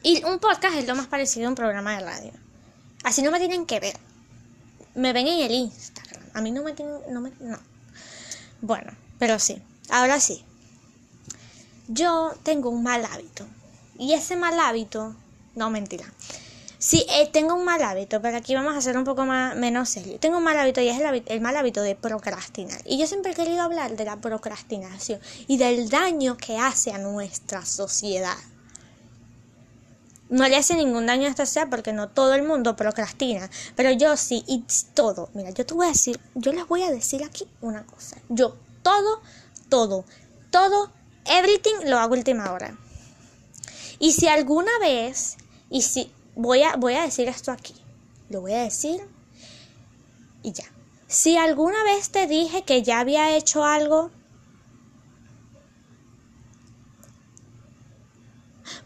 Y 0.03 0.25
un 0.25 0.39
podcast 0.39 0.77
es 0.77 0.87
lo 0.87 0.95
más 0.95 1.07
parecido 1.07 1.47
a 1.47 1.51
un 1.51 1.55
programa 1.55 1.97
de 1.97 2.05
radio. 2.05 2.33
Así 3.05 3.23
no 3.23 3.31
me 3.31 3.39
tienen 3.39 3.67
que 3.67 3.81
ver. 3.81 3.97
Me 4.95 5.13
ven 5.13 5.27
en 5.27 5.41
el 5.41 5.53
Instagram. 5.53 6.23
A 6.35 6.41
mí 6.41 6.51
no 6.51 6.63
me 6.63 6.73
tienen... 6.73 6.97
No, 7.11 7.21
me, 7.21 7.33
no. 7.41 7.59
Bueno, 8.61 8.93
pero 9.19 9.39
sí. 9.39 9.61
Ahora 9.91 10.19
sí 10.21 10.45
yo 11.89 12.35
tengo 12.43 12.69
un 12.69 12.83
mal 12.83 13.05
hábito. 13.05 13.47
Y 13.99 14.13
ese 14.13 14.37
mal 14.37 14.59
hábito, 14.61 15.15
no 15.57 15.71
mentira. 15.71 16.07
Sí, 16.79 17.05
eh, 17.11 17.29
tengo 17.33 17.57
un 17.57 17.65
mal 17.65 17.83
hábito, 17.83 18.23
pero 18.23 18.37
aquí 18.37 18.55
vamos 18.55 18.75
a 18.75 18.79
hacer 18.79 18.97
un 18.97 19.03
poco 19.03 19.27
más, 19.27 19.57
menos 19.57 19.89
serio. 19.89 20.21
Tengo 20.21 20.39
un 20.39 20.45
mal 20.45 20.57
hábito 20.57 20.81
y 20.81 20.89
es 20.89 21.01
el, 21.01 21.25
el, 21.27 21.41
mal 21.41 21.57
hábito 21.57 21.83
de 21.83 21.97
procrastinar. 21.97 22.81
Y 22.85 22.99
yo 22.99 23.09
siempre 23.09 23.33
he 23.33 23.35
querido 23.35 23.63
hablar 23.63 23.97
de 23.97 24.05
la 24.05 24.21
procrastinación 24.21 25.21
y 25.49 25.57
del 25.57 25.89
daño 25.89 26.37
que 26.37 26.57
hace 26.57 26.93
a 26.93 26.99
nuestra 26.99 27.67
sociedad. 27.67 28.37
No 30.29 30.47
le 30.47 30.57
hace 30.57 30.77
ningún 30.77 31.07
daño 31.07 31.27
a 31.27 31.31
esta 31.31 31.47
sociedad 31.47 31.69
porque 31.69 31.93
no 31.93 32.11
todo 32.11 32.35
el 32.35 32.45
mundo 32.45 32.77
procrastina. 32.77 33.51
Pero 33.75 33.91
yo 33.91 34.17
sí, 34.17 34.45
y 34.47 34.65
todo. 34.95 35.31
Mira, 35.35 35.51
yo 35.51 35.67
te 35.67 35.75
voy 35.75 35.87
a 35.87 35.91
decir, 35.91 36.21
yo 36.37 36.53
les 36.53 36.69
voy 36.69 36.85
a 36.85 36.93
decir 36.93 37.25
aquí 37.25 37.49
una 37.61 37.85
cosa. 37.85 38.19
Yo 38.29 38.57
todo, 38.85 39.21
todo, 39.69 40.05
todo 40.51 40.93
everything 41.25 41.87
lo 41.87 41.99
hago 41.99 42.15
última 42.15 42.53
hora. 42.53 42.77
Y 43.99 44.13
si 44.13 44.29
alguna 44.29 44.71
vez, 44.81 45.37
y 45.71 45.83
si 45.83 46.11
voy 46.37 46.63
a, 46.63 46.77
voy 46.77 46.95
a 46.95 47.03
decir 47.03 47.29
esto 47.29 47.51
aquí, 47.51 47.75
lo 48.31 48.41
voy 48.41 48.53
a 48.53 48.63
decir 48.63 49.01
y 50.43 50.53
ya. 50.53 50.65
Si 51.07 51.37
alguna 51.37 51.83
vez 51.85 52.11
te 52.11 52.27
dije 52.27 52.63
que 52.63 52.83
ya 52.83 53.01
había 53.01 53.37
hecho 53.37 53.65
algo, 53.65 54.11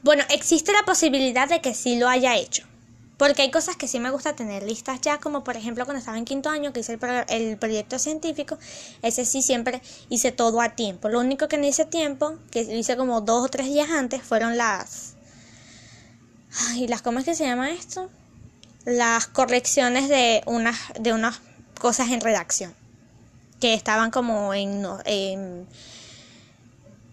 bueno, 0.03 0.23
existe 0.31 0.73
la 0.73 0.85
posibilidad 0.85 1.49
de 1.49 1.61
que 1.61 1.75
sí 1.75 1.99
lo 1.99 2.09
haya 2.09 2.37
hecho. 2.37 2.65
Porque 3.17 3.43
hay 3.43 3.51
cosas 3.51 3.77
que 3.77 3.89
sí 3.89 4.01
me 4.01 4.11
gusta 4.11 4.35
tener 4.35 4.63
listas 4.63 5.01
ya, 5.01 5.19
como 5.19 5.45
por 5.45 5.57
ejemplo 5.57 5.85
cuando 5.85 5.99
estaba 5.99 6.19
en 6.19 6.25
quinto 6.25 6.49
año 6.49 6.73
que 6.73 6.81
hice 6.81 6.99
el, 7.29 7.57
proyecto 7.59 7.99
científico, 7.99 8.59
ese 9.03 9.25
sí 9.25 9.43
siempre 9.43 9.83
hice 10.09 10.33
todo 10.33 10.61
a 10.61 10.71
tiempo. 10.71 11.09
Lo 11.09 11.21
único 11.21 11.47
que 11.47 11.59
no 11.59 11.67
hice 11.67 11.85
tiempo, 11.85 12.39
que 12.51 12.63
hice 12.63 12.97
como 12.97 13.21
dos 13.21 13.47
o 13.47 13.49
tres 13.49 13.67
días 13.67 13.91
antes, 13.91 14.23
fueron 14.23 14.57
las... 14.57 15.15
Ay, 16.69 16.89
las 16.89 17.03
¿cómo 17.03 17.19
es 17.19 17.25
que 17.25 17.35
se 17.35 17.45
llama 17.45 17.71
esto? 17.71 18.11
Las 18.85 19.27
correcciones 19.27 20.09
de 20.09 20.43
unas, 20.47 20.77
de 20.99 21.13
unas 21.13 21.41
cosas 21.79 22.11
en 22.11 22.21
redacción, 22.21 22.75
que 23.61 23.75
estaban 23.75 24.11
como 24.11 24.53
en, 24.53 24.85
en, 25.05 25.67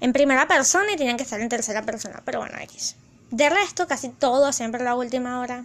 en 0.01 0.13
primera 0.13 0.47
persona 0.47 0.91
y 0.91 0.97
tenían 0.97 1.17
que 1.17 1.23
estar 1.23 1.39
en 1.39 1.49
tercera 1.49 1.83
persona, 1.83 2.21
pero 2.25 2.39
bueno, 2.39 2.57
X. 2.61 2.95
De 3.31 3.49
resto, 3.49 3.87
casi 3.87 4.09
todo 4.09 4.51
siempre 4.51 4.83
la 4.83 4.95
última 4.95 5.39
hora 5.39 5.63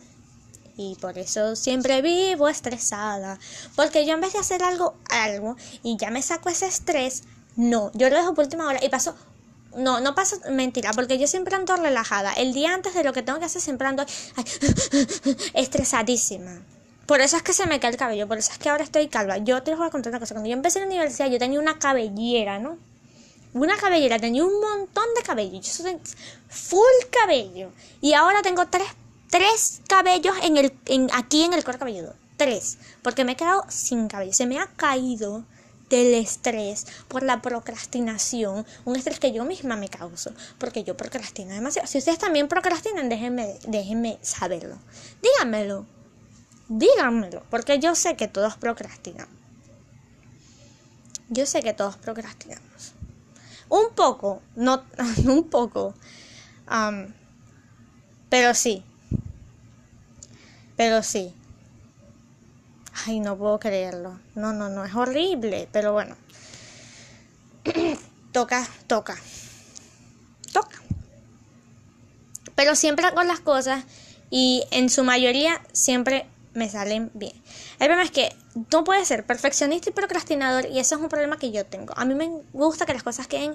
y 0.76 0.96
por 0.96 1.18
eso 1.18 1.56
siempre 1.56 2.02
vivo 2.02 2.48
estresada. 2.48 3.38
Porque 3.76 4.06
yo 4.06 4.14
en 4.14 4.20
vez 4.20 4.32
de 4.32 4.38
hacer 4.40 4.62
algo, 4.62 4.94
algo 5.10 5.56
y 5.82 5.96
ya 5.96 6.10
me 6.10 6.22
saco 6.22 6.48
ese 6.48 6.66
estrés, 6.66 7.22
no, 7.56 7.90
yo 7.94 8.08
lo 8.10 8.16
dejo 8.16 8.34
por 8.34 8.44
última 8.44 8.66
hora 8.66 8.80
y 8.82 8.88
paso 8.88 9.14
no, 9.76 10.00
no 10.00 10.14
paso 10.14 10.36
mentira, 10.50 10.92
porque 10.92 11.18
yo 11.18 11.26
siempre 11.26 11.54
ando 11.56 11.76
relajada. 11.76 12.32
El 12.32 12.52
día 12.52 12.74
antes 12.74 12.94
de 12.94 13.04
lo 13.04 13.12
que 13.12 13.22
tengo 13.22 13.38
que 13.38 13.46
hacer 13.46 13.60
siempre 13.60 13.88
ando 13.88 14.04
estresadísima. 15.54 16.62
Por 17.06 17.20
eso 17.20 17.36
es 17.36 17.42
que 17.42 17.52
se 17.52 17.66
me 17.66 17.80
cae 17.80 17.90
el 17.90 17.96
cabello, 17.96 18.26
por 18.26 18.38
eso 18.38 18.52
es 18.52 18.58
que 18.58 18.70
ahora 18.70 18.84
estoy 18.84 19.08
calva. 19.08 19.38
Yo 19.38 19.62
te 19.62 19.74
voy 19.74 19.86
a 19.86 19.90
contar 19.90 20.10
una 20.10 20.20
cosa. 20.20 20.34
Cuando 20.34 20.48
yo 20.48 20.54
empecé 20.54 20.80
la 20.80 20.86
universidad, 20.86 21.28
yo 21.28 21.38
tenía 21.38 21.60
una 21.60 21.78
cabellera, 21.78 22.58
¿no? 22.58 22.78
Una 23.52 23.76
cabellera, 23.76 24.18
tenía 24.18 24.44
un 24.44 24.58
montón 24.60 25.04
de 25.14 25.22
cabello. 25.22 25.60
Yo 25.60 25.70
soy 25.70 25.98
full 26.48 27.10
cabello. 27.10 27.70
Y 28.00 28.14
ahora 28.14 28.42
tengo 28.42 28.66
tres 28.68 28.88
tres 29.34 29.82
cabellos 29.88 30.36
en 30.44 30.56
el, 30.58 30.72
en, 30.86 31.08
aquí 31.12 31.42
en 31.42 31.54
el 31.54 31.64
cuero 31.64 31.80
cabelludo. 31.80 32.14
Tres. 32.36 32.78
Porque 33.02 33.24
me 33.24 33.32
he 33.32 33.36
quedado 33.36 33.64
sin 33.68 34.06
cabello. 34.06 34.32
Se 34.32 34.46
me 34.46 34.60
ha 34.60 34.68
caído 34.68 35.44
del 35.90 36.14
estrés 36.14 36.86
por 37.08 37.24
la 37.24 37.42
procrastinación. 37.42 38.64
Un 38.84 38.94
estrés 38.94 39.18
que 39.18 39.32
yo 39.32 39.44
misma 39.44 39.74
me 39.74 39.88
causo. 39.88 40.30
Porque 40.58 40.84
yo 40.84 40.96
procrastino 40.96 41.52
demasiado. 41.52 41.88
Si 41.88 41.98
ustedes 41.98 42.20
también 42.20 42.46
procrastinan, 42.46 43.08
déjenme, 43.08 43.58
déjenme 43.66 44.18
saberlo. 44.22 44.78
Díganmelo. 45.20 45.84
Díganmelo. 46.68 47.42
Porque 47.50 47.80
yo 47.80 47.96
sé 47.96 48.14
que 48.14 48.28
todos 48.28 48.56
procrastinan. 48.56 49.26
Yo 51.28 51.44
sé 51.44 51.60
que 51.60 51.72
todos 51.72 51.96
procrastinamos. 51.96 52.92
Un 53.68 53.96
poco. 53.96 54.42
No, 54.54 54.84
un 55.26 55.50
poco. 55.50 55.92
pero 58.30 58.54
sí 58.54 58.84
Pero 60.76 61.02
sí. 61.02 61.34
Ay, 63.06 63.20
no 63.20 63.36
puedo 63.36 63.58
creerlo. 63.58 64.18
No, 64.34 64.52
no, 64.52 64.68
no, 64.68 64.84
es 64.84 64.94
horrible. 64.94 65.68
Pero 65.72 65.92
bueno. 65.92 66.16
toca, 68.32 68.66
toca. 68.86 69.16
Toca. 70.52 70.78
Pero 72.54 72.76
siempre 72.76 73.06
hago 73.06 73.22
las 73.22 73.40
cosas 73.40 73.84
y 74.30 74.64
en 74.70 74.90
su 74.90 75.04
mayoría 75.04 75.60
siempre 75.72 76.26
me 76.54 76.68
salen 76.68 77.10
bien. 77.14 77.32
El 77.80 77.88
problema 77.88 78.04
es 78.04 78.10
que 78.10 78.34
no 78.72 78.84
puede 78.84 79.04
ser 79.04 79.26
perfeccionista 79.26 79.90
y 79.90 79.92
procrastinador 79.92 80.66
y 80.66 80.78
eso 80.78 80.94
es 80.94 81.00
un 81.00 81.08
problema 81.08 81.36
que 81.36 81.50
yo 81.50 81.66
tengo. 81.66 81.94
A 81.96 82.04
mí 82.04 82.14
me 82.14 82.30
gusta 82.52 82.86
que 82.86 82.94
las 82.94 83.02
cosas 83.02 83.26
queden 83.26 83.54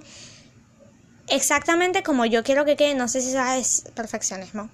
exactamente 1.27 2.03
como 2.03 2.25
yo 2.25 2.43
quiero 2.43 2.65
que 2.65 2.75
queden. 2.75 2.97
No 2.97 3.07
sé 3.07 3.21
si 3.21 3.31
sabes 3.31 3.83
perfeccionismo. 3.95 4.69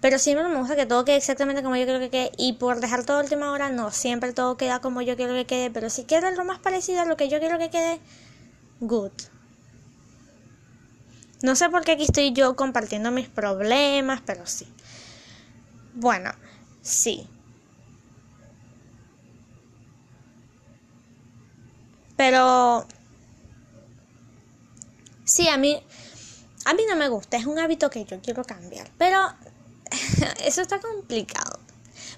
Pero 0.00 0.18
siempre 0.18 0.48
me 0.48 0.56
gusta 0.56 0.76
que 0.76 0.86
todo 0.86 1.04
quede 1.04 1.16
exactamente 1.16 1.62
como 1.62 1.76
yo 1.76 1.84
quiero 1.84 1.98
que 1.98 2.10
quede. 2.10 2.32
Y 2.38 2.54
por 2.54 2.80
dejar 2.80 3.04
todo 3.04 3.18
a 3.18 3.22
última 3.22 3.50
hora, 3.50 3.68
no 3.70 3.90
siempre 3.90 4.32
todo 4.32 4.56
queda 4.56 4.80
como 4.80 5.02
yo 5.02 5.16
quiero 5.16 5.34
que 5.34 5.46
quede. 5.46 5.70
Pero 5.70 5.90
si 5.90 6.04
quiero 6.04 6.30
lo 6.30 6.44
más 6.44 6.60
parecido 6.60 7.00
a 7.00 7.04
lo 7.04 7.16
que 7.16 7.28
yo 7.28 7.40
quiero 7.40 7.58
que 7.58 7.70
quede, 7.70 8.00
good. 8.80 9.12
No 11.42 11.56
sé 11.56 11.68
por 11.68 11.84
qué 11.84 11.92
aquí 11.92 12.04
estoy 12.04 12.32
yo 12.32 12.54
compartiendo 12.56 13.10
mis 13.10 13.28
problemas, 13.28 14.20
pero 14.24 14.46
sí. 14.46 14.66
Bueno, 15.94 16.32
sí. 16.82 17.28
Pero 22.16 22.86
sí, 25.24 25.48
a 25.48 25.56
mí 25.56 25.80
a 26.64 26.74
mí 26.74 26.82
no 26.86 26.96
me 26.96 27.08
gusta, 27.08 27.36
es 27.36 27.46
un 27.46 27.58
hábito 27.58 27.88
que 27.88 28.04
yo 28.04 28.20
quiero 28.20 28.44
cambiar, 28.44 28.90
pero 28.98 29.18
eso 30.44 30.60
está 30.60 30.80
complicado. 30.80 31.58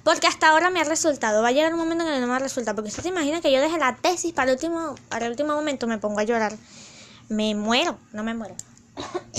Porque 0.05 0.26
hasta 0.26 0.48
ahora 0.48 0.70
me 0.70 0.80
ha 0.80 0.84
resultado. 0.84 1.42
Va 1.42 1.48
a 1.48 1.53
llegar 1.53 1.72
un 1.72 1.78
momento 1.78 2.07
en 2.07 2.14
que 2.14 2.20
no 2.20 2.26
me 2.26 2.38
resulta. 2.38 2.74
Porque 2.74 2.88
usted 2.88 3.03
se 3.03 3.09
imagina 3.11 3.40
que 3.40 3.53
yo 3.53 3.61
deje 3.61 3.78
la 3.78 3.96
tesis 3.96 4.32
para 4.32 4.51
el 4.51 4.57
último, 4.57 4.94
para 5.09 5.26
el 5.26 5.32
último 5.32 5.55
momento 5.55 5.86
me 5.86 5.98
pongo 5.98 6.20
a 6.20 6.24
llorar. 6.24 6.57
Me 7.28 7.55
muero, 7.55 7.98
no 8.12 8.24
me 8.24 8.34
muero. 8.34 8.57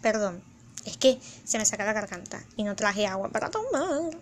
Perdón, 0.00 0.42
es 0.84 0.96
que 0.96 1.18
se 1.44 1.58
me 1.58 1.64
saca 1.64 1.84
la 1.84 1.92
garganta 1.92 2.42
y 2.56 2.62
no 2.62 2.76
traje 2.76 3.06
agua 3.06 3.30
para 3.30 3.50
tomar. 3.50 4.12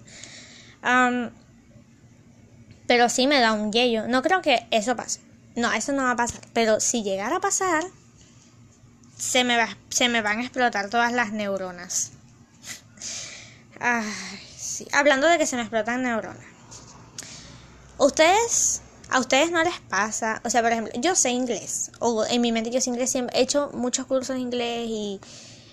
pero 2.87 3.09
sí 3.09 3.27
me 3.27 3.41
da 3.41 3.53
un 3.53 3.73
yello. 3.73 4.09
No 4.09 4.23
creo 4.23 4.43
que 4.43 4.67
eso 4.71 4.97
pase. 4.97 5.21
No, 5.55 5.73
eso 5.73 5.93
no 5.93 6.05
va 6.05 6.13
a 6.13 6.17
pasar. 6.17 6.41
Pero 6.55 6.81
si 6.81 7.03
llegara 7.03 7.37
a 7.37 7.41
pasar, 7.41 7.85
se 9.23 9.45
me, 9.45 9.57
va, 9.57 9.69
se 9.89 10.09
me 10.09 10.21
van 10.21 10.41
a 10.41 10.43
explotar 10.43 10.91
todas 10.91 11.13
las 11.13 11.31
neuronas. 11.31 12.11
Ay, 13.79 14.05
sí. 14.57 14.89
Hablando 14.93 15.29
de 15.29 15.39
que 15.39 15.47
se 15.47 15.55
me 15.55 15.63
explotan 15.63 16.03
neuronas. 16.03 16.45
Ustedes 17.99 18.83
a 19.11 19.21
ustedes 19.21 19.53
no 19.53 19.63
les 19.63 19.79
pasa, 19.89 20.43
o 20.45 20.51
sea, 20.51 20.61
por 20.61 20.73
ejemplo, 20.73 20.93
yo 20.97 21.15
sé 21.15 21.31
inglés, 21.31 21.93
o 22.01 22.25
en 22.25 22.41
mi 22.41 22.51
mente 22.51 22.71
yo 22.71 22.81
sé 22.81 22.91
inglés, 22.91 23.11
siempre 23.11 23.39
he 23.39 23.43
hecho 23.43 23.71
muchos 23.75 24.07
cursos 24.07 24.35
de 24.35 24.43
inglés 24.43 24.89
y 24.89 25.21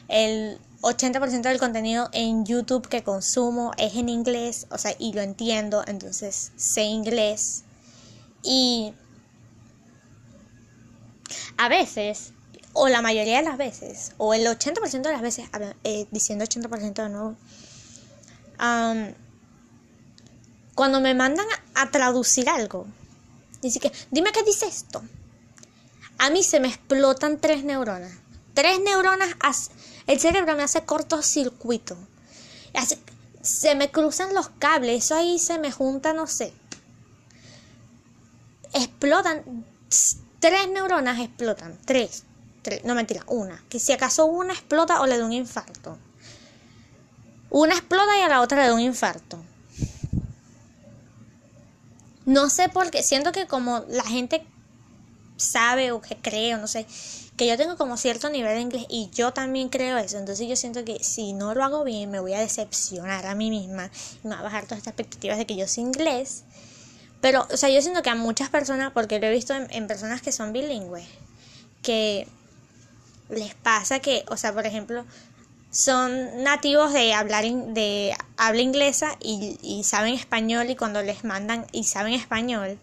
el 0.10 0.60
80% 0.82 1.42
del 1.42 1.58
contenido 1.58 2.10
en 2.12 2.46
YouTube 2.46 2.88
que 2.88 3.02
consumo 3.02 3.72
es 3.78 3.96
en 3.96 4.10
inglés, 4.10 4.68
o 4.70 4.78
sea, 4.78 4.94
y 5.00 5.14
lo 5.14 5.22
entiendo, 5.22 5.84
entonces 5.88 6.52
sé 6.56 6.84
inglés. 6.84 7.64
Y 8.44 8.94
a 11.58 11.68
veces, 11.70 12.34
o 12.82 12.88
la 12.88 13.02
mayoría 13.02 13.38
de 13.38 13.44
las 13.44 13.58
veces, 13.58 14.14
o 14.18 14.34
el 14.34 14.48
80% 14.48 15.02
de 15.02 15.12
las 15.12 15.22
veces, 15.22 15.50
eh, 15.84 16.08
diciendo 16.12 16.46
80% 16.46 17.04
de 17.04 17.10
nuevo, 17.10 17.36
cuando 20.76 21.02
me 21.02 21.14
mandan 21.14 21.46
a 21.76 21.92
traducir 21.92 22.48
algo, 22.50 22.88
Dice 23.62 23.80
que, 23.82 23.92
dime 24.10 24.32
qué 24.32 24.44
dice 24.44 24.68
esto. 24.68 25.04
A 26.18 26.30
mí 26.30 26.44
se 26.44 26.60
me 26.60 26.70
explotan 26.70 27.40
tres 27.40 27.64
neuronas. 27.64 28.14
Tres 28.54 28.80
neuronas, 28.80 29.36
el 30.08 30.20
cerebro 30.20 30.56
me 30.56 30.64
hace 30.64 30.86
cortocircuito. 30.86 31.98
se 33.42 33.76
me 33.76 33.92
cruzan 33.92 34.34
los 34.34 34.50
cables, 34.60 35.04
eso 35.04 35.16
ahí 35.16 35.40
se 35.40 35.60
me 35.60 35.72
junta, 35.72 36.14
no 36.14 36.28
sé. 36.28 36.54
Explotan, 38.74 39.66
tres 40.40 40.70
neuronas 40.70 41.20
explotan, 41.20 41.78
tres, 41.86 42.24
no 42.84 42.96
mentira, 42.96 43.24
una. 43.28 43.64
Que 43.70 43.80
si 43.80 43.92
acaso 43.92 44.26
una 44.26 44.54
explota 44.54 45.02
o 45.02 45.06
le 45.06 45.18
da 45.18 45.26
un 45.26 45.34
infarto. 45.34 45.98
Una 47.50 47.74
explota 47.74 48.18
y 48.18 48.22
a 48.22 48.30
la 48.30 48.42
otra 48.42 48.62
le 48.62 48.68
da 48.68 48.74
un 48.74 48.82
infarto. 48.82 49.40
No 52.26 52.50
sé 52.50 52.70
por 52.70 52.92
qué, 52.92 53.02
siento 53.02 53.32
que 53.32 53.48
como 53.48 53.84
la 53.90 54.04
gente 54.04 54.46
sabe 55.38 55.92
o 55.92 56.02
que 56.02 56.16
cree 56.16 56.54
o 56.54 56.60
no 56.60 56.68
sé, 56.68 56.86
que 57.38 57.48
yo 57.48 57.58
tengo 57.58 57.76
como 57.76 57.98
cierto 57.98 58.30
nivel 58.30 58.54
de 58.54 58.62
inglés 58.62 58.86
y 58.88 59.10
yo 59.12 59.34
también 59.34 59.70
creo 59.70 59.98
eso, 59.98 60.20
entonces 60.20 60.48
yo 60.48 60.56
siento 60.56 60.86
que 60.86 61.04
si 61.04 61.34
no 61.34 61.56
lo 61.56 61.64
hago 61.64 61.84
bien 61.84 62.12
me 62.12 62.20
voy 62.20 62.34
a 62.34 62.40
decepcionar 62.40 63.26
a 63.26 63.34
mí 63.34 63.50
misma 63.50 63.90
y 64.24 64.28
me 64.28 64.36
va 64.36 64.42
a 64.42 64.44
bajar 64.44 64.66
todas 64.66 64.80
estas 64.80 64.92
expectativas 64.92 65.40
de 65.40 65.48
que 65.48 65.56
yo 65.56 65.68
sé 65.68 65.82
inglés. 65.82 66.44
Pero, 67.22 67.48
o 67.52 67.58
sea, 67.58 67.70
yo 67.70 67.82
siento 67.82 68.02
que 68.04 68.10
a 68.10 68.16
muchas 68.16 68.50
personas, 68.50 68.92
porque 68.94 69.20
lo 69.20 69.26
he 69.26 69.32
visto 69.32 69.54
en 69.54 69.88
personas 69.88 70.22
que 70.22 70.32
son 70.32 70.54
bilingües, 70.54 71.08
que 71.82 72.28
les 73.30 73.54
pasa 73.56 74.00
que, 74.00 74.24
o 74.28 74.38
sea, 74.38 74.54
por 74.54 74.66
ejemplo, 74.66 75.06
son 75.72 76.44
nativos 76.44 76.94
de 76.94 77.14
hablar 77.14 77.44
de 77.46 78.16
habla 78.38 78.62
inglesa 78.62 79.16
y, 79.20 79.84
saben 79.84 80.14
español 80.16 80.70
y 80.70 80.76
cuando 80.76 81.04
les 81.04 81.24
mandan 81.24 81.66
y 81.72 81.84
saben 81.84 82.14
español 82.14 82.80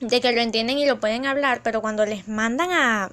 de 0.00 0.20
que 0.22 0.32
lo 0.32 0.40
entienden 0.40 0.78
y 0.78 0.86
lo 0.86 0.98
pueden 0.98 1.26
hablar 1.26 1.60
pero 1.62 1.82
cuando 1.82 2.06
les 2.06 2.28
mandan 2.28 2.72
a 2.72 3.10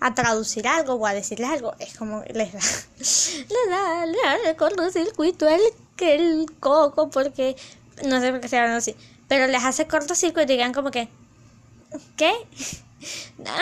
a 0.00 0.14
traducir 0.14 0.66
algo 0.66 0.94
o 0.94 1.06
a 1.06 1.14
decirles 1.14 1.50
algo 1.50 1.74
es 1.78 1.96
como 1.96 2.24
les 2.34 2.52
da 2.52 2.60
le 3.54 3.70
da 3.70 4.06
le 4.06 4.18
da 4.18 4.50
el 4.50 4.56
cortocircuito 4.56 5.48
el 5.48 5.60
que 5.96 6.16
el 6.16 6.46
coco 6.58 7.10
porque 7.10 7.54
no 8.04 8.20
sé 8.20 8.32
por 8.32 8.40
qué 8.40 8.48
se 8.48 8.56
llaman 8.56 8.72
así 8.72 8.96
pero 9.28 9.46
les 9.46 9.64
hace 9.64 9.86
cortocircuito 9.86 10.42
y 10.52 10.56
digan 10.56 10.72
como 10.72 10.90
que 10.90 11.08
¿Qué? 12.16 12.32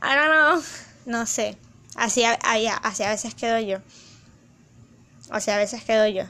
Ahora 0.00 0.54
no. 0.54 0.62
No 1.06 1.26
sé. 1.26 1.56
Así, 1.96 2.24
así 2.24 3.02
a 3.02 3.10
veces 3.10 3.34
quedo 3.34 3.58
yo. 3.60 3.78
O 5.30 5.40
sea, 5.40 5.56
a 5.56 5.58
veces 5.58 5.84
quedo 5.84 6.06
yo. 6.08 6.24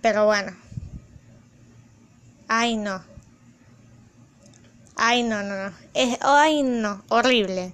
Pero 0.00 0.26
bueno. 0.26 0.52
Ay, 2.48 2.76
no. 2.76 3.02
Ay, 4.96 5.22
no, 5.22 5.42
no, 5.42 5.70
no. 5.70 5.76
Es, 5.94 6.18
ay, 6.20 6.62
no. 6.62 7.02
Horrible. 7.08 7.72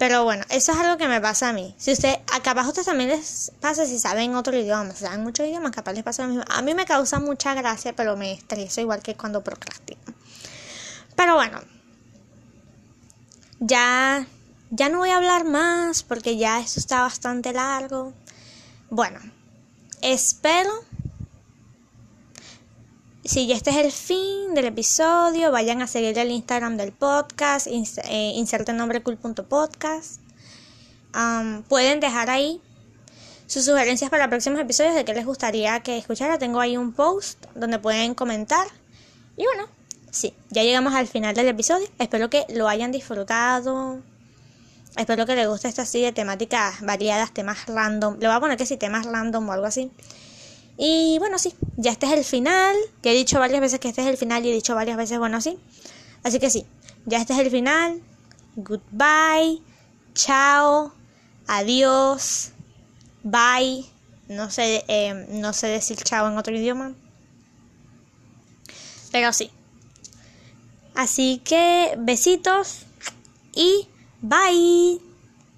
Pero 0.00 0.24
bueno, 0.24 0.46
eso 0.48 0.72
es 0.72 0.78
algo 0.78 0.96
que 0.96 1.08
me 1.08 1.20
pasa 1.20 1.50
a 1.50 1.52
mí. 1.52 1.74
Si 1.76 1.92
usted, 1.92 2.14
acá 2.32 2.52
abajo 2.52 2.68
ustedes 2.68 2.86
también 2.86 3.10
les 3.10 3.52
pasa 3.60 3.84
si 3.84 3.98
saben 3.98 4.34
otro 4.34 4.56
idioma, 4.56 4.94
si 4.94 5.04
saben 5.04 5.22
muchos 5.22 5.46
idiomas, 5.46 5.72
capaz 5.72 5.92
les 5.92 6.02
pasa 6.02 6.22
lo 6.22 6.30
mismo. 6.30 6.44
A 6.48 6.62
mí 6.62 6.72
me 6.72 6.86
causa 6.86 7.20
mucha 7.20 7.52
gracia, 7.52 7.94
pero 7.94 8.16
me 8.16 8.32
estreso 8.32 8.80
igual 8.80 9.02
que 9.02 9.14
cuando 9.14 9.44
procrastino. 9.44 10.00
Pero 11.16 11.34
bueno, 11.34 11.60
ya, 13.58 14.26
ya 14.70 14.88
no 14.88 15.00
voy 15.00 15.10
a 15.10 15.18
hablar 15.18 15.44
más 15.44 16.02
porque 16.02 16.38
ya 16.38 16.60
esto 16.60 16.80
está 16.80 17.02
bastante 17.02 17.52
largo. 17.52 18.14
Bueno, 18.88 19.20
espero. 20.00 20.70
Si 23.22 23.46
ya 23.46 23.54
este 23.54 23.68
es 23.68 23.76
el 23.76 23.92
fin 23.92 24.54
del 24.54 24.64
episodio, 24.64 25.52
vayan 25.52 25.82
a 25.82 25.86
seguir 25.86 26.18
el 26.18 26.30
Instagram 26.30 26.78
del 26.78 26.90
podcast, 26.90 27.66
eh, 27.66 28.32
inserte 28.34 28.72
nombre 28.72 29.02
cool.podcast. 29.02 30.20
pueden 31.68 32.00
dejar 32.00 32.30
ahí 32.30 32.62
sus 33.46 33.66
sugerencias 33.66 34.10
para 34.10 34.30
próximos 34.30 34.58
episodios 34.58 34.94
de 34.94 35.04
qué 35.04 35.12
les 35.12 35.26
gustaría 35.26 35.80
que 35.80 35.98
escuchara. 35.98 36.38
Tengo 36.38 36.60
ahí 36.60 36.78
un 36.78 36.94
post 36.94 37.44
donde 37.54 37.78
pueden 37.78 38.14
comentar. 38.14 38.66
Y 39.36 39.44
bueno, 39.44 39.68
sí, 40.10 40.32
ya 40.48 40.62
llegamos 40.62 40.94
al 40.94 41.06
final 41.06 41.34
del 41.34 41.48
episodio. 41.48 41.86
Espero 41.98 42.30
que 42.30 42.46
lo 42.48 42.68
hayan 42.68 42.90
disfrutado. 42.90 44.00
Espero 44.96 45.26
que 45.26 45.36
les 45.36 45.46
guste 45.46 45.68
esto 45.68 45.82
así 45.82 46.00
de 46.00 46.12
temáticas 46.12 46.80
variadas, 46.80 47.34
temas 47.34 47.66
random. 47.66 48.16
Le 48.18 48.28
voy 48.28 48.36
a 48.36 48.40
poner 48.40 48.56
que 48.56 48.64
sí, 48.64 48.78
temas 48.78 49.04
random 49.04 49.46
o 49.46 49.52
algo 49.52 49.66
así. 49.66 49.90
Y 50.82 51.18
bueno, 51.18 51.38
sí, 51.38 51.54
ya 51.76 51.90
este 51.90 52.06
es 52.06 52.12
el 52.12 52.24
final. 52.24 52.74
Ya 53.02 53.10
he 53.10 53.14
dicho 53.14 53.38
varias 53.38 53.60
veces 53.60 53.78
que 53.80 53.88
este 53.90 54.00
es 54.00 54.06
el 54.06 54.16
final 54.16 54.46
y 54.46 54.48
he 54.48 54.54
dicho 54.54 54.74
varias 54.74 54.96
veces, 54.96 55.18
bueno, 55.18 55.38
sí. 55.42 55.58
Así 56.22 56.38
que 56.38 56.48
sí, 56.48 56.64
ya 57.04 57.18
este 57.18 57.34
es 57.34 57.38
el 57.38 57.50
final. 57.50 58.00
Goodbye. 58.56 59.60
Chao. 60.14 60.94
Adiós. 61.46 62.52
Bye. 63.22 63.84
No 64.28 64.50
sé, 64.50 64.82
eh, 64.88 65.26
no 65.28 65.52
sé 65.52 65.66
decir 65.66 65.98
chao 65.98 66.26
en 66.28 66.38
otro 66.38 66.56
idioma. 66.56 66.94
Pero 69.12 69.34
sí. 69.34 69.50
Así 70.94 71.42
que 71.44 71.94
besitos 71.98 72.86
y 73.54 73.86
bye. 74.22 75.09